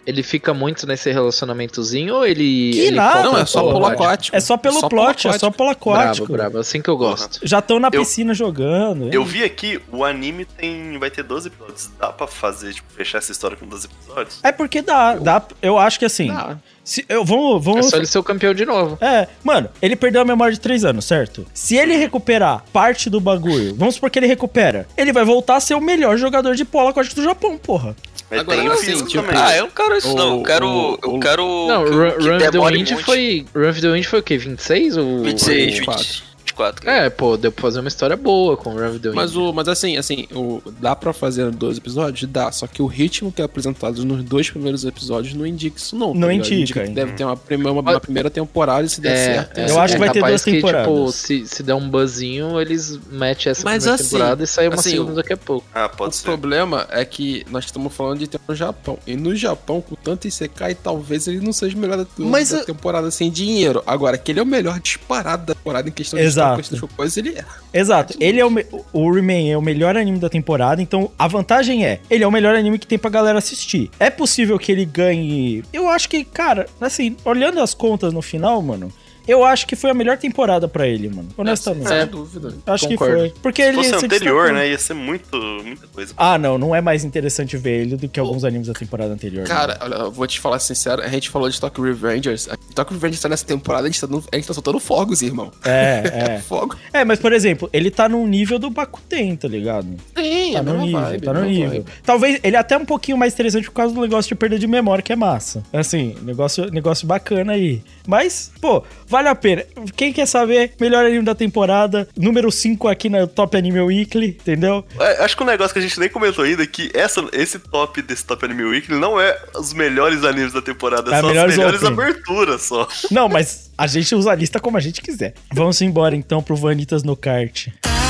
[0.06, 2.72] ele fica muito nesse relacionamentozinho ou ele.
[2.74, 4.36] Que ele nada, Não, é só polo aquático?
[4.36, 6.28] É só pelo plot, é só polo aquático.
[6.28, 6.58] Bravo, bravo.
[6.60, 7.40] Assim que eu gosto.
[7.44, 9.14] Já estão na Eu- piscina jogando.
[9.14, 11.90] Eu vi aqui, o anime tem vai ter 12 episódios.
[12.00, 14.40] Dá pra fazer, tipo, fechar essa história com 12 episódios?
[14.44, 15.42] É porque dá, dá.
[15.62, 16.28] Eu acho que assim.
[16.28, 16.58] Dá.
[16.84, 17.90] Se, eu, vamos, É vamos.
[17.90, 18.98] só ele ser o campeão de novo.
[19.02, 21.46] É, mano, ele perdeu a memória de 3 anos, certo?
[21.54, 25.60] Se ele recuperar parte do bagulho, vamos supor que ele recupera, ele vai voltar a
[25.60, 27.94] ser o melhor jogador de polo aquático do Japão, porra.
[28.30, 29.42] Mas Agora, tem o assim, tipo, também.
[29.42, 30.28] Ah, eu não quero isso, não.
[30.36, 30.68] Eu O- quero.
[30.68, 31.68] o- Eu o- quero.
[31.68, 33.06] Não, que- Run, que Run of the Wind muito.
[33.06, 33.46] foi.
[33.56, 34.38] Run of the Wind foi o quê?
[34.38, 34.98] 26?
[34.98, 35.24] Ou...
[35.24, 36.24] 26, ou- 20,
[36.58, 36.90] 24.
[36.90, 39.06] É, pô, deu pra fazer uma história boa com the Wind.
[39.14, 42.30] Mas, o, mas assim, assim, o, dá pra fazer 12 episódios?
[42.30, 42.52] Dá.
[42.52, 46.14] Só que o ritmo que é apresentado nos dois primeiros episódios não indica isso, não.
[46.14, 46.52] tá Não ligado?
[46.54, 47.38] indica, que deve ter uma,
[47.72, 49.58] uma, uma primeira temporada e se der É, certo.
[49.58, 51.16] é, a Eu acho que vai é ter duas que, Tipo, temporadas.
[51.16, 54.76] se, se der um buzzinho, eles metem essa Mas primeira assim, temporada e sai uma
[54.76, 55.66] assim, segunda o- daqui a pouco.
[55.74, 56.24] Ah, pode O ser.
[56.24, 58.98] problema é que nós estamos falando de tempo no Japão.
[59.06, 62.64] E no Japão, com tanto Isekai, talvez ele não seja o melhor da, Mas da
[62.64, 63.84] temporada sem dinheiro.
[63.86, 66.88] Agora, que ele é o melhor disparado da temporada em questão de Exato.
[66.96, 67.46] coisas, ele é.
[67.74, 68.16] Exato.
[68.20, 68.52] Ele é o,
[68.94, 72.32] o Remain é o melhor anime da temporada, então a vantagem é, ele é o
[72.32, 73.90] melhor anime que tem pra galera assistir.
[74.00, 75.64] É possível que ele ganhe.
[75.74, 78.92] Eu acho que, cara, assim, olhando as contas no final, mano,
[79.28, 81.28] eu acho que foi a melhor temporada pra ele, mano.
[81.38, 81.88] Honestamente.
[81.90, 82.54] Sem dúvida.
[82.66, 83.14] acho concordo.
[83.16, 83.34] que foi.
[83.42, 84.54] Porque Se ele fosse se anterior, destacou.
[84.54, 84.70] né?
[84.70, 86.14] Ia ser muito, muita coisa.
[86.18, 89.44] Ah, não, não é mais interessante ver ele do que alguns animes da temporada anterior.
[89.44, 89.48] né?
[89.48, 92.48] Cara, olha, eu vou te falar sincero, a gente falou de Tokyo Revengers.
[92.50, 95.22] A Tokyo Revengers tá nessa temporada, a gente tá, no- a gente tá soltando fogos,
[95.22, 95.52] irmão.
[95.66, 96.04] É,
[96.36, 96.40] é.
[96.40, 96.76] Fogo.
[96.94, 99.88] É, mas por exemplo, ele tá no nível do Bakuten, tá ligado?
[100.16, 101.70] Sim, Tá é no nível, vibe, tá no mesma nível.
[101.84, 101.86] vibe.
[102.06, 104.68] Talvez ele é até um pouquinho mais interessante por causa do negócio de perda de
[104.68, 105.64] memória, que é massa.
[105.74, 107.82] Assim, negócio, negócio bacana aí.
[108.08, 108.84] Mas, pô,
[109.18, 109.64] vale a pena.
[109.96, 114.86] Quem quer saber, melhor anime da temporada, número 5 aqui na Top Anime Weekly, entendeu?
[115.00, 117.58] É, Acho que um negócio que a gente nem comentou ainda é que essa, esse
[117.58, 121.54] top desse Top Anime Weekly não é os melhores animes da temporada, É são melhores
[121.54, 122.88] as melhores aberturas só.
[123.10, 125.34] Não, mas a gente usa a lista como a gente quiser.
[125.52, 127.68] Vamos embora então pro Vanitas no kart.
[127.84, 128.07] 好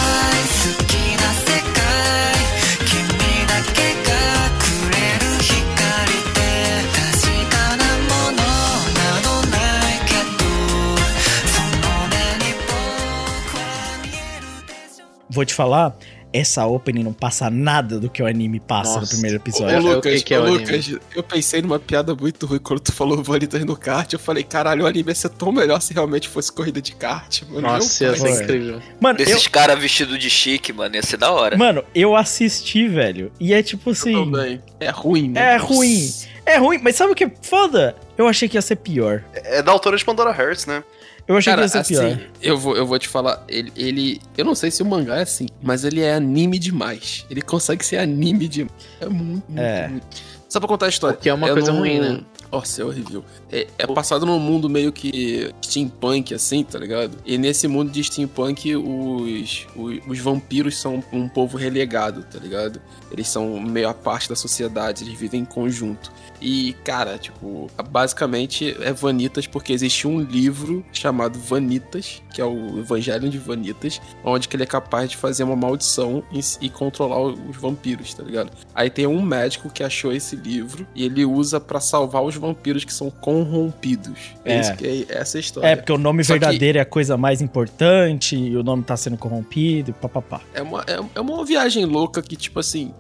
[15.38, 15.96] Vou te falar,
[16.34, 19.14] essa opening não passa nada do que o anime passa no Nossa.
[19.14, 19.76] primeiro Ô, episódio.
[19.76, 22.58] É, o Lucas, que que é ô, o Lucas, eu pensei numa piada muito ruim
[22.58, 24.12] quando tu falou Vanitas no kart.
[24.12, 27.44] Eu falei, caralho, o anime ia ser tão melhor se realmente fosse corrida de kart,
[27.44, 27.62] mano.
[27.62, 28.32] Nossa, ia ser foi.
[28.32, 28.82] incrível.
[29.00, 31.56] Mano, eu, Desses caras vestidos de chique, mano, ia ser da hora.
[31.56, 33.32] mano, eu assisti, velho.
[33.40, 34.16] E é tipo assim.
[34.16, 34.60] Eu também.
[34.80, 35.54] É ruim, né?
[35.54, 36.12] É ruim.
[36.48, 37.96] É ruim, mas sabe o que é foda?
[38.18, 39.24] Eu achei que ia ser pior.
[39.34, 40.84] É da autora de Pandora Hearts, né?
[41.28, 42.06] Eu achei Cara, que ia ser pior.
[42.14, 44.22] assim, eu vou, eu vou te falar, ele, ele.
[44.38, 47.26] Eu não sei se o mangá é assim, mas ele é anime demais.
[47.30, 48.72] Ele consegue ser anime demais.
[49.02, 49.88] É muito, muito, É.
[49.90, 50.08] muito.
[50.48, 51.18] Só pra contar a história.
[51.18, 52.22] O que é uma eu coisa não- ruim, né?
[52.50, 53.26] Nossa, é horrível.
[53.52, 57.18] É, é passado num mundo meio que steampunk, assim, tá ligado?
[57.26, 62.82] E nesse mundo de steampunk, os, os, os vampiros são um povo relegado, tá ligado?
[63.12, 66.10] Eles são meio a parte da sociedade, eles vivem em conjunto.
[66.42, 72.80] E, cara, tipo, basicamente é Vanitas porque existe um livro chamado Vanitas, que é o
[72.80, 77.20] Evangelho de Vanitas, onde que ele é capaz de fazer uma maldição e, e controlar
[77.22, 78.52] os vampiros, tá ligado?
[78.76, 82.84] Aí tem um médico que achou esse livro e ele usa pra salvar os vampiros
[82.84, 84.36] que são corrompidos.
[84.46, 84.62] É, É.
[84.62, 85.68] isso que é essa é a história.
[85.68, 88.84] É, porque o nome Só que- verdadeiro é a coisa mais importante e o nome
[88.84, 90.42] tá sendo corrompido e papapá.
[90.54, 92.94] É uma, é, é uma viagem louca que, tipo assim,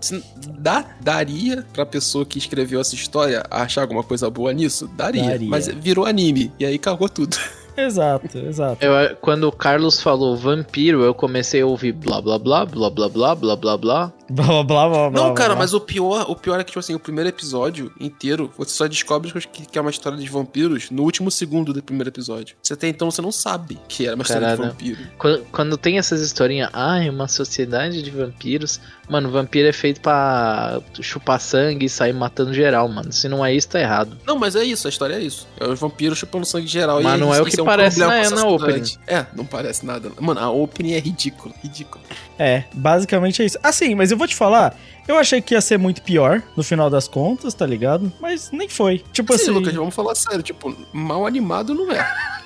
[0.59, 4.87] dá, daria pra pessoa que escreveu essa história achar alguma coisa boa nisso?
[4.95, 5.23] Daria.
[5.23, 5.49] Daria.
[5.49, 6.51] Mas virou anime.
[6.59, 7.37] E aí cagou tudo.
[7.77, 8.83] Exato, exato.
[8.83, 13.07] Eu, quando o Carlos falou vampiro, eu comecei a ouvir blá blá blá, blá blá
[13.07, 14.13] blá, blá blá blá.
[14.29, 15.23] Blá blá blá blá blá.
[15.23, 15.59] Não, cara, blá.
[15.59, 18.87] mas o pior, o pior é que, tipo assim, o primeiro episódio inteiro, você só
[18.87, 22.55] descobre que, que é uma história de vampiros no último segundo do primeiro episódio.
[22.61, 24.97] Você até então você não sabe que era uma história de vampiro.
[25.17, 28.79] Quando, quando tem essas historinhas, ah, é uma sociedade de vampiros.
[29.09, 33.11] Mano, vampiro é feito pra chupar sangue e sair matando geral, mano.
[33.13, 34.17] Se não é isso, tá errado.
[34.25, 35.47] Não, mas é isso, a história é isso.
[35.59, 37.01] É os vampiros chupando sangue geral.
[37.01, 38.99] Mas e não é o que isso um parece na- na sociedade.
[39.07, 40.11] É, não parece nada.
[40.19, 42.03] Mano, a opening é ridícula, ridícula.
[42.39, 43.57] É, basicamente é isso.
[43.63, 44.75] Assim, mas eu vou te falar,
[45.07, 48.11] eu achei que ia ser muito pior no final das contas, tá ligado?
[48.19, 49.03] Mas nem foi.
[49.11, 49.51] Tipo Sim, assim.
[49.51, 50.43] Lucas, vamos falar sério.
[50.43, 52.07] Tipo, mal animado não é.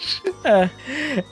[0.44, 0.70] É,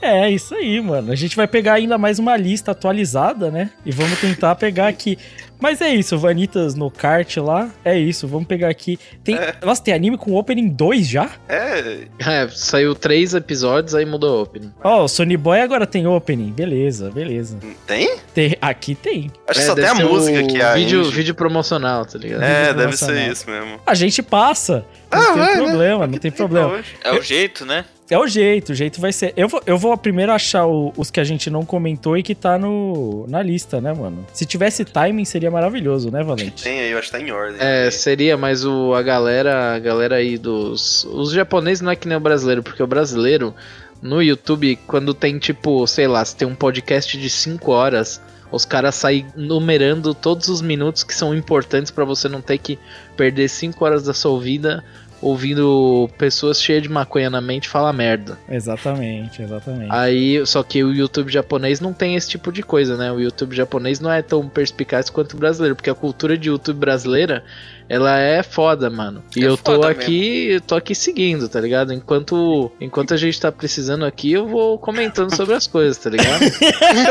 [0.00, 1.10] é isso aí, mano.
[1.10, 3.72] A gente vai pegar ainda mais uma lista atualizada, né?
[3.84, 5.18] E vamos tentar pegar aqui.
[5.60, 7.68] Mas é isso, Vanitas no kart lá.
[7.84, 8.98] É isso, vamos pegar aqui.
[9.22, 11.30] Tem, Nossa, tem anime com opening 2 já?
[11.48, 14.72] É, É, saiu três episódios, aí mudou opening.
[14.82, 16.50] Ó, o Sony Boy agora tem opening.
[16.52, 17.58] Beleza, beleza.
[17.86, 18.16] tem?
[18.34, 19.30] Tem- aqui tem.
[19.46, 22.42] Acho que É, só tem a música que é a vídeo, vídeo promocional, tá ligado?
[22.42, 23.80] É, deve ser isso mesmo.
[23.86, 24.84] A gente passa.
[25.12, 25.64] Não Ah, tem vai, né?
[25.64, 26.80] problema, não tem problema.
[27.04, 27.84] É o jeito, né?
[28.10, 29.32] É o jeito, o jeito vai ser.
[29.36, 32.34] Eu vou, eu vou primeiro achar o- os que a gente não comentou e que
[32.34, 34.26] tá no, na lista, né, mano?
[34.32, 36.64] Se tivesse timing, seria maravilhoso, né, Valente?
[36.64, 37.56] Tem aí, eu acho que tá em ordem.
[37.60, 41.04] É, seria, mas o, a galera, a galera aí dos.
[41.04, 43.54] Os japoneses não é que nem o brasileiro, porque o brasileiro,
[44.02, 48.20] no YouTube, quando tem tipo, sei lá, se tem um podcast de 5 horas,
[48.50, 52.76] os caras saem numerando todos os minutos que são importantes pra você não ter que
[53.16, 54.82] perder 5 horas da sua vida
[55.20, 58.38] ouvindo pessoas cheias de maconha na mente falar merda.
[58.48, 59.90] Exatamente, exatamente.
[59.90, 63.12] Aí, só que o YouTube japonês não tem esse tipo de coisa, né?
[63.12, 66.78] O YouTube japonês não é tão perspicaz quanto o brasileiro, porque a cultura de YouTube
[66.78, 67.44] brasileira,
[67.90, 69.20] ela é foda, mano.
[69.34, 71.92] E É eu tô aqui, eu tô aqui seguindo, tá ligado?
[71.92, 76.38] Enquanto, enquanto a gente tá precisando aqui, eu vou comentando sobre as coisas, tá ligado?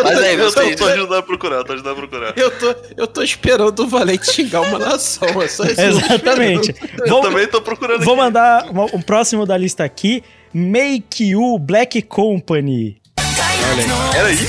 [0.02, 2.34] Mas aí, eu tô, tô ajudando a procurar, tô ajudando a procurar.
[2.38, 5.28] Eu tô, eu tô esperando o Valente xingar uma nação.
[5.42, 5.76] É só isso.
[5.76, 6.74] que eu tô Exatamente.
[7.00, 8.24] Eu Vou, também tô procurando vou aqui.
[8.24, 10.24] mandar um próximo da lista aqui.
[10.54, 13.02] Make You Black Company.
[14.16, 14.46] Era isso?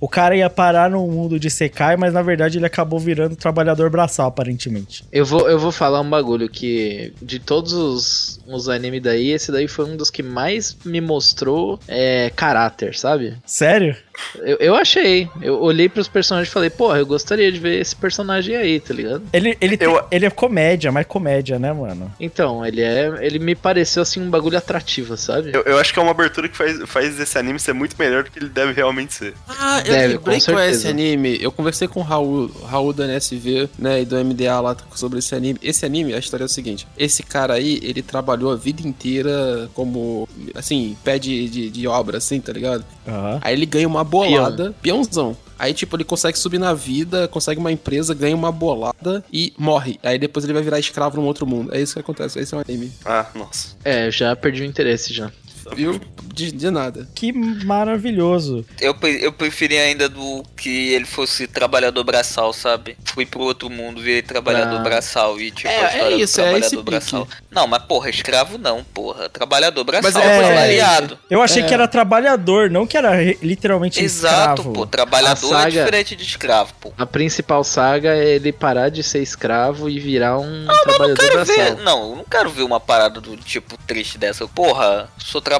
[0.00, 3.90] O cara ia parar no mundo de Isekai, mas na verdade ele acabou virando trabalhador
[3.90, 5.04] braçal, aparentemente.
[5.12, 9.50] Eu vou, eu vou falar um bagulho que de todos os, os animes daí, esse
[9.52, 13.36] daí foi um dos que mais me mostrou é, caráter, sabe?
[13.44, 13.96] Sério?
[14.36, 15.28] Eu, eu achei.
[15.40, 18.92] Eu olhei pros personagens e falei, porra, eu gostaria de ver esse personagem aí, tá
[18.92, 19.22] ligado?
[19.32, 22.12] Ele, ele, tem- Eu- ele é comédia, mais comédia, né, mano?
[22.18, 23.12] Então, ele é.
[23.20, 25.52] Ele me pareceu assim um bagulho atrativo, sabe?
[25.54, 28.24] Eu, eu acho que é uma abertura que faz, faz esse anime ser muito melhor
[28.24, 29.34] do que ele deve realmente ser.
[29.48, 30.70] Ah, eu Deve, lembrei com é certeza.
[30.70, 31.38] esse anime.
[31.40, 35.34] Eu conversei com o Raul, Raul da NSV, né, e do MDA lá sobre esse
[35.34, 35.58] anime.
[35.62, 39.68] Esse anime, a história é o seguinte: esse cara aí, ele trabalhou a vida inteira
[39.74, 42.84] como, assim, pé de, de, de obra, assim, tá ligado?
[43.06, 43.38] Aham.
[43.42, 45.36] Aí ele ganha uma bolada, peãozão.
[45.58, 49.98] Aí, tipo, ele consegue subir na vida, consegue uma empresa, ganha uma bolada e morre.
[50.04, 51.74] Aí depois ele vai virar escravo num outro mundo.
[51.74, 52.38] É isso que acontece.
[52.38, 52.92] Esse é um anime.
[53.04, 53.76] Ah, nossa.
[53.84, 55.32] É, já perdi o interesse já.
[55.74, 56.00] Viu?
[56.34, 57.08] De, de nada.
[57.14, 58.64] Que maravilhoso.
[58.80, 62.96] Eu, eu preferi ainda do que ele fosse trabalhador braçal, sabe?
[63.04, 64.82] Fui pro outro mundo, virei trabalhador Ah.
[64.82, 66.90] braçal e tipo É, a história é do isso, é trabalhador esse pique.
[66.90, 67.28] braçal.
[67.50, 69.28] Não, mas porra, escravo não, porra.
[69.28, 70.44] Trabalhador braçal, é- foi
[70.76, 71.18] é-.
[71.30, 71.66] Eu achei É.
[71.66, 74.72] que era trabalhador, não que era literalmente Exato, escravo.
[74.72, 74.86] pô.
[74.86, 76.92] Trabalhador é saga- diferente de escravo, pô.
[76.96, 81.56] A principal saga é ele parar de ser escravo e virar um trabalhador Quero ver,
[81.56, 81.76] braçal.
[81.84, 84.46] não, eu não quero ver uma parada do tipo triste dessa.
[84.46, 85.57] Porra, sou trabalhador,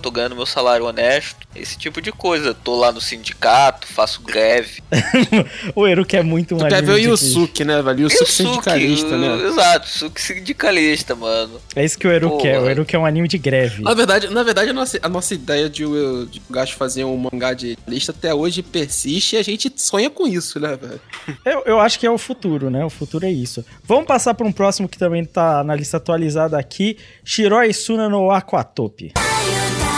[0.00, 1.36] tô ganhando meu salário honesto.
[1.54, 2.54] Esse tipo de coisa.
[2.54, 4.82] Tô lá no sindicato, faço greve.
[5.74, 8.00] o Eruk é muito Tu quer ver o Yusuke, né, velho?
[8.02, 9.46] Yusuke Yusuke, sindicalista, né?
[9.48, 11.60] Exato, Yusuke sindicalista, mano.
[11.74, 12.48] É isso que o Eruk Porra.
[12.48, 12.58] é.
[12.60, 13.82] O Eruk é um anime de greve.
[13.82, 17.04] Na verdade, na verdade a, nossa, a nossa ideia de, o- de o Gacho fazer
[17.04, 21.00] um mangá de lista até hoje persiste e a gente sonha com isso, né, velho?
[21.44, 22.84] Eu, eu acho que é o futuro, né?
[22.84, 23.64] O futuro é isso.
[23.84, 26.96] Vamos passar para um próximo que também tá na lista atualizada aqui.
[27.24, 29.12] Shiroi Suna no Aquatope.
[29.48, 29.89] you down.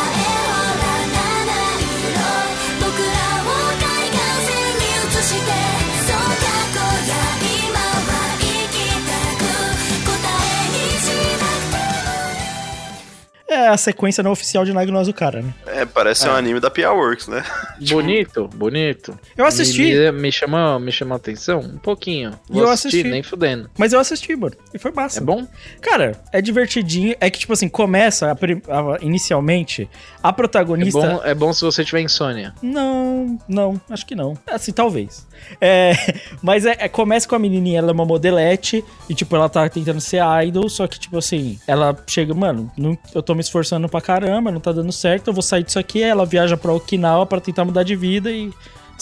[13.53, 15.53] É a sequência não oficial de Nagno Azukara, né?
[15.67, 17.45] É, parece um anime da PR Works, né?
[17.91, 19.19] Bonito, bonito.
[19.37, 19.83] Eu assisti.
[19.95, 22.33] Me, me, chamou, me chamou a atenção um pouquinho.
[22.49, 23.11] E Vou eu assistir, assisti.
[23.11, 23.69] nem fudendo.
[23.77, 24.55] Mas eu assisti, mano.
[24.73, 25.19] E foi massa.
[25.19, 25.47] É bom?
[25.81, 27.15] Cara, é divertidinho.
[27.21, 29.89] É que, tipo assim, começa a a- inicialmente.
[30.23, 30.99] A É protagonista.
[31.01, 32.55] bom, é bom se você tiver insônia.
[32.63, 34.37] Não, não, acho que não.
[34.47, 35.27] Assim, talvez.
[35.61, 35.93] É,
[36.43, 39.69] mas é, é- começa com a menininha, ela é uma modelete e, tipo, ela tá
[39.69, 43.89] tentando ser idol, só que, tipo assim, ela chega, mano, não- eu tô me esforçando
[43.89, 46.03] pra caramba, não tá dando certo, eu vou sair disso aqui.
[46.03, 48.51] Ela viaja pra Okinawa pra tentar mudar de vida e,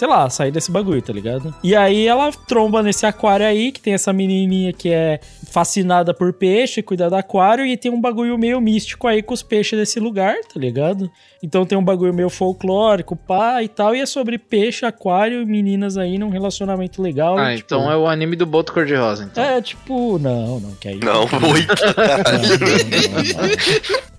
[0.00, 1.54] sei lá, sair desse bagulho, tá ligado?
[1.62, 5.20] E aí ela tromba nesse aquário aí, que tem essa menininha que é
[5.52, 9.42] fascinada por peixe, cuida do aquário, e tem um bagulho meio místico aí com os
[9.42, 11.10] peixes desse lugar, tá ligado?
[11.42, 15.44] Então tem um bagulho meio folclórico, pá e tal, e é sobre peixe, aquário e
[15.44, 17.36] meninas aí num relacionamento legal.
[17.36, 19.44] Ah, tipo, então é o anime do Boto Cor-de-Rosa, então.
[19.44, 20.98] É, tipo, não, não, que aí.
[20.98, 21.66] Não, oi,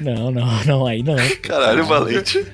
[0.00, 1.16] Não, não, não, aí não.
[1.42, 2.46] Caralho, Valente.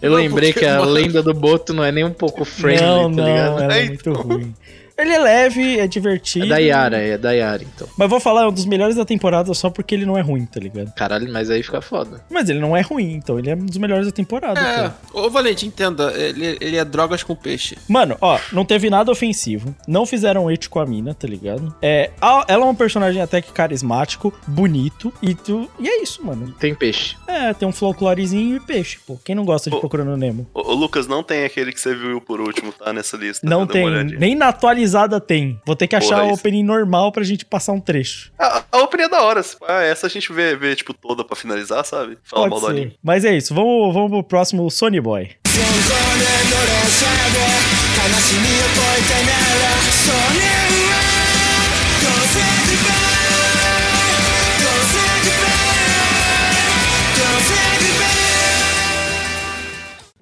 [0.00, 3.22] Eu lembrei que a lenda do Boto não é nem um pouco friendly, não, tá
[3.22, 3.62] não, ligado?
[3.62, 4.54] ela é muito ruim.
[4.98, 6.46] Ele é leve, é divertido.
[6.46, 7.88] É da Yara, é da Yara, então.
[7.96, 10.44] Mas vou falar, é um dos melhores da temporada só porque ele não é ruim,
[10.44, 10.92] tá ligado?
[10.94, 12.24] Caralho, mas aí fica foda.
[12.28, 14.58] Mas ele não é ruim, então ele é um dos melhores da temporada.
[14.60, 15.26] É, pô.
[15.26, 17.78] ô Valente, entenda, ele, ele é drogas com peixe.
[17.88, 19.74] Mano, ó, não teve nada ofensivo.
[19.86, 21.74] Não fizeram it com a mina, tá ligado?
[21.80, 22.10] É,
[22.48, 25.70] ela é um personagem até que carismático, bonito, e tu.
[25.78, 26.52] E é isso, mano.
[26.58, 27.16] Tem peixe.
[27.26, 29.18] É, tem um folclorezinho e peixe, pô.
[29.24, 29.80] Quem não gosta de Ô.
[29.80, 30.46] Procurando Nemo?
[30.52, 32.92] Ô, ô, Lucas, não tem aquele que você viu por último, tá?
[32.92, 33.48] Nessa lista.
[33.48, 34.04] Não uma tem.
[34.04, 34.52] Nem na
[34.88, 35.60] atualizada tem.
[35.66, 36.40] Vou ter que achar Porra, o isso.
[36.40, 38.30] opening normal pra gente passar um trecho.
[38.38, 39.42] A, a opening é da hora.
[39.60, 42.18] pá, essa a gente vê, vê, tipo, toda pra finalizar, sabe?
[42.24, 42.72] Fala mal Pode do ser.
[42.82, 42.98] anime.
[43.02, 43.54] Mas é isso.
[43.54, 45.30] Vamos, vamos pro próximo Sony Boy.
[47.98, 48.36] 悲し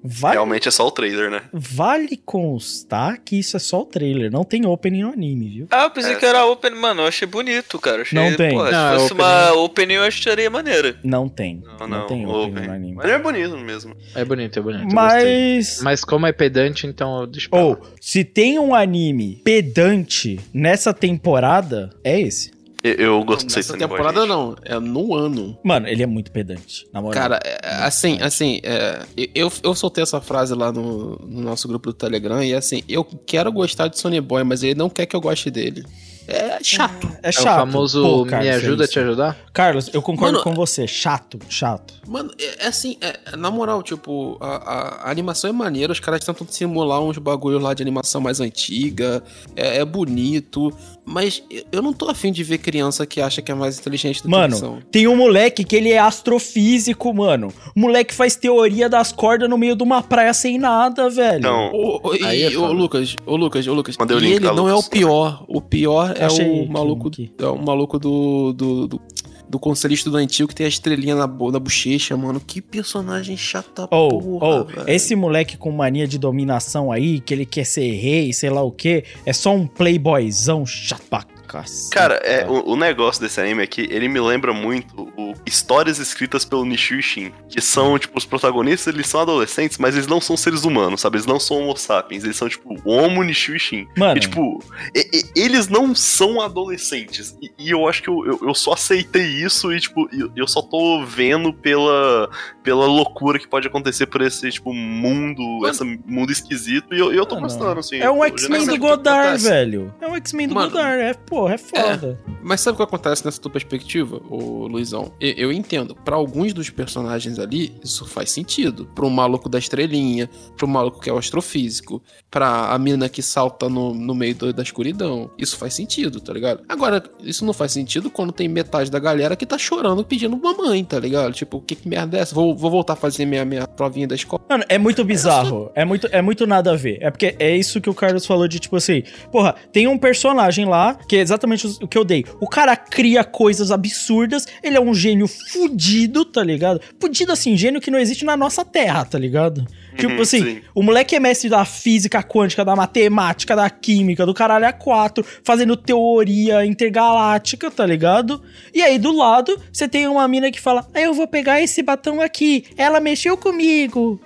[0.03, 1.41] Vale, Realmente é só o trailer, né?
[1.51, 4.31] vale constar que isso é só o trailer.
[4.31, 5.67] Não tem opening no anime, viu?
[5.71, 7.01] Ah, eu pensei que era open, mano.
[7.01, 8.03] Eu achei bonito, cara.
[8.03, 8.51] Achei, Não tem.
[8.51, 9.29] Porra, Não, é se fosse opening.
[9.29, 10.99] uma opening, eu acharia maneira.
[11.03, 11.61] Não tem.
[11.65, 12.07] Não, Não, não.
[12.07, 12.93] tem o opening no anime.
[12.95, 13.95] Mas é bonito mesmo.
[14.15, 14.93] É bonito, é bonito.
[14.93, 15.79] Mas.
[15.81, 17.79] Mas como é pedante, então eu deixo Ou, lá.
[17.99, 22.51] se tem um anime pedante nessa temporada, é esse.
[22.83, 25.57] Eu, eu gostei anime, temporada não, é no ano.
[25.63, 26.87] Mano, ele é muito pedante.
[26.93, 27.13] Na moral.
[27.21, 31.89] Cara, é, assim, assim, é, eu, eu soltei essa frase lá no, no nosso grupo
[31.89, 35.15] do Telegram e assim, eu quero gostar de Sony Boy, mas ele não quer que
[35.15, 35.83] eu goste dele.
[36.29, 37.07] É chato.
[37.23, 37.45] é É chato.
[37.45, 39.37] o famoso Pô, me Carlos, é ajuda a te ajudar?
[39.53, 40.85] Carlos, eu concordo Mano, com você.
[40.85, 41.93] Chato, chato.
[42.05, 46.01] Mano, é, é assim, é, na moral, tipo, a, a- a animação é maneira, os
[46.01, 49.23] caras tentam simular uns bagulhos lá de animação mais antiga,
[49.55, 50.69] é, é bonito,
[51.07, 54.23] mas eu- não tô afim de ver criança que acha que é mais inteligente do
[54.25, 54.79] que Mano, são.
[54.91, 57.51] tem um moleque que ele é astrofísico, mano.
[57.75, 61.39] O moleque faz teoria das cordas no meio de uma praia sem nada, velho.
[61.39, 62.73] Então, Ô, ô, Aí é e, ô, foda.
[62.73, 64.89] Lucas, ô Lucas, ô Lucas, Mandei o e link, ele tá, não é o Lucas?
[64.89, 65.45] pior.
[65.47, 67.31] O pior é Achei o maluco, aqui.
[67.39, 69.01] é o maluco do do, do,
[69.49, 72.39] do conselhista do antigo que tem a estrelinha na, na bochecha, mano.
[72.39, 74.89] Que personagem chata Ou, porra, velho.
[74.89, 78.71] esse moleque com mania de dominação aí, que ele quer ser rei, sei lá o
[78.71, 81.89] quê, é só um playboyzão chato pra cacete.
[81.91, 85.97] Cara, é, o, o negócio desse anime é que ele me lembra muito o- histórias
[85.99, 90.19] escritas pelo Nishio Shin, que são, tipo, os protagonistas, eles são adolescentes, mas eles não
[90.21, 91.17] são seres humanos, sabe?
[91.17, 93.87] Eles não são homo sapiens, eles são, tipo, homo Nishio Shin.
[93.97, 94.17] Mano.
[94.17, 94.63] E, tipo,
[94.95, 97.35] e- e- eles não são adolescentes.
[97.41, 100.47] E, e eu acho que eu, eu, eu só aceitei isso e, tipo, eu, eu
[100.47, 102.29] só tô vendo pela,
[102.63, 107.25] pela loucura que pode acontecer por esse, tipo, mundo, esse mundo esquisito, e eu, eu
[107.25, 107.97] tô Ah, gostando, assim.
[107.97, 109.93] É um X-Men do que Godard, velho.
[110.01, 111.01] É um X-Men do Mano, Godard.
[111.01, 112.19] É, porra, é foda.
[112.41, 115.11] Mas sabe o que acontece nessa tua perspectiva, ô Luizão?
[115.21, 115.95] E- Eu, entendo.
[115.95, 118.87] Pra alguns dos personagens ali, isso faz sentido.
[118.95, 122.01] Pro maluco da estrelinha, pro maluco que é o astrofísico,
[122.31, 125.29] pra a mina que salta no, no meio do- da escuridão.
[125.37, 126.61] Isso faz sentido, tá ligado?
[126.67, 130.83] Agora, isso não faz sentido quando tem metade da galera que tá chorando pedindo mamãe,
[130.83, 131.33] tá ligado?
[131.33, 132.33] Tipo, que, que merda é essa?
[132.33, 134.41] Vou, vou voltar a fazer minha, minha provinha da escola.
[134.49, 135.69] Mano, é muito bizarro.
[135.75, 136.97] É muito, é muito nada a ver.
[137.01, 140.65] É porque é isso que o Carlos falou de tipo assim, porra, tem um personagem
[140.65, 142.25] lá que é exatamente o que eu dei.
[142.39, 146.81] O cara cria coisas absurdas, ele é um gênio fudido, tá ligado?
[146.99, 149.65] Fudido assim, gênio que não existe na nossa terra, tá ligado?
[149.97, 150.61] Tipo Uhum, assim, sim.
[150.75, 155.25] o moleque é mestre da física quântica, da matemática, da química, do caralho a quatro,
[155.43, 158.41] fazendo teoria intergaláctica, tá ligado?
[158.73, 161.81] E aí do lado, você tem uma mina que fala: "Ah, eu vou pegar esse
[161.81, 164.21] batom aqui, ela mexeu comigo".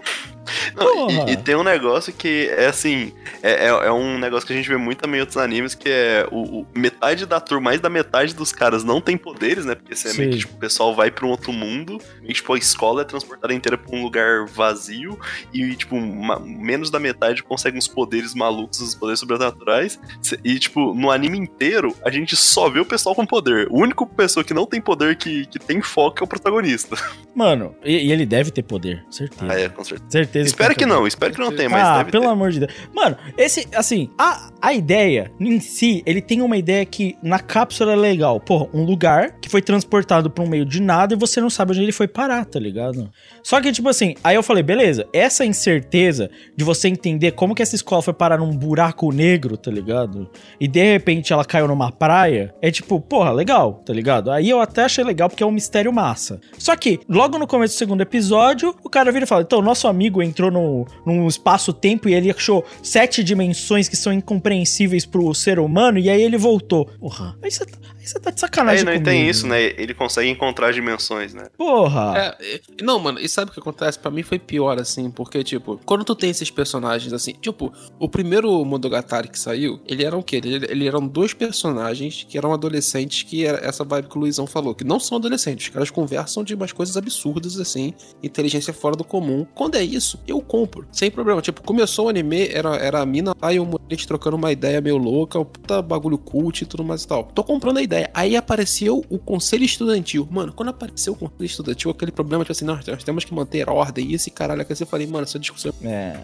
[0.75, 4.53] Não, e, e tem um negócio que é assim, é, é, é um negócio que
[4.53, 7.61] a gente vê muito também em outros animes, que é o, o- metade da turma,
[7.71, 9.75] mais da metade dos caras não tem poderes, né?
[9.75, 12.53] Porque você é meio que, tipo, o pessoal vai pra um outro mundo, e tipo,
[12.53, 15.19] a escola é transportada inteira pra um lugar vazio,
[15.53, 19.99] e tipo, ma- menos da metade consegue uns poderes malucos, uns poderes sobrenaturais.
[20.43, 23.67] E tipo, no anime inteiro, a gente só vê o pessoal com poder.
[23.69, 26.95] O único pessoa que não tem poder, que, que tem foco, é o protagonista.
[27.35, 29.45] Mano, e, e ele deve ter poder, certeza.
[29.51, 30.09] Ah, é, com certeza.
[30.11, 30.40] Certeza.
[30.47, 30.99] Espero tem que poder.
[30.99, 32.29] não, espero que não tenha, mas ah, pelo ter.
[32.29, 32.71] amor de Deus.
[32.93, 37.93] Mano, esse, assim, a, a ideia em si, ele tem uma ideia que na cápsula
[37.93, 38.39] é legal.
[38.39, 41.71] Porra, um lugar que foi transportado pra um meio de nada e você não sabe
[41.71, 43.09] onde ele foi parar, tá ligado?
[43.43, 47.61] Só que, tipo assim, aí eu falei, beleza, essa incerteza de você entender como que
[47.61, 50.29] essa escola foi parar num buraco negro, tá ligado?
[50.59, 54.31] E de repente ela caiu numa praia, é tipo, porra, legal, tá ligado?
[54.31, 56.39] Aí eu até achei legal porque é um mistério massa.
[56.57, 59.87] Só que, logo no começo do segundo episódio, o cara vira e fala: então, nosso
[59.87, 65.59] amigo entrou no, num espaço-tempo e ele achou sete dimensões que são incompreensíveis pro ser
[65.59, 66.85] humano, e aí ele voltou.
[66.99, 67.77] Porra, aí você tá,
[68.07, 68.85] você tá de Aí sacanagem.
[68.85, 69.05] não comigo.
[69.05, 69.61] tem isso, né?
[69.61, 71.47] Ele consegue encontrar dimensões, né?
[71.57, 72.13] Porra.
[72.39, 73.97] É, é, não, mano, e sabe o que acontece?
[73.99, 78.09] Pra mim foi pior, assim, porque, tipo, quando tu tem esses personagens, assim, tipo, o
[78.09, 80.37] primeiro Monogatari que saiu, ele era o quê?
[80.37, 84.47] Ele, ele eram dois personagens que eram adolescentes, que era essa vibe que o Luizão
[84.47, 88.95] falou, que não são adolescentes, os caras conversam de umas coisas absurdas, assim, inteligência fora
[88.95, 89.45] do comum.
[89.53, 91.41] Quando é isso, eu compro, sem problema.
[91.41, 94.81] Tipo, começou o anime, era, era a mina lá e o moleque trocando uma ideia
[94.81, 97.25] meio louca, o puta bagulho cult e tudo mais e tal.
[97.25, 97.90] Tô comprando a ideia.
[98.13, 100.27] Aí apareceu o conselho estudantil.
[100.31, 103.73] Mano, quando apareceu o conselho estudantil, aquele problema, tipo assim, nós temos que manter a
[103.73, 106.15] ordem e esse caralho aqui, eu falei, mano, essa discussão É.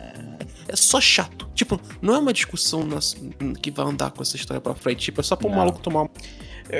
[0.68, 1.48] é só chato.
[1.54, 3.16] Tipo, não é uma discussão nas-
[3.62, 5.00] que vai andar com essa história pra frente.
[5.06, 5.56] Tipo, é só pro Não.
[5.58, 6.08] maluco tomar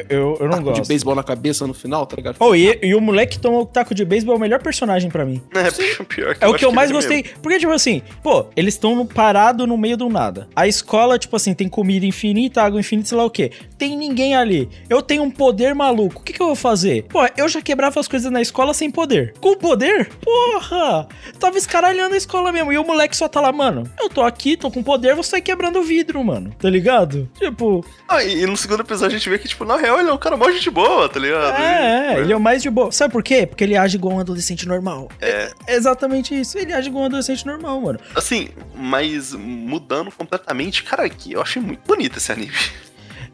[0.10, 0.82] Eu, eu não taco gosto.
[0.82, 2.36] de beisebol na cabeça no final, tá ligado?
[2.40, 5.10] Oh, e, e o moleque que tomou o taco de beisebol é o melhor personagem
[5.10, 5.42] pra mim.
[5.54, 5.72] É,
[6.06, 7.24] pior que É o que eu mais gostei.
[7.24, 7.40] mesmo.
[7.42, 10.48] Porque, tipo assim, pô, eles estão parados no meio do nada.
[10.56, 13.52] A escola, tipo assim, tem comida infinita, água infinita, sei lá o quê.
[13.78, 14.70] Tem ninguém ali.
[14.90, 16.22] Eu tenho um poder maluco.
[16.22, 17.04] O que, que eu vou fazer?
[17.04, 19.34] Pô, eu já quebrava as coisas na escola sem poder.
[19.40, 20.10] Com poder?
[20.22, 21.08] Porra!
[21.40, 22.72] Tava escaralhando a escola mesmo.
[22.74, 23.84] E o moleque só tá lá, mano.
[24.00, 26.52] Eu tô aqui, tô com poder, vou sair quebrando o vidro, mano.
[26.60, 27.30] Tá ligado?
[27.38, 30.10] Tipo, Ah, e, e no segundo episódio a gente vê que, tipo, na real ele
[30.10, 31.60] é um cara mó gente boa, tá ligado?
[31.60, 32.92] é, é, ele é o mais de boa.
[32.92, 33.46] Sabe por quê?
[33.46, 35.10] Porque ele age igual um adolescente normal.
[35.22, 36.58] É, É exatamente isso.
[36.58, 38.00] Ele age igual um adolescente normal, mano.
[38.16, 42.52] assim, mas mudando completamente, cara, que eu achei muito bonito esse anime.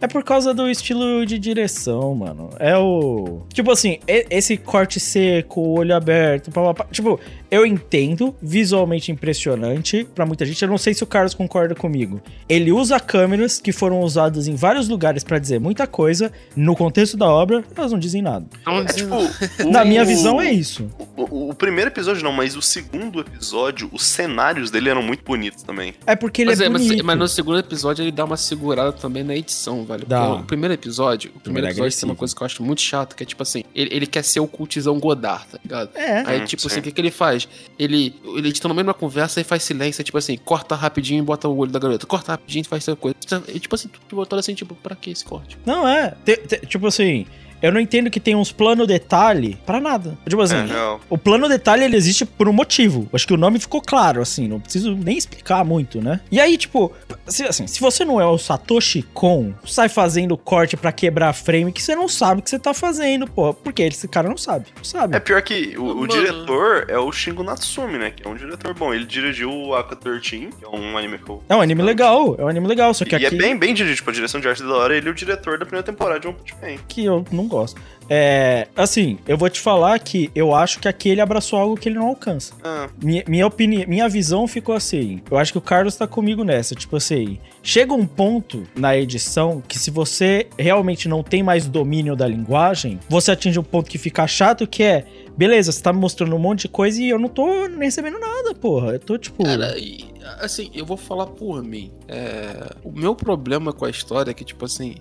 [0.02, 2.50] É por causa do estilo de direção, mano.
[2.60, 3.44] É o.
[3.54, 6.86] Tipo assim, esse corte seco, olho aberto, papapá.
[6.92, 7.18] Tipo,
[7.54, 10.62] eu entendo, visualmente impressionante pra muita gente.
[10.62, 12.22] Eu não sei se o Carlos concorda comigo.
[12.48, 16.32] Ele usa câmeras que foram usadas em vários lugares pra dizer muita coisa.
[16.56, 18.46] No contexto da obra, elas não dizem nada.
[18.66, 19.16] É tipo.
[19.16, 20.90] o- Na minha visão, é isso.
[21.18, 25.24] O, o- o primeiro episódio não, mas o segundo episódio, os cenários dele eram muito
[25.24, 25.94] bonitos também.
[26.06, 27.06] É porque ele Mas, é, é, mas, bonito.
[27.06, 30.06] mas no segundo episódio ele dá uma segurada também na edição, velho.
[30.06, 30.28] Dá.
[30.28, 32.82] Porque o primeiro episódio, o primeiro é episódio tem uma coisa que eu acho muito
[32.82, 35.90] chata, que é tipo assim, ele, ele quer ser o cultizão Godard, tá ligado?
[35.96, 36.24] É.
[36.26, 36.68] Aí, Hum, tipo sim.
[36.68, 37.43] assim, o que, que ele faz?
[37.78, 41.20] Ele, ele edita no meio de uma conversa e faz silêncio, tipo assim, corta rapidinho
[41.20, 42.06] e bota o olho da garota.
[42.06, 43.16] Corta rapidinho e faz essa coisa.
[43.48, 45.58] E, tipo assim, tu botou assim, tipo, pra que esse corte?
[45.66, 46.16] Não é.
[46.26, 47.26] Te- te- tipo assim,
[47.64, 50.16] eu não entendo que tem uns plano detalhe pra nada.
[50.30, 51.00] Tipo assim, É, não.
[51.10, 53.08] o plano detalhe ele existe por um motivo.
[53.12, 56.20] Acho que o nome ficou claro, assim, não preciso nem explicar muito, né?
[56.32, 56.92] E aí, tipo,
[57.28, 61.72] se, assim, se você não é o Satoshi Kon, sai fazendo corte pra quebrar frame
[61.72, 63.54] que você não sabe o que você tá fazendo, pô.
[63.54, 64.66] Porque esse cara não sabe.
[64.76, 65.16] Não sabe.
[65.16, 68.12] É pior que o, o diretor é o Shingo Natsumi, né?
[68.12, 68.94] Que é um diretor bom.
[68.94, 71.42] Ele dirigiu o Aka 13, que é um anime que eu.
[71.48, 73.74] É um anime legal, é um anime legal, só que E aqui é bem, bem
[73.74, 76.20] dirigido, tipo, a direção de arte da hora, ele é o diretor da primeira temporada
[76.20, 76.78] de One Punch Man.
[76.88, 77.80] que eu não gosto.
[78.10, 81.88] É, assim, eu vou te falar que eu acho que aqui ele abraçou algo que
[81.88, 82.54] ele não alcança.
[82.64, 85.22] Ah, Minha, minha opinião, minha visão ficou assim.
[85.30, 86.76] Eu acho que o Carlos tá comigo nessa.
[86.76, 92.16] Tipo assim, chega um ponto na edição que se você realmente não tem mais domínio
[92.16, 95.06] da linguagem, você atinge um ponto que fica chato, que é.
[95.36, 98.54] Beleza, você tá me mostrando um monte de coisa e eu não tô recebendo nada,
[98.54, 98.92] porra.
[98.94, 99.44] Eu tô tipo.
[99.44, 100.06] Cara, e,
[100.40, 101.92] assim, eu vou falar por mim.
[102.08, 104.96] É, o meu problema com a história é que, tipo assim,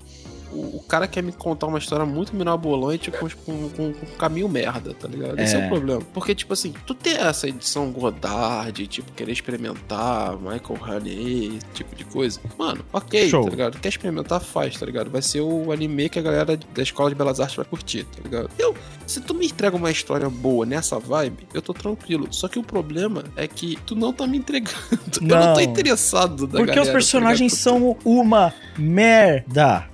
[0.53, 4.49] o, o cara quer me contar uma história muito mirabolante com, com, com, com caminho
[4.49, 5.39] merda, tá ligado?
[5.41, 5.61] Esse é.
[5.61, 5.66] É.
[5.66, 6.03] o problema.
[6.12, 11.95] Porque, tipo assim, tu ter essa edição Godard, tipo, querer experimentar Michael Haney, esse tipo
[11.97, 12.41] de coisa.
[12.59, 13.45] Mano, ok, Show.
[13.45, 13.79] tá ligado?
[13.81, 15.11] Quer experimentar, faz, tá ligado?
[15.11, 18.23] Vai ser o anime que a galera da Escola de Belas Artes vai curtir, tá
[18.23, 18.51] ligado?
[18.59, 18.74] Eu,
[19.07, 22.29] se tu me entrega uma história boa nessa vibe, eu tô tranquilo.
[22.31, 24.73] Só que o problema é que tu não tá me entregando.
[25.23, 25.55] Eu não Não.
[25.55, 27.62] tô interessado da Porque galera, os tá personagens ligado?
[27.62, 29.85] são uma merda.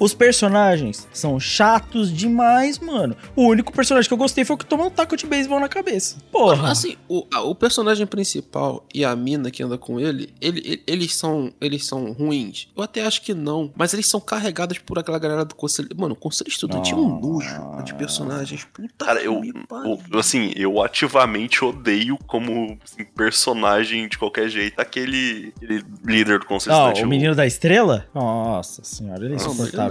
[0.00, 3.14] Os personagens são chatos demais, mano.
[3.36, 5.68] O único personagem que eu gostei foi o que tomou um taco de beisebol na
[5.68, 6.16] cabeça.
[6.32, 6.70] Porra.
[6.72, 10.82] Assim, o, a- o personagem principal e a mina que anda com ele, ele, ele-
[10.86, 12.68] eles são eles são ruins.
[12.76, 15.88] Eu até acho que não, mas eles são carregados por aquela galera do conselho.
[15.96, 18.64] Mano, o conselho estudante é um nojo de personagens.
[18.72, 25.52] Puta cara, eu, eu- assim, eu ativamente odeio como assim, personagem de qualquer jeito aquele,
[25.56, 27.04] aquele líder do Conselho Ah, Estudante.
[27.04, 28.06] o menino da estrela?
[28.14, 29.44] Nossa senhora, ele é mas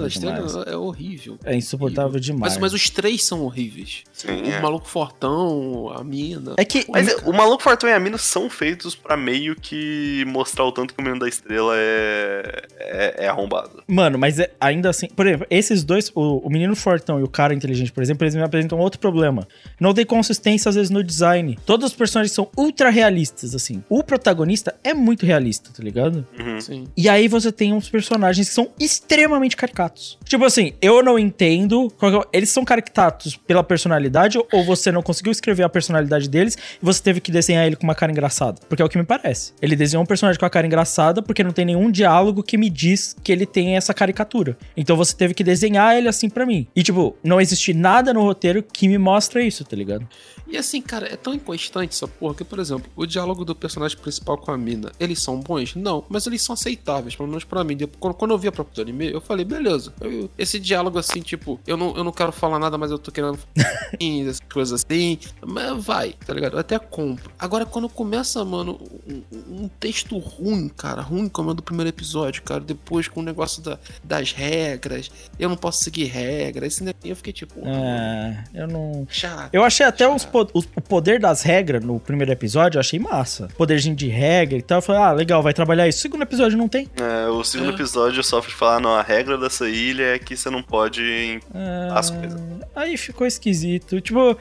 [0.07, 0.73] insuportável Estrela demais.
[0.73, 1.39] É horrível.
[1.43, 2.53] É insuportável demais.
[2.53, 4.03] Mas, mas os três são horríveis.
[4.13, 4.61] Sim, o é.
[4.61, 6.53] maluco fortão, a mina.
[6.57, 6.85] É que.
[6.89, 10.93] Mas o Maluco Fortão e a Mina são feitos pra meio que mostrar o tanto
[10.93, 13.83] que o Menino da Estrela é, é, é arrombado.
[13.87, 17.27] Mano, mas é- ainda assim, por exemplo, esses dois, o, o menino fortão e o
[17.27, 19.47] cara inteligente, por exemplo, eles me apresentam outro problema.
[19.79, 21.57] Não tem consistência às vezes no design.
[21.65, 23.83] Todos os personagens são ultra realistas, assim.
[23.89, 26.25] O protagonista é muito realista, tá ligado?
[26.37, 26.59] Uhum.
[26.59, 26.87] Sim.
[26.95, 29.88] E aí você tem uns personagens que são extremamente caricatos.
[30.23, 31.91] Tipo assim, eu não entendo.
[32.01, 36.85] é Eles são caricatos pela personalidade ou você não conseguiu escrever a personalidade deles e
[36.85, 38.61] você teve que desenhar ele com uma cara engraçada?
[38.67, 39.53] Porque é o que me parece.
[39.61, 42.69] Ele desenhou um personagem com a cara engraçada porque não tem nenhum diálogo que me
[42.69, 44.57] diz que ele tem essa caricatura.
[44.75, 46.67] Então você teve que desenhar ele assim pra mim.
[46.75, 50.07] E tipo, não existe nada no roteiro que me mostra isso, tá ligado?
[50.51, 53.97] E assim, cara, é tão inconstante essa porra que, por exemplo, o diálogo do personagem
[53.97, 55.75] principal com a mina, eles são bons?
[55.75, 57.77] Não, mas eles são aceitáveis, pelo menos pra mim.
[57.99, 59.93] Quando, eu vi a própria do anime, eu falei, beleza.
[60.01, 63.11] Eu- esse diálogo assim, tipo, eu não, eu não quero falar nada, mas eu tô
[63.11, 63.37] querendo
[63.99, 65.19] essas coisas assim.
[65.45, 66.53] Mas vai, tá ligado?
[66.53, 67.31] Eu até compro.
[67.37, 72.41] Agora, quando começa, mano, um, um texto ruim, cara, ruim como é do primeiro episódio,
[72.43, 77.07] cara, depois com o negócio da- das regras, eu não posso seguir regras, esse negócio,
[77.09, 79.05] eu fiquei tipo, É, eu não.
[79.09, 79.53] chato.
[79.53, 82.99] Eu achei até os po- os- o poder das regras no primeiro episódio, eu achei
[82.99, 83.47] massa.
[83.57, 84.79] Poderzinho de regra e tal.
[84.79, 85.99] Eu falei, ah, legal, vai trabalhar isso.
[85.99, 86.87] Segundo episódio não tem.
[86.99, 87.73] É, o segundo É.
[87.73, 91.89] episódio sofre de falar, não, a regra dessa ilha é que você não pode É,
[91.91, 92.39] as coisas.
[92.75, 93.99] Aí ficou esquisito.
[94.01, 94.37] Tipo,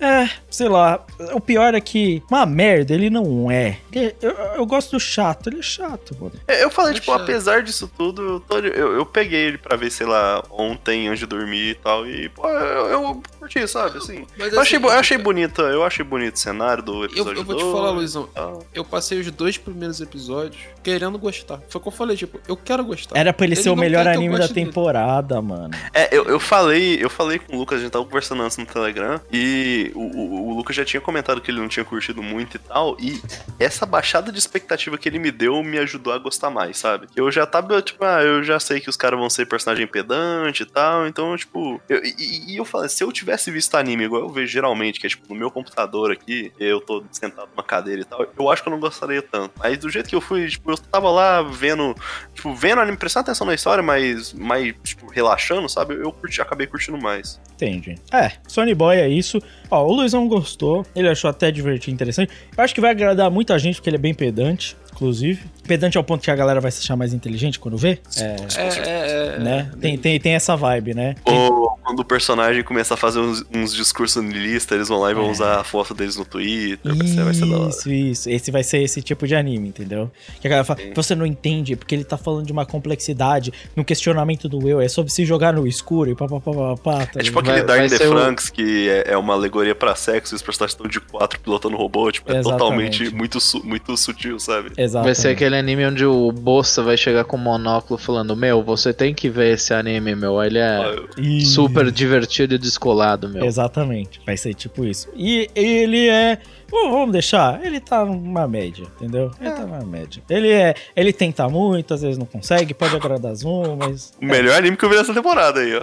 [0.00, 1.04] é, sei lá.
[1.32, 3.78] O pior é que, uma merda, ele não é.
[3.92, 6.32] Ele- eu, eu gosto do chato, ele é chato, mano.
[6.48, 7.22] É, Eu falei, Mas tipo, chato.
[7.22, 11.20] apesar disso tudo, eu, tô- eu, eu peguei ele pra ver, sei lá, ontem, antes
[11.20, 14.24] de dormir e tal, e, pô, eu, eu curti, sabe, assim.
[14.38, 17.04] Mas, Eu achei, assim, eu achei cara, bonita, eu achei bonito o cenário do Eu,
[17.04, 18.28] episódio eu vou te dois falar, e Luizão.
[18.34, 18.64] tal.
[18.74, 21.60] Eu passei os dois primeiros episódios querendo gostar.
[21.68, 23.18] Foi o que eu falei, tipo, eu quero gostar.
[23.18, 24.66] Era pra ele, ser o melhor eu anime da goste dele.
[24.66, 25.70] temporada, mano.
[25.92, 28.66] É, eu, eu falei, eu falei com o Lucas, a gente tava conversando antes no
[28.66, 32.56] Telegram, e o, o, o Lucas já tinha comentado que ele não tinha curtido muito
[32.56, 33.20] e tal, e
[33.58, 37.06] essa baixada de expectativa que ele me deu me ajudou a gostar mais, sabe?
[37.16, 40.62] Eu já tava, tipo, ah, eu já sei que os caras vão ser personagem pedante
[40.62, 44.22] e tal, então, tipo, eu- e, e eu falei, se eu tivesse visto anime igual
[44.22, 48.02] eu vejo geralmente, que é tipo no meu computador aqui, eu tô sentado numa cadeira
[48.02, 49.52] e tal, eu acho que eu não gostaria tanto.
[49.58, 51.94] Mas do jeito que eu fui, tipo, eu tava lá vendo,
[52.34, 55.94] tipo, vendo anime, prestando atenção na história, mas, mas tipo, relaxando, sabe?
[55.94, 57.40] Eu curti, acabei curtindo mais.
[57.54, 57.94] Entendi.
[58.12, 59.40] É, Sony Boy é isso.
[59.70, 62.32] Ó, o Luizão gostou, ele achou até divertido, interessante.
[62.56, 65.42] Eu acho que vai agradar muita gente, porque ele é bem pedante, inclusive.
[65.66, 67.98] Pedante ao ponto que a galera vai se achar mais inteligente quando vê.
[68.16, 69.38] É, É, é, é.
[69.38, 69.70] né?
[69.80, 71.14] Tem, tem, tem essa vibe, né?
[71.24, 75.14] Ou quando o personagem começa a fazer uns, uns discursos nihilistas, eles vão lá e
[75.14, 75.30] vão É.
[75.30, 77.70] usar a foto deles no Twitter, vai ser, vai ser da hora.
[77.70, 78.30] Isso, isso.
[78.30, 80.10] Esse vai ser esse tipo de anime, entendeu?
[80.40, 83.84] Que a galera fala, você não entende, porque ele tá falando de uma complexidade, no
[83.84, 87.06] questionamento do eu, é sobre se jogar no escuro e papapá.
[87.06, 89.74] Tá É tipo aquele Vai- Dark vai the o- Franks, que é, é uma alegoria
[89.74, 92.58] pra sexo e os personagens estão de quatro pilotando robô, tipo, é Exatamente.
[92.58, 94.70] totalmente muito, muito sutil, sabe?
[94.76, 95.04] Exato.
[95.04, 98.92] Vai ser aquele anime onde o Bossa vai chegar com um monóculo falando: Meu, você
[98.92, 100.42] tem que ver esse anime, meu.
[100.42, 100.96] Ele é
[101.44, 103.44] super divertido e descolado, meu.
[103.44, 104.20] Exatamente.
[104.24, 105.08] Vai ser tipo isso.
[105.14, 106.38] E ele é
[106.70, 109.30] Vamos deixar, ele tá numa média, entendeu?
[109.40, 110.22] Ele tá numa média.
[110.30, 110.74] Ele é.
[110.94, 114.12] Ele tenta muito, às vezes não consegue, pode agradar Zoom, mas.
[114.20, 115.80] O melhor anime que eu vi nessa temporada aí, ó.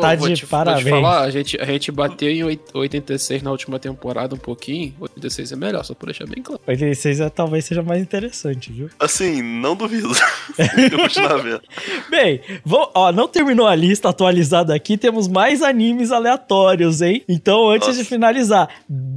[0.00, 0.88] Tá de te- vou te parabéns.
[0.88, 4.94] falar, a gente, a gente bateu em oit- 86 na última temporada um pouquinho.
[5.00, 6.60] 86 é melhor, só por deixar bem claro.
[6.66, 8.90] 86 é, talvez seja mais interessante, viu?
[8.98, 10.08] Assim, não duvido.
[10.92, 11.62] eu continuar vendo.
[12.10, 17.22] Bem, vou, ó, não terminou a lista atualizada aqui, temos mais animes aleatórios, hein?
[17.28, 18.02] Então, antes Nossa.
[18.02, 18.68] de finalizar,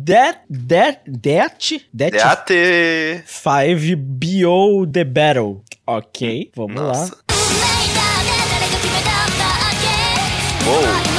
[0.06, 0.40] That,
[0.70, 2.52] DAT, DAT, DAT
[3.26, 5.64] 5 BO The Battle.
[5.88, 7.16] Ok, vamos Nossa.
[7.16, 7.36] lá.
[10.68, 11.10] Uou.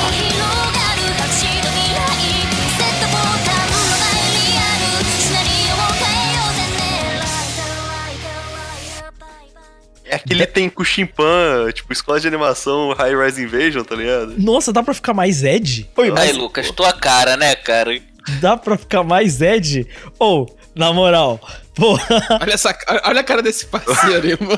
[10.04, 14.34] É aquele tem com chimpan, tipo, escola de animação, High Rise Invasion, tá ligado?
[14.38, 15.88] Nossa, dá pra ficar mais Ed?
[15.96, 16.30] Oi, mas...
[16.30, 18.00] Ai, Lucas, tua cara, né, cara?
[18.40, 19.86] Dá pra ficar mais Ed?
[20.18, 21.40] Ou, na moral,
[21.74, 22.04] porra,
[22.40, 24.56] Olha, essa, olha a cara desse parceiro, irmão.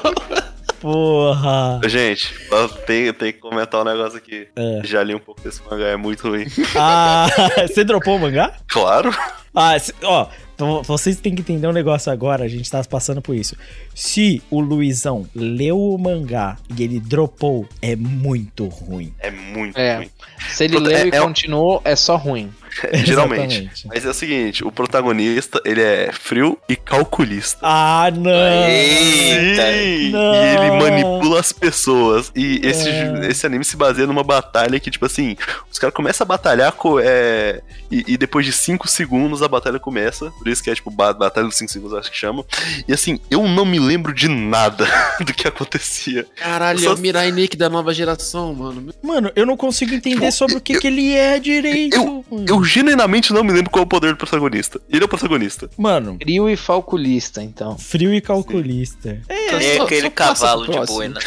[0.80, 1.80] porra.
[1.88, 4.48] Gente, eu tenho, eu tenho que comentar um negócio aqui.
[4.56, 4.80] É.
[4.84, 6.46] Já li um pouco desse mangá, é muito ruim.
[6.76, 7.26] Ah,
[7.68, 8.54] você dropou o mangá?
[8.68, 9.14] Claro.
[9.54, 13.20] Ah, se- ó, então vocês têm que entender um negócio agora, a gente tá passando
[13.20, 13.56] por isso.
[13.94, 19.12] Se o Luizão leu o mangá e ele dropou, é muito ruim.
[19.20, 19.96] É muito É.
[19.96, 20.10] ruim.
[20.48, 22.50] Se ele Puta, leu é- e é um- continuou, é só ruim.
[23.04, 23.70] Geralmente.
[23.86, 27.58] Mas é o seguinte, o protagonista, ele é frio e calculista.
[27.62, 28.30] Ah, não!
[28.30, 29.62] Eita.
[30.10, 30.34] Não.
[30.34, 32.30] E ele manipula as pessoas.
[32.34, 33.26] E esse, É.
[33.28, 35.36] esse anime se baseia numa batalha que, tipo assim,
[35.70, 39.78] os caras começam a batalhar co- é, e, e depois de 5 segundos a batalha
[39.78, 40.30] começa.
[40.38, 42.44] Por isso que é tipo ba- Batalha dos 5 segundos, acho que chama.
[42.88, 44.86] E assim, eu não me lembro de nada
[45.24, 46.26] do que acontecia.
[46.36, 48.92] Caralho, Só- é o Mirai Nick da nova geração, mano.
[49.02, 51.94] Mano, eu não consigo entender Tipo, sobre o que, eu- que ele é direito.
[51.96, 52.44] Eu, mano.
[52.62, 54.80] Eu genuinamente não me lembro qual é o poder do protagonista.
[54.88, 55.68] Ele é o protagonista.
[55.76, 57.76] Mano, Frio e falculista, então.
[57.78, 59.20] frio e calculista.
[59.28, 60.96] É só- aquele só cavalo de próximo.
[60.98, 61.20] boi, né?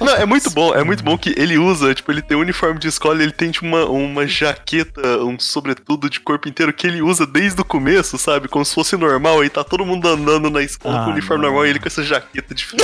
[0.00, 2.78] Não, é muito bom, é muito bom que ele usa, tipo, ele tem um uniforme
[2.78, 7.02] de escola, ele tem tipo uma, uma jaqueta, um sobretudo de corpo inteiro que ele
[7.02, 8.48] usa desde o começo, sabe?
[8.48, 11.42] Como se fosse normal, aí tá todo mundo andando na escola Ah, com o uniforme
[11.42, 11.50] não.
[11.50, 12.66] normal e ele com essa jaqueta de.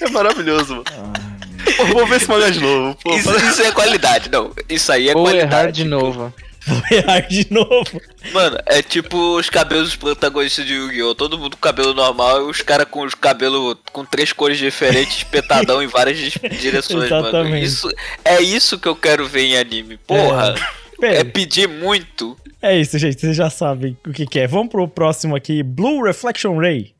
[0.00, 0.84] É maravilhoso, mano.
[1.76, 2.96] Pô, vou ver esse mangá de novo.
[3.02, 4.52] Pô, Isso, isso é qualidade, não.
[4.68, 5.52] Isso aí é Ou qualidade.
[5.54, 6.32] errar de novo.
[6.66, 8.00] Vou errar de novo.
[8.32, 11.14] Mano, é tipo os cabelos dos protagonistas de Yu-Gi-Oh!
[11.14, 15.18] Todo mundo com cabelo normal e os caras com os cabelos com três cores diferentes,
[15.18, 16.18] espetadão em várias
[16.60, 17.28] direções, mano.
[17.28, 17.64] Exatamente.
[17.66, 17.88] Isso,
[18.24, 19.96] é isso que eu quero ver em anime.
[19.98, 20.54] Porra,
[20.98, 22.36] Bem, é pedir muito.
[22.60, 23.20] é isso, gente.
[23.20, 24.46] Vocês já sabem o que, que é.
[24.46, 26.94] Vamos pro próximo aqui: Blue Reflection Ray.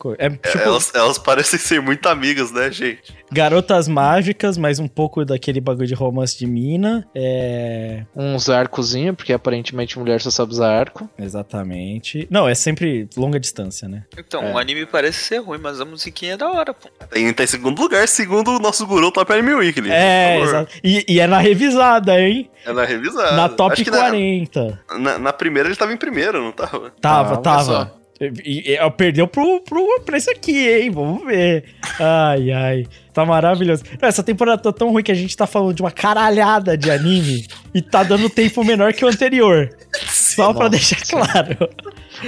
[0.00, 3.02] Co- É tipo Elas, elas parecem ser muito amigas, né, gente?
[3.32, 7.06] garotas mágicas, mas um pouco daquele bagulho de romance de mina.
[7.14, 8.04] É.
[8.16, 11.08] Uns arcozinhos, porque aparentemente mulher só sabe usar arco.
[11.16, 12.26] Exatamente.
[12.30, 14.04] Não, é sempre longa distância, né?
[14.18, 14.52] Então, É.
[14.52, 16.88] o anime parece ser ruim, mas a musiquinha é da hora, pô.
[17.10, 19.90] Tem, tá em segundo lugar, segundo o nosso guru Top Anime Weekly.
[19.90, 20.72] É, exato.
[20.82, 22.50] E, e é na revisada, hein?
[22.64, 23.36] É na revisada.
[23.36, 24.80] na top Acho que 40.
[24.90, 26.90] Na, na, na primeira ele tava em primeiro, não tava?
[27.00, 27.99] Tava, Ah, tava.
[28.20, 30.90] E, perdeu pro, pro preço aqui, hein?
[30.90, 31.64] Vamos ver.
[31.98, 32.86] Ai, ai.
[33.14, 33.82] Tá maravilhoso.
[34.00, 37.46] Essa temporada tá tão ruim que a gente tá falando de uma caralhada de anime
[37.74, 39.70] e tá dando tempo menor que o anterior.
[40.06, 40.70] Só pra Nossa.
[40.70, 41.68] deixar claro.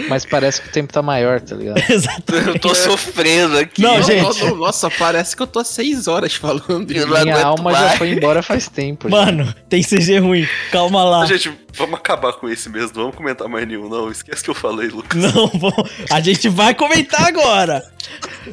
[0.08, 1.78] Mas parece que o tempo tá maior, tá ligado?
[1.90, 2.48] Exatamente.
[2.48, 3.82] Eu tô sofrendo aqui.
[3.82, 4.44] Não, Não, gente.
[4.44, 7.98] não, nossa, parece que eu tô há seis horas falando não Minha alma já mais.
[7.98, 9.08] foi embora faz tempo.
[9.08, 9.16] já.
[9.16, 10.48] Mano, tem CG ruim.
[10.70, 11.26] Calma lá.
[11.26, 12.92] Gente, vamos acabar com esse mesmo.
[12.94, 14.10] Não vamos comentar mais nenhum, não.
[14.10, 15.20] Esquece que eu falei, Lucas.
[15.20, 15.72] Não, vou-
[16.10, 17.82] a gente vai comentar agora.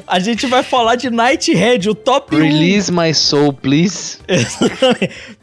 [0.08, 2.40] A gente vai falar de Nighthead, o top 1.
[2.40, 4.18] Release my soul, please.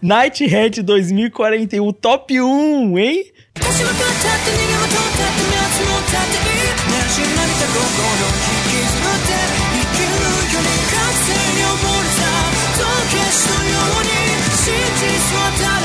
[0.03, 3.25] Nighthead 2041, top 1, hein?
[5.77, 7.85] つもたっていい何し涙心
[8.17, 9.37] 引きずって
[9.67, 12.33] 生きるより覚醒に溺れた
[12.81, 14.17] 時計師のように
[14.57, 15.76] 真実は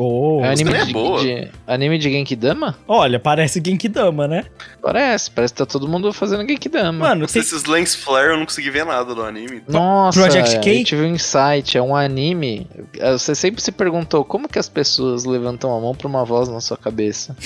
[0.00, 1.20] Oh, É anime é de, boa.
[1.20, 2.76] de- anime de Genkidama?
[2.86, 4.44] Olha, parece Genkidama, né?
[4.80, 6.92] Parece, parece que tá todo mundo fazendo Genkidama.
[7.08, 7.42] Mano, tem...
[7.42, 9.60] Esses Lens Flare eu não consegui ver nada do anime.
[9.66, 10.80] Nossa, Project K?
[10.80, 12.64] eu tive um insight, é um anime.
[12.96, 16.48] É, Você sempre se perguntou como que as pessoas levantam a mão pra uma voz
[16.48, 17.36] na sua cabeça.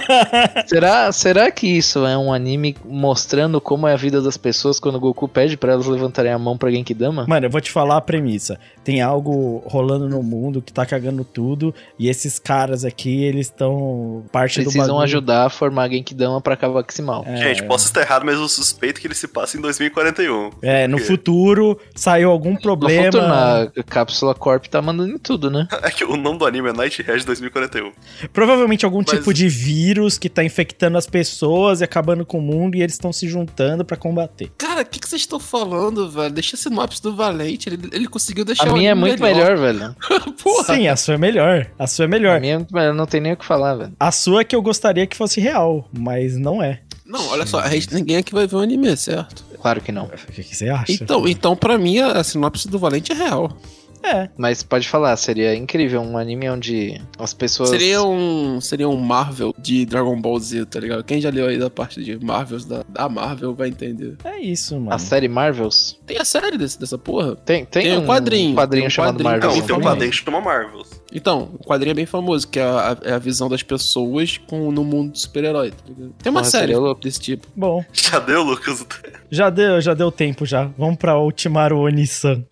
[0.66, 4.94] será, será que isso é um anime mostrando como é a vida das pessoas quando
[4.96, 7.26] o Goku pede pra elas levantarem a mão pra Genkidama?
[7.28, 8.58] Mano, eu vou te falar a premissa.
[8.82, 14.24] Tem algo rolando no mundo que tá cagando tudo e esses caras aqui, eles estão
[14.32, 17.24] parte do Precisam ajudar a formar Genkidama pra Cavaximal.
[17.26, 17.36] É.
[17.36, 20.50] Gente, posso estar errado, mas eu suspeito que ele se passa em 2041.
[20.62, 23.04] É, no futuro saiu algum No problema.
[23.04, 25.66] futuro, na Cápsula Corp tá mandando em tudo, né?
[25.82, 27.92] É que o nome do anime é Night Red 2041.
[28.32, 32.42] Provavelmente algum Mas- tipo de vírus que tá infectando as pessoas e acabando com o
[32.42, 34.50] mundo e eles estão se juntando pra combater.
[34.58, 36.32] Cara, o que, que vocês estão falando, velho?
[36.32, 37.68] Deixa a sinopse do Valente.
[37.68, 39.94] Ele, ele conseguiu deixar A o minha é muito melhor, velho.
[40.42, 40.74] Porra.
[40.74, 41.66] Sim, a sua é melhor.
[41.80, 42.36] A sua é melhor.
[42.36, 43.92] A minha não tem nem o que falar, velho.
[43.98, 46.82] A sua é que eu gostaria que fosse real, mas não é.
[47.06, 49.42] Não, olha só, a gente, ninguém aqui vai ver o anime, certo?
[49.62, 50.04] Claro que não.
[50.04, 50.92] O que, que você acha?
[50.92, 53.56] Então, então pra mim, a, sinopse do Valente é real.
[54.02, 54.28] É.
[54.36, 57.70] Mas pode falar, seria incrível um anime onde as pessoas.
[57.70, 61.02] Seria um, seria um Marvel de Dragon Ball Z, tá ligado?
[61.04, 64.16] Quem já leu aí da parte de Marvels da, da Marvel vai entender.
[64.24, 64.92] É isso, mano.
[64.92, 65.98] A série Marvels?
[66.06, 67.36] Tem a série desse, dessa porra?
[67.36, 69.30] Tem, tem, Tem um quadrinho, um chamado quadrinho.
[69.30, 69.56] Marvels.
[69.56, 70.99] Não, tem um quadrinho que chama Marvels.
[71.12, 74.70] Então, o quadrinho é bem famoso, que é a, é a visão das pessoas com,
[74.70, 76.14] no mundo do super-herói, tá ligado?
[76.22, 77.02] Tem uma série louco.
[77.02, 77.46] desse tipo.
[77.56, 78.86] Bom, Já deu, Lucas?
[79.30, 80.70] já deu, já deu tempo já.
[80.78, 82.44] Vamos pra Ultimaru Onisan.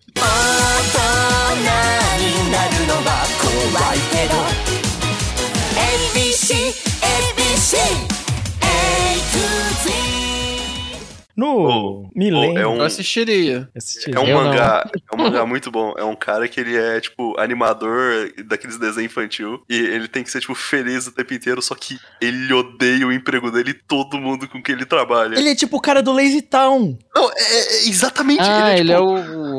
[11.39, 12.57] No Oh, Milênio.
[12.59, 13.69] é um- Eu assistiria.
[13.75, 14.11] Assisti.
[14.15, 14.43] É um Eu não.
[14.45, 15.93] mangá, é um mangá muito bom.
[15.97, 19.61] É um cara que ele é, tipo, animador daqueles desenhos infantil.
[19.69, 23.11] E ele tem que ser, tipo, feliz o tempo inteiro, só que ele odeia o
[23.13, 25.37] emprego dele e todo mundo com quem ele trabalha.
[25.37, 26.97] Ele é tipo o cara do Lazy Town.
[27.15, 28.41] Não, é, é exatamente.
[28.41, 29.11] Ah, ele ele é, é, tipo,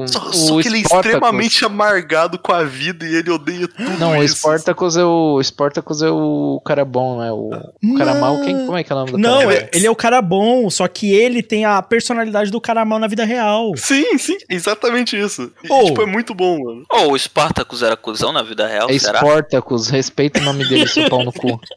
[0.02, 0.08] o.
[0.08, 3.90] Só, o só que ele é extremamente amargado com a vida e ele odeia tudo
[3.98, 4.36] Não, o isso.
[4.36, 5.34] Spartacus é o.
[5.36, 7.30] o Spartacus é o cara bom, né?
[7.32, 7.50] O,
[7.92, 8.20] o cara Não.
[8.20, 8.40] mal.
[8.42, 9.54] Quem, como é que é o nome do Não, cara?
[9.54, 12.98] é- ele é o cara bom, só que ele tem a personalidade do cara mal
[12.98, 13.72] na vida real.
[13.76, 15.50] Sim, sim, exatamente isso.
[15.62, 15.84] E, Oh.
[15.84, 16.84] tipo, é muito bom, mano.
[16.90, 19.18] Ou o Spartacus era cuzão na vida real, É será?
[19.20, 21.60] Spartacus, respeita o nome dele, seu pau no cu.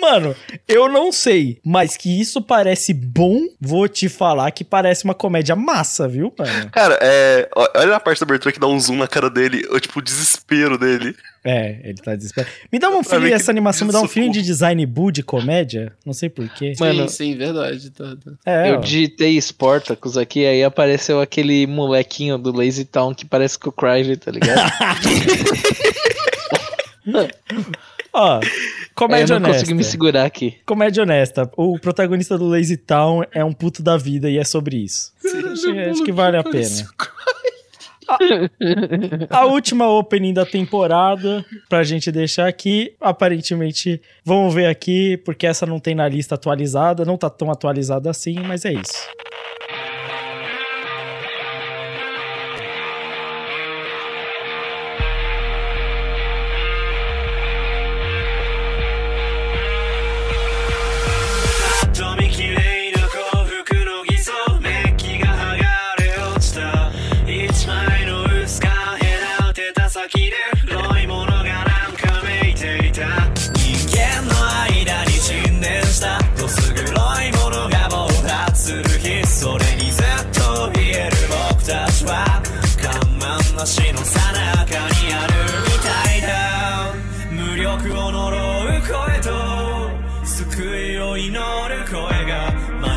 [0.00, 0.34] Mano,
[0.68, 5.56] eu não sei, mas que isso parece bom, vou te falar que parece uma comédia
[5.56, 6.70] massa, viu, mano?
[6.70, 7.48] Cara, é.
[7.74, 10.02] Olha a parte da abertura que dá um zoom na cara dele, o, tipo, o
[10.02, 11.16] desespero dele.
[11.46, 12.50] É, ele tá desesperado.
[12.72, 14.14] Me dá um Pra feeling, essa animação me dá um socorro.
[14.14, 16.72] feeling de design boo de comédia, não sei porquê.
[16.80, 17.90] Mano, sim, sim, verdade.
[17.90, 18.32] Tá, tá.
[18.46, 18.80] É, eu ó.
[18.80, 24.16] digitei Spartacus aqui, aí apareceu aquele molequinho do Lazy Town que parece com o Cryvey,
[24.16, 24.58] tá ligado?
[28.16, 28.40] Ó,
[28.94, 29.90] comédia eu não consegui me honesta.
[29.90, 30.56] segurar aqui.
[30.64, 31.50] Comédia honesta.
[31.56, 35.12] O protagonista do Lazy Town é um puto da vida e é sobre isso.
[35.52, 36.88] acho, acho que vale a pena.
[39.30, 45.66] A, última opening da temporada, pra gente deixar aqui, aparentemente, vamos ver aqui, porque essa
[45.66, 49.08] não tem na lista atualizada, não tá tão atualizada assim, mas é isso.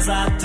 [0.10, 0.37] outside.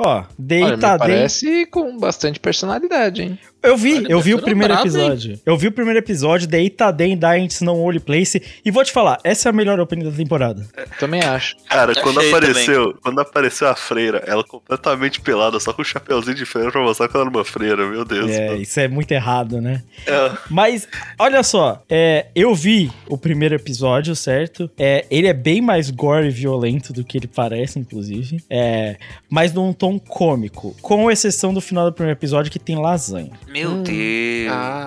[0.00, 3.38] Ó, Olha, me deita parece com bastante personalidade, hein?
[3.68, 4.80] Eu vi, eu vi o primeiro hein?
[4.80, 5.40] episódio.
[5.44, 8.40] Eu vi o primeiro episódio, Deita Den Daints No Holy Place.
[8.64, 10.66] E vou te falar, essa é a melhor opening da temporada.
[10.98, 11.56] Também acho.
[11.68, 16.46] Cara, quando apareceu, quando apareceu a freira, ela completamente pelada, só com o chapeuzinho de
[16.46, 18.30] freira pra mostrar que ela era uma freira, meu Deus.
[18.30, 18.62] É, mano.
[18.62, 19.82] isso é muito errado, né?
[20.06, 20.30] É.
[20.48, 20.86] Mas,
[21.18, 24.70] olha só, é, eu vi o primeiro episódio, certo?
[24.78, 28.42] É, ele é bem mais gore e violento do que ele parece, inclusive.
[28.48, 28.96] É,
[29.28, 33.30] mas num tom tom cômico, com exceção do final do primeiro episódio que tem lasanha.
[33.58, 33.82] Meu Hum.
[33.82, 34.52] Deus.
[34.52, 34.86] Ah,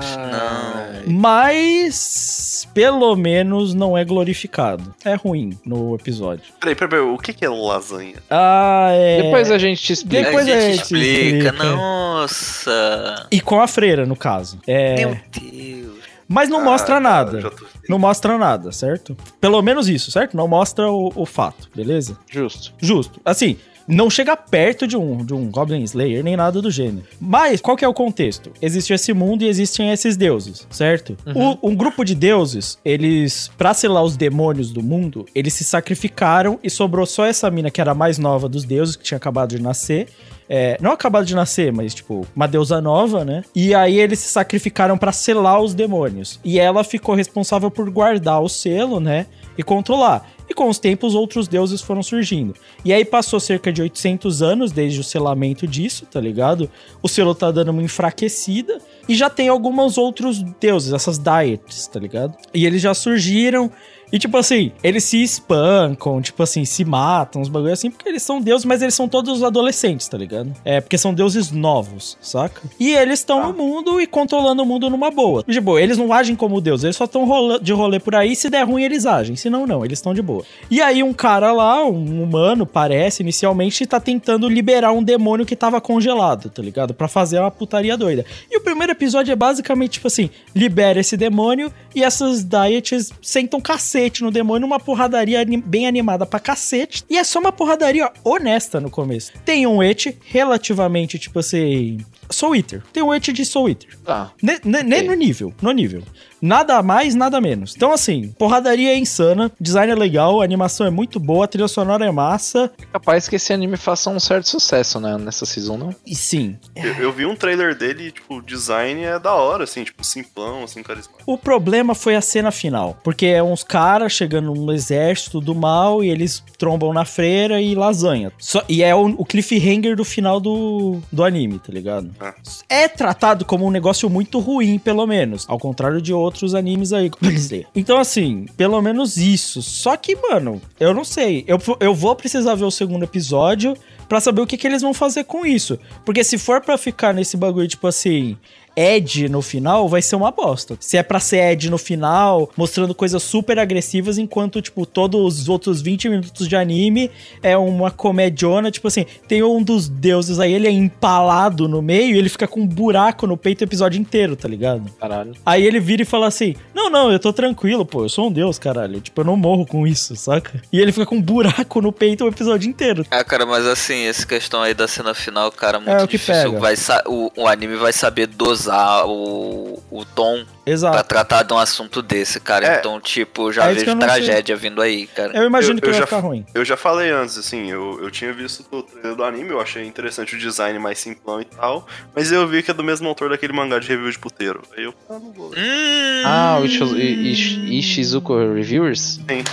[1.05, 4.93] Mas pelo menos não é glorificado.
[5.03, 6.45] É ruim no episódio.
[6.59, 8.15] Peraí, peraí, peraí, o que é lasanha?
[8.29, 9.23] Ah, é.
[9.23, 10.23] Depois a gente te explica.
[10.23, 11.47] Depois a a gente gente explica.
[11.49, 11.51] explica.
[11.75, 13.27] Nossa.
[13.31, 14.59] E com a freira, no caso.
[14.67, 14.95] É.
[15.05, 15.91] Meu Deus.
[16.27, 17.41] Mas não Ah, mostra tá, nada.
[17.41, 19.17] tô- Não mostra nada, certo?
[19.41, 20.37] Pelo menos isso, certo?
[20.37, 22.17] Não mostra o, o fato, beleza?
[22.29, 22.73] Justo.
[22.79, 23.19] Justo.
[23.25, 23.57] Assim,
[23.95, 27.05] não chega perto de um, de um Goblin Slayer nem nada do gênero.
[27.19, 28.51] Mas qual que é o contexto?
[28.61, 31.17] Existe esse mundo e existem esses deuses, certo?
[31.35, 36.59] O- um grupo de deuses, eles, pra selar os demônios do mundo, eles se sacrificaram
[36.63, 39.55] e sobrou só essa mina que era a mais nova dos deuses, que tinha acabado
[39.55, 40.07] de nascer.
[40.53, 43.41] É, não acabado de nascer, mas tipo, uma deusa nova, né?
[43.55, 46.41] E aí eles se sacrificaram pra selar os demônios.
[46.43, 49.27] E ela ficou responsável por guardar o selo, né?
[49.57, 50.29] E controlar.
[50.49, 52.53] E com os tempos, outros deuses foram surgindo.
[52.83, 56.69] E aí passou cerca de 800 anos desde o selamento disso, tá ligado?
[57.01, 58.79] O selo tá dando uma enfraquecida.
[59.07, 62.35] E já tem alguns outros deuses, essas deities, tá ligado?
[62.53, 63.71] E eles já surgiram.
[64.11, 68.21] E tipo assim, eles se espancam, tipo assim, se matam, uns bagulho assim, porque eles
[68.21, 70.53] são deuses, mas eles são todos adolescentes, tá ligado?
[70.65, 72.61] É, porque são deuses novos, saca?
[72.79, 75.43] E eles estão no mundo e controlando o mundo numa boa.
[75.43, 77.25] Tipo, eles não agem como deus, eles só estão
[77.61, 80.21] de rolê por aí, se der ruim eles agem, se não, não, eles estão de
[80.21, 80.43] boa.
[80.69, 85.55] E aí um cara lá, um humano, parece, inicialmente, tá tentando liberar um demônio que
[85.55, 86.93] tava congelado, tá ligado?
[86.93, 88.25] Pra fazer uma putaria doida.
[88.49, 93.61] E o primeiro episódio é basicamente, tipo assim, libera esse demônio e essas dieties sentam
[93.61, 97.03] cacete no demônio, uma porradaria bem animada pra cacete.
[97.09, 99.31] E é só uma porradaria honesta no começo.
[99.45, 101.97] Tem um et relativamente, tipo assim.
[102.29, 102.81] Soul Eater.
[102.93, 103.97] Tem um et de Soul Eater.
[104.05, 104.31] Tá.
[104.41, 104.59] Ne-
[105.03, 106.01] no nível, no nível.
[106.41, 107.75] Nada mais, nada menos.
[107.75, 111.67] Então, assim, porradaria é insana, design é legal, a animação é muito boa, a trilha
[111.67, 112.71] sonora é massa.
[112.91, 115.17] Capaz que esse anime faça um certo sucesso, né?
[115.17, 115.95] Nessa season, não?
[116.05, 119.63] E sim, Eu, eu vi um trailer dele e, tipo, o design é da hora,
[119.65, 121.21] assim, tipo, simplão, assim, carismático.
[121.25, 126.03] O problema foi a cena final, porque é uns caras chegando num exército do mal
[126.03, 128.31] e eles trombam na freira e lasanha.
[128.39, 132.09] Só- e é o, o cliffhanger do final do, do anime, tá ligado?
[132.19, 132.33] Ah.
[132.67, 135.45] É tratado como um negócio muito ruim, pelo menos.
[135.47, 137.09] Ao contrário de outros animes aí.
[137.09, 137.51] como eles.
[137.75, 139.61] Então, assim, pelo menos isso.
[139.61, 141.43] Só que, mano, eu não sei.
[141.45, 143.75] Eu, eu vou precisar ver o segundo episódio
[144.07, 145.77] pra saber o que, que eles vão fazer com isso.
[146.03, 148.37] Porque se for pra ficar nesse bagulho, tipo assim,
[148.75, 150.77] Ed no final, vai ser uma bosta.
[150.79, 155.49] Se é pra ser Ed no final, mostrando coisas super agressivas, enquanto, tipo, todos os
[155.49, 157.11] outros 20 minutos de anime
[157.43, 162.15] é uma comediona, tipo assim, tem um dos deuses aí, ele é empalado no meio
[162.15, 164.89] e ele fica com um buraco no peito o episódio inteiro, tá ligado?
[164.99, 165.33] Caralho.
[165.45, 168.31] Aí ele vira e fala assim: Não, não, eu tô tranquilo, pô, eu sou um
[168.31, 169.01] deus, caralho.
[169.01, 170.61] Tipo, eu não morro com isso, saca?
[170.71, 173.05] E ele fica com um buraco no peito o episódio inteiro.
[173.11, 176.17] Ah, cara, mas assim, essa questão aí da cena final, cara, muito É o que
[176.17, 176.53] difícil.
[176.53, 176.59] pega.
[176.59, 176.75] Vai
[177.07, 178.27] o, o anime vai saber
[178.61, 181.03] dosar o, o tom pra Exato.
[181.07, 182.75] tratar de um assunto desse, cara.
[182.75, 182.79] É.
[182.79, 184.07] Então, tipo, já É vejo não sei.
[184.09, 185.35] tragédia vindo aí, cara.
[185.35, 186.45] Eu imagino Eu- que eu vai já- ficar ruim.
[186.53, 189.85] Eu já falei antes, assim, eu, eu tinha visto o trailer do anime, eu achei
[189.85, 193.29] interessante o design mais simplão e tal, mas eu vi que é do mesmo autor
[193.29, 194.61] daquele mangá de review de puteiro.
[194.77, 195.59] Aí eu, ah, não vou ler.
[195.59, 199.19] Hum, Ah, o Ish- Ishizuko Reviewers?
[199.27, 199.43] Sim.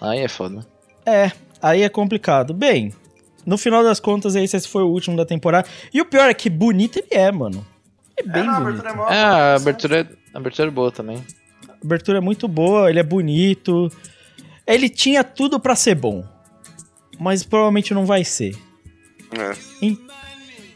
[0.00, 0.66] Aí é foda.
[1.06, 1.30] É,
[1.62, 2.52] aí é complicado.
[2.52, 2.92] Bem,
[3.46, 5.68] no final das contas, esse foi o último da temporada.
[5.94, 7.64] E o pior é que bonito ele é, mano.
[8.26, 8.86] É bem não, a bonito.
[8.86, 11.24] abertura é É, a abertura, é- a abertura é boa também.
[11.68, 13.90] A abertura é muito boa, ele é bonito.
[14.66, 16.24] Ele tinha tudo pra ser bom.
[17.18, 18.56] Mas provavelmente não vai ser.
[19.38, 19.56] É.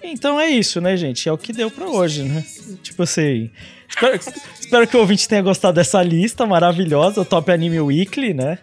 [0.03, 1.29] Então é isso, né, gente?
[1.29, 2.45] É o que deu pra hoje, né?
[2.83, 3.51] Tipo assim.
[3.89, 4.15] Espero,
[4.61, 8.59] espero que o ouvinte tenha gostado dessa lista maravilhosa, o Top Anime Weekly, né?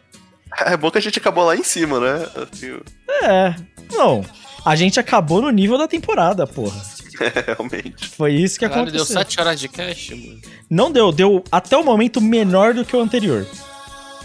[0.65, 2.27] É bom que a gente acabou lá em cima, né?
[2.35, 2.79] Assim,
[3.23, 3.55] É.
[3.91, 4.23] Não.
[4.65, 6.79] A gente acabou no nível da temporada, porra.
[7.21, 8.09] é, realmente.
[8.09, 9.21] Foi isso que Caralho, deu aconteceu.
[9.21, 10.41] 7 horas de cast, mano.
[10.69, 13.45] Não deu, deu até o momento menor do que o anterior.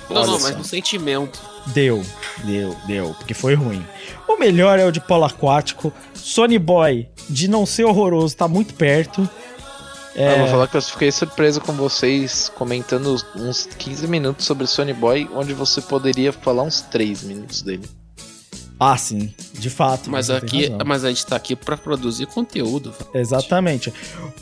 [0.09, 0.49] Não, Olha não, só.
[0.49, 1.41] mas no sentimento.
[1.67, 2.03] Deu,
[2.45, 3.85] deu, deu, porque foi ruim.
[4.27, 5.93] O melhor é o de polo aquático.
[6.15, 9.29] Sony Boy, de não ser horroroso, tá muito perto.
[10.15, 14.67] É, Eu vou falar que eu fiquei surpreso com vocês comentando uns 15 minutos sobre
[14.67, 17.89] Sony Boy, onde você poderia falar uns 3 minutos dele.
[18.81, 20.09] Ah, sim, de fato.
[20.09, 22.95] Mas aqui, mas a gente tá aqui pra produzir conteúdo.
[23.13, 23.93] Exatamente.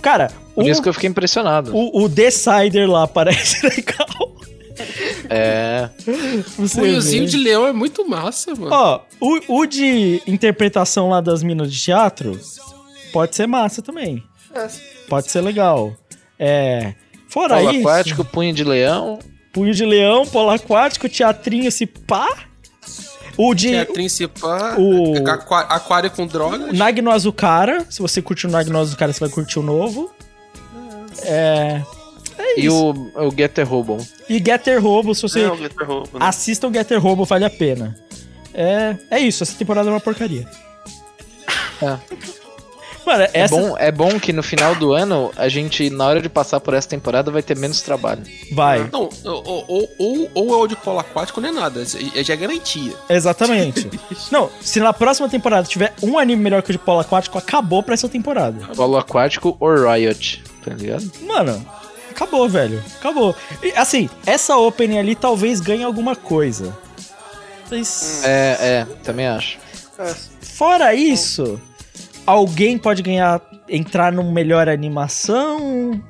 [0.02, 1.74] Cara, o, Por isso que eu fiquei impressionado.
[1.74, 4.36] o, o Decider lá parece legal.
[5.30, 5.88] É.
[6.58, 8.68] Você Punhozinho de leão é muito massa, mano.
[8.70, 12.38] Ó, o, o de interpretação lá das minas de teatro
[13.12, 14.22] pode ser massa também.
[15.08, 15.96] Pode ser legal.
[16.38, 16.94] É.
[17.28, 19.18] Fora Polo isso, aquático, punho de leão.
[19.52, 22.45] punho de leão, polo aquático, teatrinho, esse pá.
[23.36, 23.74] O Que de.
[23.74, 24.80] é a principal.
[24.80, 25.22] o- é
[25.68, 26.72] Aquário com drogas.
[26.72, 27.84] Nag no Azukara.
[27.90, 30.10] Se você curte o Nag no Azukara, você vai curtir o novo.
[31.22, 31.82] É.
[32.38, 32.74] É E isso.
[33.14, 33.98] o, o Getter Robo.
[34.28, 35.40] E Getter Robo, se você.
[35.42, 36.26] É, o Getter Robo, né?
[36.26, 37.96] Assista o Getter Robo, vale a pena.
[38.52, 40.46] É, é isso, essa temporada é uma porcaria.
[41.82, 41.96] É.
[43.06, 46.20] Mano, É essa bom, é bom que no final do ano, a gente, na hora
[46.20, 48.22] de passar por essa temporada, vai ter menos trabalho.
[48.52, 48.88] vai.
[48.92, 51.82] Não, ou, ou, ou, ou é o de polo aquático, nem nada.
[51.82, 52.92] Isso aí Já é garantia.
[53.08, 53.88] Exatamente.
[54.32, 57.82] Não, se na próxima temporada tiver um anime melhor que o de polo aquático, acabou
[57.82, 58.66] pra essa temporada.
[58.74, 61.08] Polo aquático ou Riot, tá ligado?
[61.22, 61.64] Mano,
[62.10, 62.82] acabou, velho.
[62.98, 63.36] Acabou.
[63.62, 66.76] E, assim, essa opening ali talvez ganhe alguma coisa.
[67.70, 69.58] Mas, É, é, também acho.
[70.40, 71.60] fora isso,
[72.26, 76.00] alguém pode ganhar, entrar num melhor animação.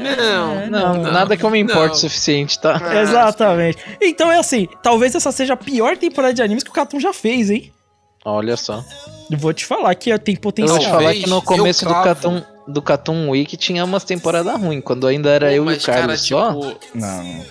[0.00, 2.80] Não, Não, nada que eu me importe o suficiente, tá?
[3.02, 3.78] Exatamente.
[4.00, 7.12] Então é assim, talvez essa seja a pior temporada de animes que o Cartoon já
[7.12, 7.72] fez, hein?
[8.24, 8.84] Olha só.
[9.30, 10.76] Eu vou te falar que tem Eu potencial.
[10.76, 11.90] vou te falar que no eu começo do.
[11.92, 15.84] Cartoon, do Cartoon Week tinha umas temporadas ruins, quando ainda era eu e o Mas,
[15.84, 16.52] cara, Carlos só.
[16.54, 17.44] tipo, Não.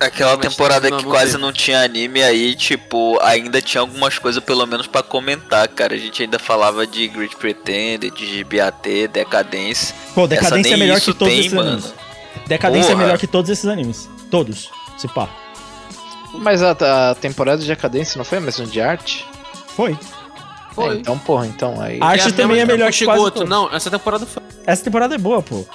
[0.00, 4.86] Aquela temporada que quase não tinha anime aí, tipo, ainda tinha algumas coisas pelo menos
[4.86, 5.94] pra comentar, cara.
[5.94, 9.94] A gente ainda falava de Great Pretender, de GBAT, Decadência.
[10.14, 11.68] Pô, Essa Decadência é melhor que todos tem, esses mano.
[11.72, 11.94] animes.
[12.46, 13.02] Decadência Porra.
[13.02, 14.08] é melhor que todos esses animes.
[14.30, 14.70] Todos.
[14.96, 15.28] Se pá.
[16.32, 16.70] Mas a,
[17.10, 19.26] a temporada de Decadência não foi a mesma de arte?
[19.76, 19.98] Foi.
[20.72, 20.96] Foi.
[20.96, 21.98] É, então, porra, então aí.
[22.00, 23.48] A arte também é melhor que quase todos.
[23.48, 24.42] Não, essa temporada foi.
[24.64, 25.66] Essa temporada é boa, pô.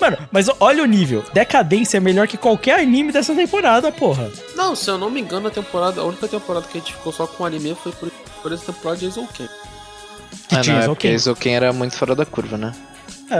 [0.00, 1.24] Mano, mas olha o nível.
[1.32, 4.30] Decadência é melhor que qualquer anime dessa temporada, porra.
[4.54, 6.00] Não, se eu não me engano, a temporada.
[6.00, 8.10] A única temporada que a gente ficou só com anime foi por,
[8.42, 9.48] por essa temporada de Eizouken.
[10.48, 12.72] Que Ah, tinha não, é porque Eizouken era muito fora da curva, né?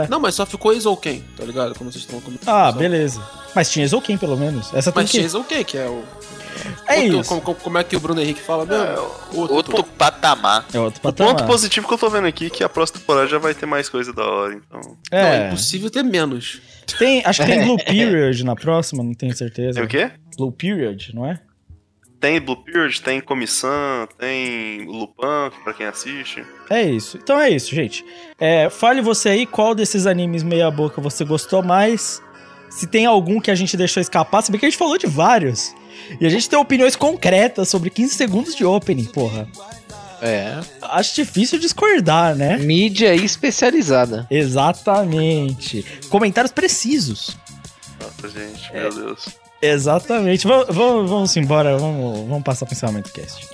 [0.09, 1.75] Não, mas só ficou Eizouken, tá ligado?
[1.75, 2.47] Como vocês estão comentando.
[2.49, 3.21] Ah, Só- beleza.
[3.53, 4.73] Mas tinha Zouken, pelo menos.
[4.73, 5.17] Essa tem Mas que...
[5.17, 6.03] tinha Eizouken, que é o.
[6.87, 7.29] É outro- isso.
[7.41, 8.85] Como, como- é que o Bruno Henrique fala mesmo?
[9.33, 10.65] outro, Outro patamar.
[10.73, 11.35] É outro O patamar.
[11.35, 13.65] ponto positivo que eu tô vendo aqui é que a próxima temporada já vai ter
[13.65, 14.79] mais coisa da hora, então.
[15.11, 16.61] Não, é É, impossível ter menos.
[16.97, 19.73] tem, acho que tem Blue Period na próxima, não tenho certeza.
[19.75, 20.11] Tem o quê?
[20.37, 21.39] Blue Period, não é?
[22.21, 26.45] Tem Blue Period, tem Comissão, tem Lupin, pra quem assiste.
[26.69, 27.17] É isso.
[27.17, 28.05] Então é isso, gente.
[28.39, 32.21] É, fale você aí qual desses animes meia boca você gostou mais.
[32.69, 35.07] Se tem algum que a gente deixou escapar, se bem que a gente falou de
[35.07, 35.73] vários.
[36.19, 39.47] E a gente tem opiniões concretas sobre 15 segundos de opening, porra.
[40.21, 40.59] É.
[40.83, 42.55] Acho difícil discordar, né?
[42.57, 44.27] Mídia especializada.
[44.29, 45.83] Exatamente.
[46.09, 47.35] Comentários precisos.
[47.99, 48.81] Nossa, gente, É.
[48.81, 49.40] meu Deus.
[49.61, 50.47] Exatamente.
[50.47, 53.47] Vamos, vamos, vamos embora, vamos, vamos passar pro encerramento do cast.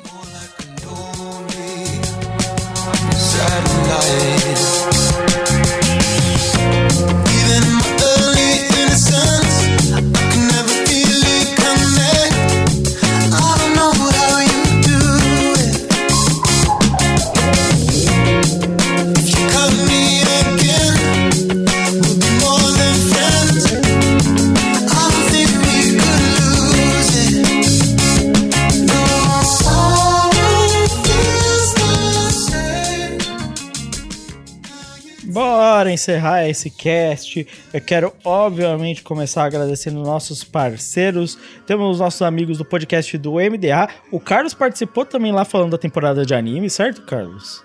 [35.78, 37.48] Bora encerrar esse cast.
[37.72, 41.38] Eu quero, obviamente, começar agradecendo nossos parceiros.
[41.68, 43.88] Temos os nossos amigos do podcast do MDA.
[44.12, 47.64] O Carlos participou também lá falando da temporada de anime, certo, Carlos?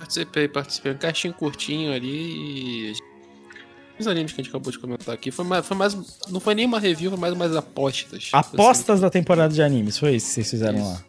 [0.00, 0.90] Participei, participei.
[0.90, 2.92] Um castinho curtinho ali e.
[4.00, 5.64] Os animes que a gente acabou de comentar aqui foi mais.
[5.64, 5.96] Foi mais
[6.28, 8.30] não foi nem uma review, foi mais umas apostas.
[8.32, 11.04] Apostas da temporada de animes, foi isso que vocês fizeram lá.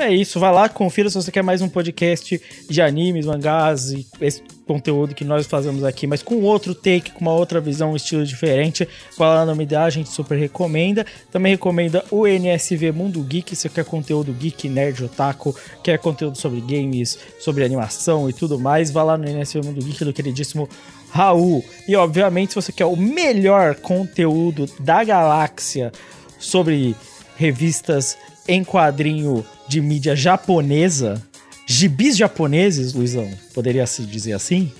[0.00, 2.40] É isso, vai lá, confira se você quer mais um podcast
[2.70, 7.20] de animes, mangás e esse conteúdo que nós fazemos aqui, mas com outro take, com
[7.20, 8.88] uma outra visão, um estilo diferente.
[9.18, 11.04] Vai lá no MDA, a gente super recomenda.
[11.30, 15.54] Também recomenda o NSV Mundo Geek, se você quer conteúdo geek, nerd, otaku,
[15.84, 20.02] quer conteúdo sobre games, sobre animação e tudo mais, vai lá no NSV Mundo Geek
[20.02, 20.66] do queridíssimo
[21.10, 21.62] Raul.
[21.86, 25.92] E obviamente, se você quer o melhor conteúdo da galáxia
[26.38, 26.96] sobre
[27.36, 28.16] revistas
[28.50, 31.22] em quadrinho de mídia japonesa,
[31.64, 34.72] gibis japoneses, Luizão, poderia se dizer assim?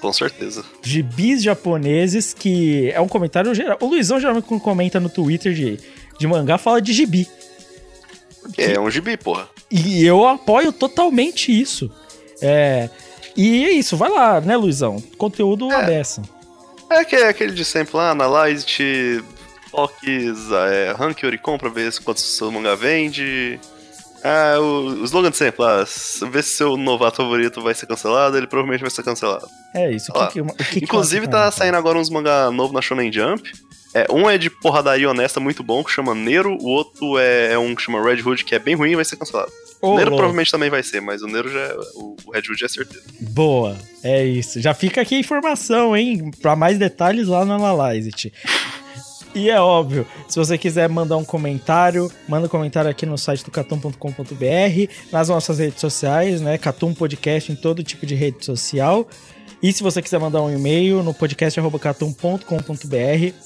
[0.00, 0.64] Com certeza.
[0.82, 3.76] Gibis japoneses, que é um comentário geral.
[3.80, 5.80] O Luizão geralmente comenta no Twitter de,
[6.16, 7.28] de mangá fala de gibi.
[8.56, 9.48] É um gibi, porra.
[9.68, 11.90] E eu apoio totalmente isso.
[12.40, 12.88] É,
[13.36, 15.02] e é isso, vai lá, né, Luizão?
[15.18, 15.86] Conteúdo é.
[15.86, 16.22] dessa.
[16.88, 18.64] É que é aquele de sempre lá, analyze,
[19.70, 23.58] toques, é, rank Oricon pra ver quanto seu mangá vende.
[24.24, 25.84] Ah, o, o slogan de sempre lá,
[26.30, 29.46] ver se seu novato favorito vai ser cancelado, ele provavelmente vai ser cancelado.
[29.74, 30.12] É isso.
[30.12, 33.52] Que, que, que que Inclusive você tá saindo agora uns mangá novo na Shonen Jump.
[33.94, 37.58] É, um é de porradaria honesta muito bom, que chama Nero, o outro é, é
[37.58, 39.50] um que chama Red Hood, que é bem ruim e vai ser cancelado.
[39.80, 40.16] O Nero louco.
[40.16, 43.04] provavelmente também vai ser, mas o Nero já é, o, Red Hood é certeza.
[43.20, 44.60] Boa, é isso.
[44.60, 46.30] Já fica aqui a informação, hein?
[46.42, 48.32] Pra mais detalhes lá no Analyze.
[49.36, 53.44] E é óbvio, se você quiser mandar um comentário, manda um comentário aqui no site
[53.44, 53.94] do catum.com.br,
[55.12, 56.56] nas nossas redes sociais, né?
[56.56, 59.06] Catum Podcast em todo tipo de rede social.
[59.62, 62.46] E se você quiser mandar um e-mail no podcast.catum.com.br,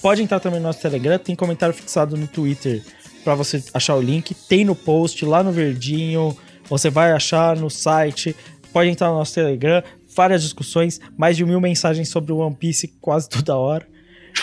[0.00, 2.84] pode entrar também no nosso Telegram, tem comentário fixado no Twitter
[3.24, 6.38] para você achar o link, tem no post lá no verdinho,
[6.68, 8.36] você vai achar no site,
[8.72, 9.82] pode entrar no nosso Telegram,
[10.14, 13.84] várias discussões, mais de mil mensagens sobre o One Piece quase toda hora.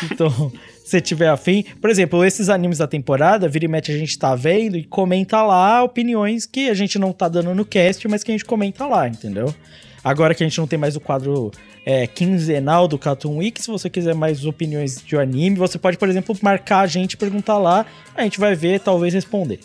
[0.03, 0.51] Então,
[0.87, 4.33] se tiver afim, por exemplo, esses animes da temporada, vira e mete a gente tá
[4.35, 8.31] vendo e comenta lá opiniões que a gente não tá dando no cast, mas que
[8.31, 9.53] a gente comenta lá, entendeu?
[10.01, 11.51] Agora que a gente não tem mais o quadro
[11.85, 16.07] é, quinzenal do Cartoon Week, se você quiser mais opiniões de anime, você pode, por
[16.07, 17.85] exemplo, marcar a gente, perguntar lá,
[18.15, 19.59] a gente vai ver, talvez responder.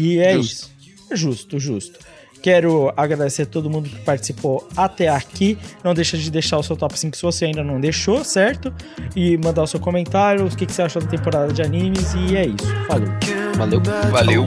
[0.00, 0.52] E é Justo.
[0.52, 1.16] isso.
[1.16, 2.00] Justo, justo.
[2.44, 5.56] Quero agradecer a todo mundo que participou até aqui.
[5.82, 8.70] Não deixa de deixar o seu top 5 se você ainda não deixou, certo?
[9.16, 12.12] E mandar o seu comentário, o que, que você achou da temporada de animes.
[12.12, 12.66] E é isso.
[12.86, 13.08] Falou.
[13.56, 13.82] Valeu.
[14.10, 14.46] Valeu.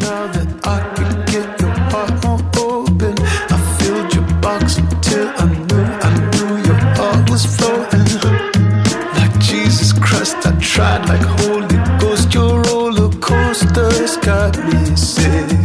[10.78, 12.32] Tried like Holy Ghost.
[12.36, 15.57] Your roller coasters got me sick.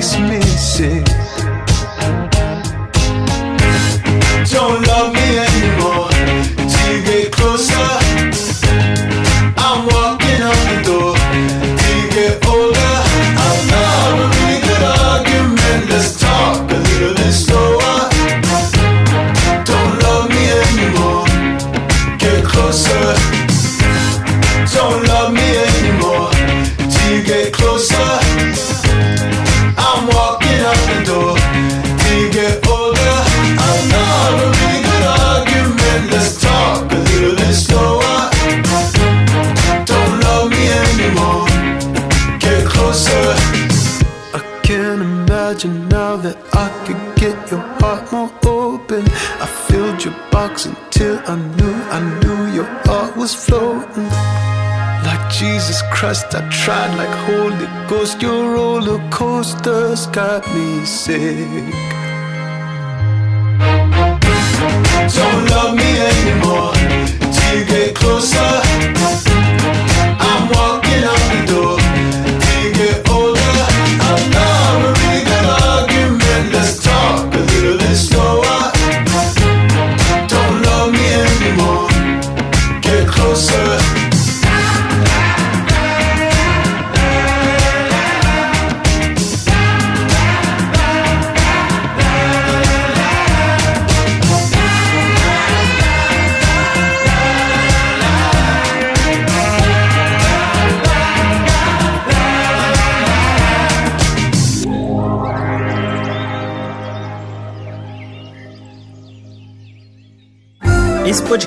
[0.00, 1.09] dismiss it.
[56.00, 58.22] Christ, I tried like Holy Ghost.
[58.22, 61.74] Your roller coasters got me sick.
[65.18, 66.72] Don't love me anymore
[67.34, 69.29] till you get closer.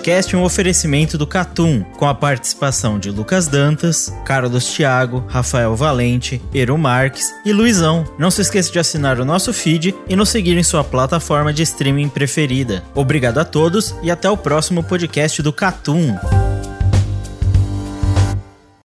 [0.04, 5.74] Podcast é um oferecimento do Catum, com a participação de Lucas Dantas, Carlos Thiago, Rafael
[5.78, 8.04] Valente, Eru Marques e Luizão.
[8.20, 11.64] Não se esqueça de assinar o nosso feed e nos seguir em sua plataforma de
[11.64, 12.84] streaming preferida.
[12.94, 16.18] Obrigado a todos e até o próximo podcast do Catum.